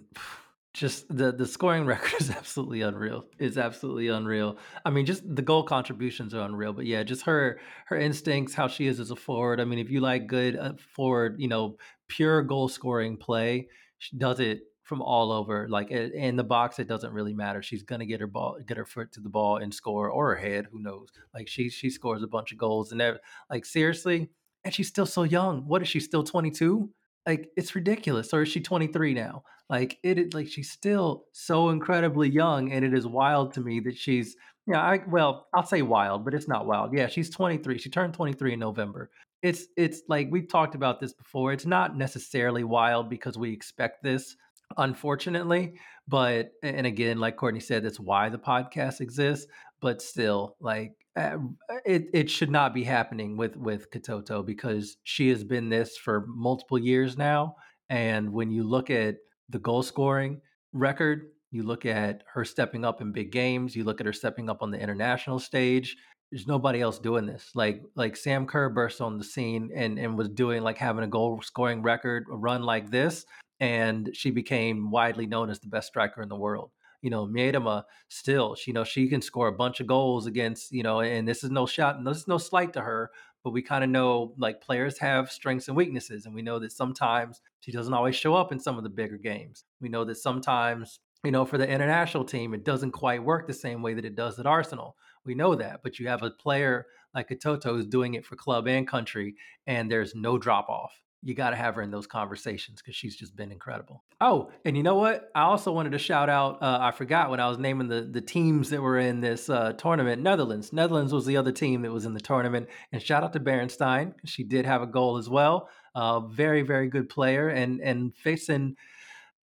[0.76, 3.26] just the the scoring record is absolutely unreal.
[3.40, 4.58] It's absolutely unreal.
[4.84, 6.74] I mean, just the goal contributions are unreal.
[6.74, 9.60] But yeah, just her her instincts, how she is as a forward.
[9.60, 11.78] I mean, if you like good uh, forward, you know,
[12.08, 15.68] pure goal scoring play, she does it from all over.
[15.70, 17.64] Like in the box, it doesn't really matter.
[17.64, 20.42] She's gonna get her ball, get her foot to the ball and score, or her
[20.42, 20.68] head.
[20.72, 21.08] Who knows?
[21.34, 23.02] Like she she scores a bunch of goals and
[23.50, 24.30] like seriously,
[24.66, 25.68] and she's still so young.
[25.68, 26.90] What is she still twenty two?
[27.26, 29.44] Like it's ridiculous or is she 23 now?
[29.70, 33.98] Like it like she's still so incredibly young and it is wild to me that
[33.98, 34.36] she's
[34.68, 36.94] yeah i well i'll say wild but it's not wild.
[36.94, 39.10] Yeah she's 23 she turned 23 in november.
[39.42, 44.04] It's it's like we've talked about this before it's not necessarily wild because we expect
[44.04, 44.36] this
[44.78, 45.76] unfortunately
[46.08, 49.46] but and again like courtney said that's why the podcast exists
[49.80, 51.38] but still like uh,
[51.86, 56.26] it it should not be happening with with Katoto because she has been this for
[56.28, 57.56] multiple years now
[57.90, 59.16] and when you look at
[59.50, 60.42] the goal scoring
[60.74, 64.50] record you look at her stepping up in big games you look at her stepping
[64.50, 65.96] up on the international stage
[66.32, 67.52] there's nobody else doing this.
[67.56, 71.08] Like like Sam Kerr burst on the scene and and was doing like having a
[71.08, 73.26] goal scoring record a run like this
[73.60, 76.72] and she became widely known as the best striker in the world
[77.06, 80.72] you know, Miedema still, she, you know, she can score a bunch of goals against,
[80.72, 83.12] you know, and this is no shot, and this is no slight to her,
[83.44, 86.26] but we kind of know like players have strengths and weaknesses.
[86.26, 89.18] And we know that sometimes she doesn't always show up in some of the bigger
[89.18, 89.66] games.
[89.80, 93.54] We know that sometimes, you know, for the international team, it doesn't quite work the
[93.54, 94.96] same way that it does at Arsenal.
[95.24, 98.36] We know that, but you have a player like a Toto who's doing it for
[98.36, 99.36] club and country,
[99.68, 103.16] and there's no drop off you got to have her in those conversations because she's
[103.16, 104.04] just been incredible.
[104.22, 105.32] Oh, and you know what?
[105.34, 106.62] I also wanted to shout out.
[106.62, 109.74] Uh, I forgot when I was naming the the teams that were in this uh,
[109.74, 110.22] tournament.
[110.22, 110.72] Netherlands.
[110.72, 112.70] Netherlands was the other team that was in the tournament.
[112.92, 114.14] And shout out to Beerensteyn.
[114.26, 115.68] She did have a goal as well.
[115.96, 117.50] Uh, very very good player.
[117.50, 118.76] And and facing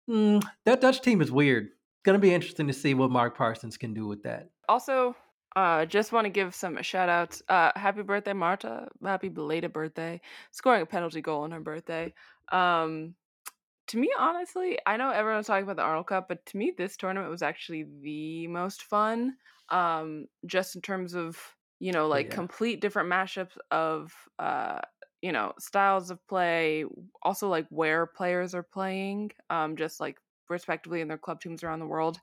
[0.09, 1.65] mm, that Dutch team is weird.
[1.65, 4.51] It's Going to be interesting to see what Mark Parsons can do with that.
[4.69, 5.17] Also,
[5.57, 7.43] uh, just want to give some shout outs.
[7.49, 8.89] Uh, happy birthday, Marta.
[9.03, 10.21] Happy belated birthday.
[10.51, 12.15] Scoring a penalty goal on her birthday.
[12.51, 13.15] Um,
[13.89, 16.97] to me, honestly, I know everyone's talking about the Arnold Cup, but to me, this
[16.97, 19.37] tournament was actually the most fun.
[19.69, 21.39] Um, just in terms of,
[21.81, 22.37] you know, like Yeah.
[22.37, 24.81] complete different mashups of, uh,
[25.23, 26.85] you know, styles of play,
[27.23, 30.19] also like where players are playing, um, just like
[30.49, 32.21] respectively in their club teams around the world.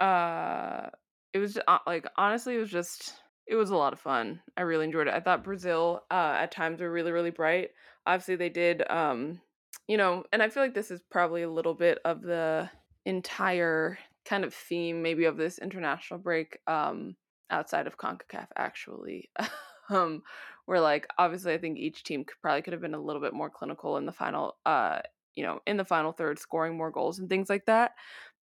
[0.00, 0.88] Uh,
[1.32, 3.14] it was uh, like honestly it was just
[3.46, 6.50] it was a lot of fun i really enjoyed it i thought brazil uh at
[6.50, 7.70] times were really really bright
[8.06, 9.40] obviously they did um
[9.86, 12.68] you know and i feel like this is probably a little bit of the
[13.04, 17.16] entire kind of theme maybe of this international break um
[17.50, 19.30] outside of CONCACAF actually.
[19.90, 20.22] um
[20.66, 23.32] where like obviously I think each team could, probably could have been a little bit
[23.32, 25.00] more clinical in the final uh
[25.34, 27.92] you know, in the final third scoring more goals and things like that.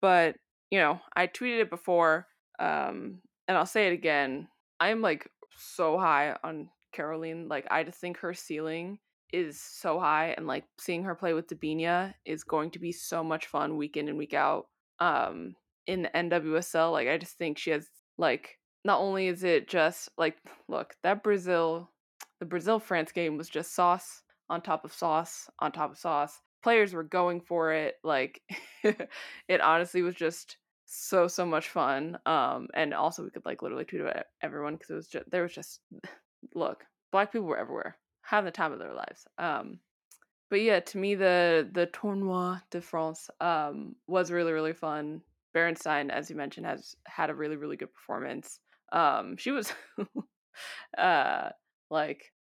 [0.03, 0.35] But,
[0.69, 2.27] you know, I tweeted it before
[2.59, 4.47] um and I'll say it again.
[4.79, 7.47] I'm like so high on Caroline.
[7.47, 8.99] Like I just think her ceiling
[9.33, 13.23] is so high and like seeing her play with Debinha is going to be so
[13.23, 14.67] much fun week in and week out.
[14.99, 15.55] Um
[15.87, 17.87] in the NWSL, like I just think she has
[18.17, 20.37] like not only is it just like
[20.67, 21.89] look, that Brazil
[22.39, 26.39] the Brazil France game was just sauce on top of sauce on top of sauce.
[26.63, 27.95] Players were going for it.
[28.03, 28.41] Like
[28.83, 32.17] it honestly was just so so much fun.
[32.25, 35.43] Um and also we could like literally tweet about everyone because it was just there
[35.43, 35.79] was just
[36.55, 37.97] look, black people were everywhere.
[38.21, 39.27] Having the time of their lives.
[39.37, 39.79] Um
[40.49, 45.21] but yeah, to me the the Tournoi de France um was really really fun.
[45.55, 48.59] Beerensteyn, as you mentioned, has had a really really good performance.
[48.91, 49.73] Um, she was,
[50.97, 51.49] uh,
[51.89, 52.31] like,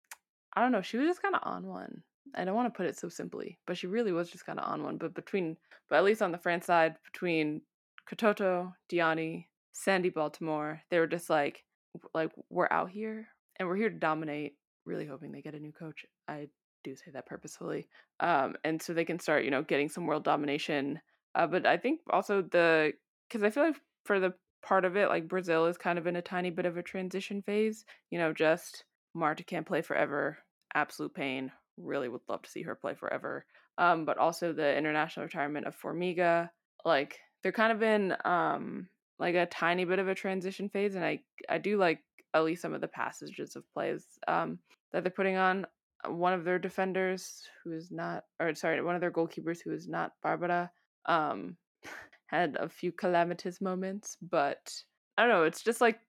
[0.54, 2.02] I don't know, she was just kind of on one.
[2.34, 4.70] I don't want to put it so simply, but she really was just kind of
[4.70, 4.96] on one.
[4.96, 5.56] But between,
[5.88, 7.62] but at least on the France side, between
[8.09, 11.64] Katoto, Diani, Sandy Baltimore, they were just like,
[12.12, 13.28] like we're out here
[13.59, 14.56] and we're here to dominate.
[14.86, 16.05] Really hoping they get a new coach.
[16.28, 16.48] I
[16.82, 17.89] do say that purposefully,
[18.20, 21.01] um, and so they can start, you know, getting some world domination.
[21.35, 22.93] Uh, but I think also the
[23.28, 26.16] because I feel like for the part of it, like Brazil is kind of in
[26.16, 27.85] a tiny bit of a transition phase.
[28.10, 30.39] You know, just Marta can't play forever.
[30.74, 31.51] Absolute pain.
[31.76, 33.47] Really would love to see her play forever.
[33.78, 36.51] Um, but also the international retirement of Formiga.
[36.85, 38.88] Like they're kind of in um
[39.20, 42.00] like a tiny bit of a transition phase, and I I do like
[42.32, 44.58] at least some of the passages of plays um
[44.92, 45.66] that they're putting on.
[46.06, 49.88] One of their defenders who is not, or sorry, one of their goalkeepers who is
[49.88, 50.70] not Barbara,
[51.06, 51.56] um,
[52.26, 54.74] had a few calamitous moments, but
[55.16, 55.44] I don't know.
[55.44, 56.00] It's just like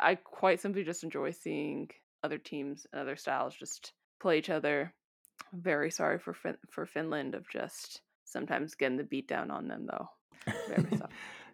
[0.00, 1.88] I quite simply just enjoy seeing
[2.24, 4.94] other teams and other styles just play each other.
[5.52, 9.86] Very sorry for fin- for Finland of just sometimes getting the beat down on them
[9.86, 10.08] though.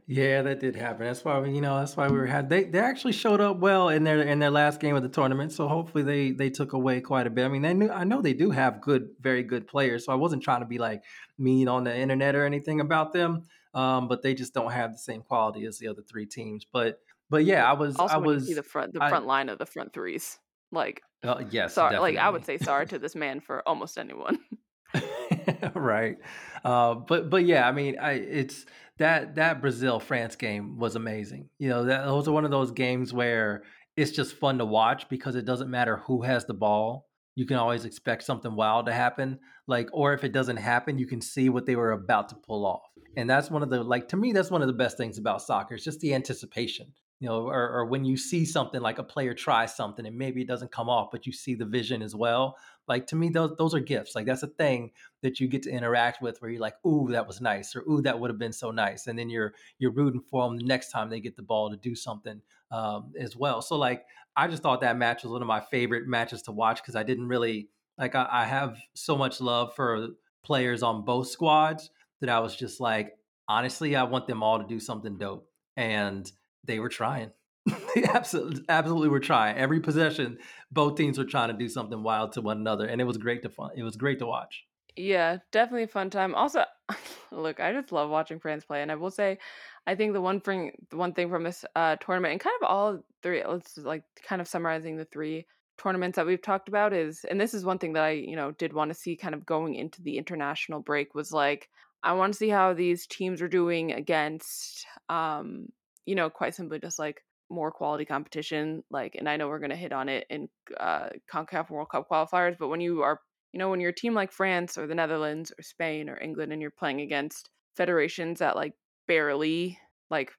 [0.07, 1.07] yeah, that did happen.
[1.07, 3.59] That's why we, you know that's why we were had they they actually showed up
[3.59, 5.53] well in their in their last game of the tournament.
[5.53, 7.45] So hopefully they they took away quite a bit.
[7.45, 10.07] I mean, they knew I know they do have good, very good players.
[10.07, 11.03] So I wasn't trying to be like
[11.39, 13.45] mean on the internet or anything about them
[13.75, 16.67] um, but they just don't have the same quality as the other three teams.
[16.71, 17.01] But
[17.31, 19.67] but yeah, I was also I was the front the front I, line of the
[19.67, 20.39] front threes.
[20.73, 22.17] Like uh, yes, sorry, definitely.
[22.17, 24.39] like I would say sorry to this man for almost anyone.
[25.75, 26.17] right,
[26.65, 28.65] uh, but but yeah, I mean, I it's
[28.99, 31.49] that that Brazil France game was amazing.
[31.59, 33.63] You know, that are one of those games where
[33.97, 37.09] it's just fun to watch because it doesn't matter who has the ball.
[37.35, 39.39] You can always expect something wild to happen.
[39.67, 42.65] Like or if it doesn't happen you can see what they were about to pull
[42.67, 42.89] off.
[43.17, 45.43] And that's one of the like to me that's one of the best things about
[45.43, 46.93] soccer it's just the anticipation.
[47.21, 50.41] You know or, or when you see something like a player try something and maybe
[50.41, 52.57] it doesn't come off but you see the vision as well
[52.89, 54.91] like to me those those are gifts like that's a thing
[55.23, 58.03] that you get to interact with where you're like ooh that was nice or ooh
[58.03, 60.91] that would have been so nice and then you're you're rooting for them the next
[60.91, 62.41] time they get the ball to do something
[62.71, 64.05] um, as well so like
[64.37, 67.03] I just thought that match was one of my favorite matches to watch because I
[67.03, 70.09] didn't really like I, I have so much love for
[70.45, 71.91] players on both squads
[72.21, 73.17] that I was just like,
[73.49, 75.49] honestly, I want them all to do something dope.
[75.77, 76.31] And
[76.65, 77.33] they were trying.
[77.95, 79.57] they absolutely, absolutely were trying.
[79.57, 80.39] Every possession,
[80.71, 82.87] both teams were trying to do something wild to one another.
[82.87, 83.71] And it was great to fun.
[83.77, 84.65] It was great to watch.
[84.97, 86.35] Yeah, definitely a fun time.
[86.35, 86.65] Also,
[87.31, 89.39] look, I just love watching France play, and I will say,
[89.87, 92.69] I think the one thing, the one thing from this uh, tournament, and kind of
[92.69, 95.47] all three, let's like kind of summarizing the three
[95.81, 98.51] tournaments that we've talked about is, and this is one thing that I, you know,
[98.51, 101.69] did want to see kind of going into the international break was like,
[102.03, 105.69] I want to see how these teams are doing against, um,
[106.07, 108.83] you know, quite simply just like more quality competition.
[108.91, 110.49] Like, and I know we're going to hit on it in
[110.79, 113.21] uh, CONCACAF World Cup qualifiers, but when you are
[113.53, 116.53] you know, when you're a team like France or the Netherlands or Spain or England
[116.53, 118.75] and you're playing against federations that like
[119.07, 119.79] barely,
[120.11, 120.33] like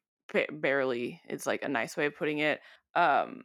[0.52, 2.60] barely is like a nice way of putting it,
[2.96, 3.42] um,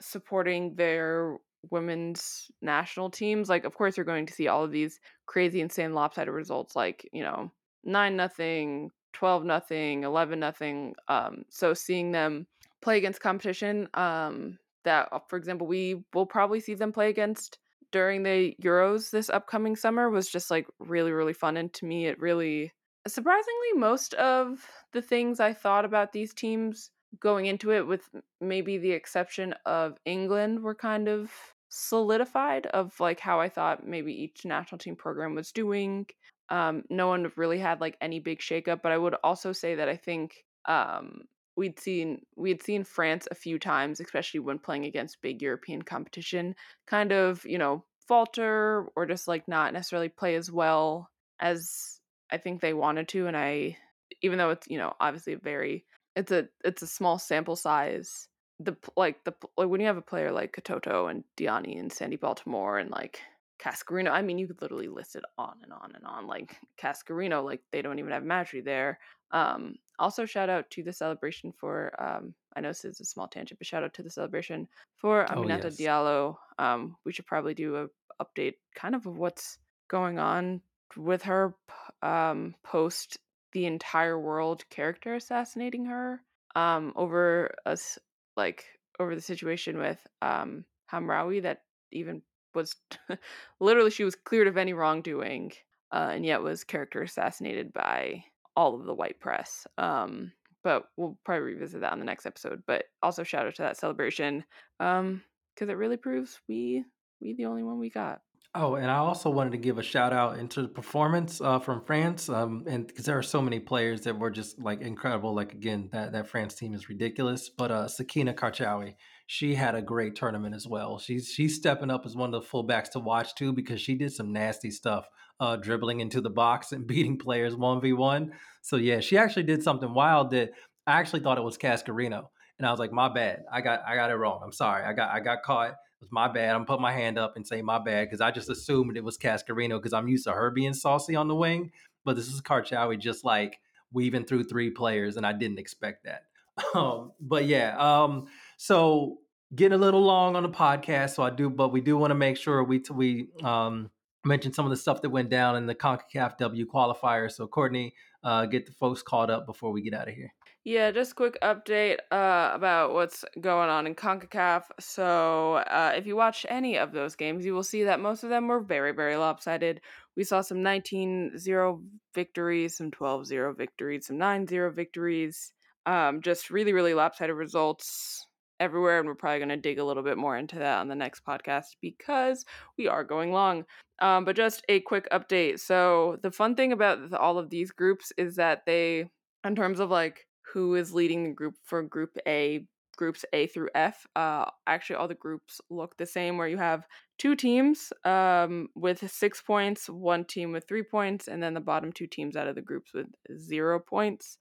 [0.00, 1.36] supporting their
[1.70, 5.94] women's national teams, like of course you're going to see all of these crazy, insane,
[5.94, 7.50] lopsided results, like you know,
[7.84, 10.94] nine nothing, twelve nothing, eleven nothing.
[11.08, 12.46] Um, so seeing them
[12.82, 17.58] play against competition, um, that for example, we will probably see them play against
[17.92, 21.56] during the Euros this upcoming summer was just like really, really fun.
[21.56, 22.72] And to me, it really,
[23.06, 26.90] surprisingly, most of the things I thought about these teams
[27.20, 28.08] going into it, with
[28.40, 31.30] maybe the exception of England, were kind of
[31.68, 36.06] solidified of like how I thought maybe each national team program was doing.
[36.48, 39.88] Um, no one really had like any big shakeup, but I would also say that
[39.88, 41.22] I think um,
[41.56, 46.54] we'd seen we'd seen France a few times, especially when playing against big European competition,
[46.86, 51.10] kind of, you know, falter or just like not necessarily play as well
[51.40, 52.00] as
[52.30, 53.76] I think they wanted to and I
[54.22, 55.84] even though it's, you know, obviously a very
[56.14, 58.28] it's a it's a small sample size.
[58.60, 62.16] The like the like when you have a player like Katoto and Diani and Sandy
[62.16, 63.20] Baltimore and like
[63.58, 66.26] Cascarino, I mean, you could literally list it on and on and on.
[66.26, 68.98] Like Cascarino, like they don't even have Majri there.
[69.30, 71.94] Um, also, shout out to the celebration for.
[72.02, 75.30] Um, I know this is a small tangent, but shout out to the celebration for
[75.30, 75.76] Oh Aminata yes.
[75.76, 76.36] Diallo.
[76.58, 79.58] Um, we should probably do a update, kind of of what's
[79.88, 80.60] going on
[80.96, 81.54] with her
[82.02, 83.18] um, post
[83.52, 86.20] the entire world character assassinating her.
[86.54, 87.98] Um, over us
[88.36, 88.64] like
[88.98, 91.62] over the situation with um Hamraoui that
[91.92, 92.22] even
[92.56, 92.74] was
[93.60, 95.52] literally she was cleared of any wrongdoing
[95.92, 98.24] uh, and yet was character assassinated by
[98.56, 100.32] all of the white press um
[100.64, 103.76] but we'll probably revisit that on the next episode but also shout out to that
[103.76, 104.44] celebration
[104.80, 105.22] um
[105.54, 106.84] because it really proves we
[107.20, 108.20] we the only one we got
[108.58, 111.82] Oh, and I also wanted to give a shout out into the performance uh, from
[111.82, 115.34] France, um, and because there are so many players that were just like incredible.
[115.34, 117.50] Like again, that that France team is ridiculous.
[117.50, 118.94] But uh, Sakina Karchaoui,
[119.26, 120.98] she had a great tournament as well.
[120.98, 124.12] She's she's stepping up as one of the fullbacks to watch too because she did
[124.12, 125.08] some nasty stuff,
[125.40, 128.32] uh, dribbling into the box and beating players one v one.
[128.62, 130.50] So yeah, she actually did something wild that
[130.86, 132.28] I actually thought it was Cascarino,
[132.58, 134.40] and I was like, my bad, I got I got it wrong.
[134.44, 136.50] I'm sorry, I got I got caught it was my bad.
[136.50, 139.04] I'm gonna put my hand up and say my bad because I just assumed it
[139.04, 141.72] was Cascarino because I'm used to her being saucy on the wing.
[142.04, 143.58] But this is Karchaoui just like
[143.92, 146.22] weaving through three players, and I didn't expect that.
[146.74, 149.18] Um, but yeah, um, so
[149.54, 152.14] getting a little long on the podcast, so I do, but we do want to
[152.14, 153.90] make sure we we um,
[154.24, 157.30] mention some of the stuff that went down in the Concacaf W qualifier.
[157.30, 160.32] So Courtney, uh, get the folks caught up before we get out of here.
[160.64, 164.62] Yeah, just quick update uh, about what's going on in CONCACAF.
[164.80, 168.30] So, uh, if you watch any of those games, you will see that most of
[168.30, 169.80] them were very, very lopsided.
[170.16, 171.82] We saw some 19 0
[172.16, 175.52] victories, some 12 0 victories, some 9 0 victories.
[175.86, 178.25] Um, just really, really lopsided results
[178.60, 178.98] everywhere.
[178.98, 181.24] And we're probably going to dig a little bit more into that on the next
[181.24, 182.44] podcast because
[182.78, 183.64] we are going long.
[184.00, 185.60] Um, but just a quick update.
[185.60, 189.08] So, the fun thing about all of these groups is that they,
[189.44, 192.66] in terms of like who is leading the group for Group A,
[192.96, 194.06] groups A through F.
[194.16, 196.86] Uh, actually, all the groups look the same, where you have
[197.18, 201.92] two teams um, with six points, one team with three points, and then the bottom
[201.92, 203.06] two teams out of the groups with
[203.38, 204.38] zero points.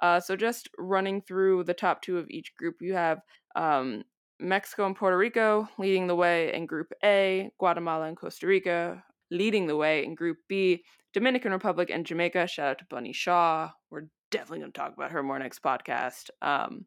[0.00, 3.20] Uh, so, just running through the top two of each group, you have
[3.58, 4.04] um,
[4.40, 9.66] Mexico and Puerto Rico leading the way in Group A, Guatemala and Costa Rica leading
[9.66, 12.46] the way in Group B, Dominican Republic and Jamaica.
[12.46, 13.70] Shout out to Bunny Shaw.
[13.90, 16.30] We're definitely going to talk about her more next podcast.
[16.40, 16.86] Um,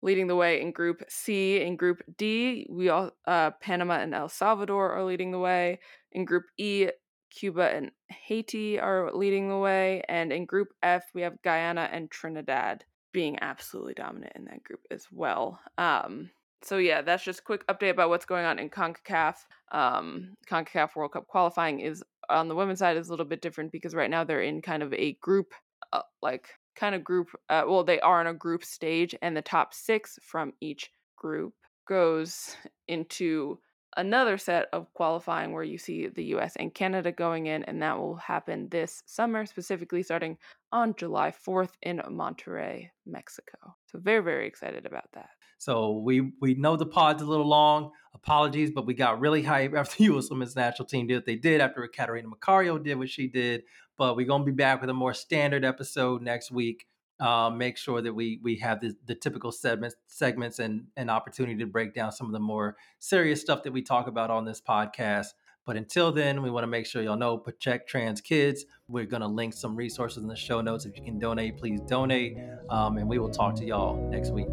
[0.00, 1.60] leading the way in Group C.
[1.60, 5.80] In Group D, we all uh, Panama and El Salvador are leading the way.
[6.12, 6.88] In Group E,
[7.30, 12.10] Cuba and Haiti are leading the way, and in Group F, we have Guyana and
[12.10, 15.60] Trinidad being absolutely dominant in that group as well.
[15.78, 16.30] Um,
[16.62, 19.36] so yeah, that's just a quick update about what's going on in CONCACAF.
[19.72, 23.72] Um, CONCACAF World Cup qualifying is on the women's side is a little bit different
[23.72, 25.54] because right now they're in kind of a group,
[25.92, 27.28] uh, like kind of group.
[27.48, 31.54] Uh, well, they are in a group stage, and the top six from each group
[31.86, 32.56] goes
[32.88, 33.58] into
[33.98, 37.98] another set of qualifying where you see the US and Canada going in, and that
[37.98, 40.38] will happen this summer, specifically starting
[40.72, 43.58] on July 4th in Monterrey, Mexico.
[43.86, 45.28] So, very, very excited about that.
[45.58, 47.90] So we we know the pod's a little long.
[48.14, 50.30] Apologies, but we got really hype after the U.S.
[50.30, 53.64] Women's National Team did what they did, after Catarina Macario did what she did.
[53.98, 56.86] But we're gonna be back with a more standard episode next week.
[57.20, 61.56] Uh, make sure that we we have the, the typical segments segments and an opportunity
[61.58, 64.60] to break down some of the more serious stuff that we talk about on this
[64.60, 65.28] podcast.
[65.68, 68.64] But until then, we want to make sure y'all know protect trans kids.
[68.88, 70.86] We're going to link some resources in the show notes.
[70.86, 72.38] If you can donate, please donate.
[72.70, 74.46] Um, and we will talk to y'all next week.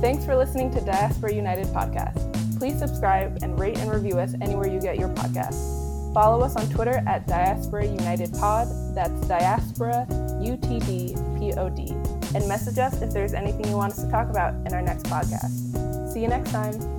[0.00, 2.58] Thanks for listening to Diaspora United podcast.
[2.58, 5.83] Please subscribe and rate and review us anywhere you get your podcasts.
[6.14, 8.68] Follow us on Twitter at Diaspora United Pod.
[8.94, 10.06] That's Diaspora
[10.40, 11.88] U T D P O D.
[12.34, 15.06] And message us if there's anything you want us to talk about in our next
[15.06, 16.12] podcast.
[16.12, 16.93] See you next time.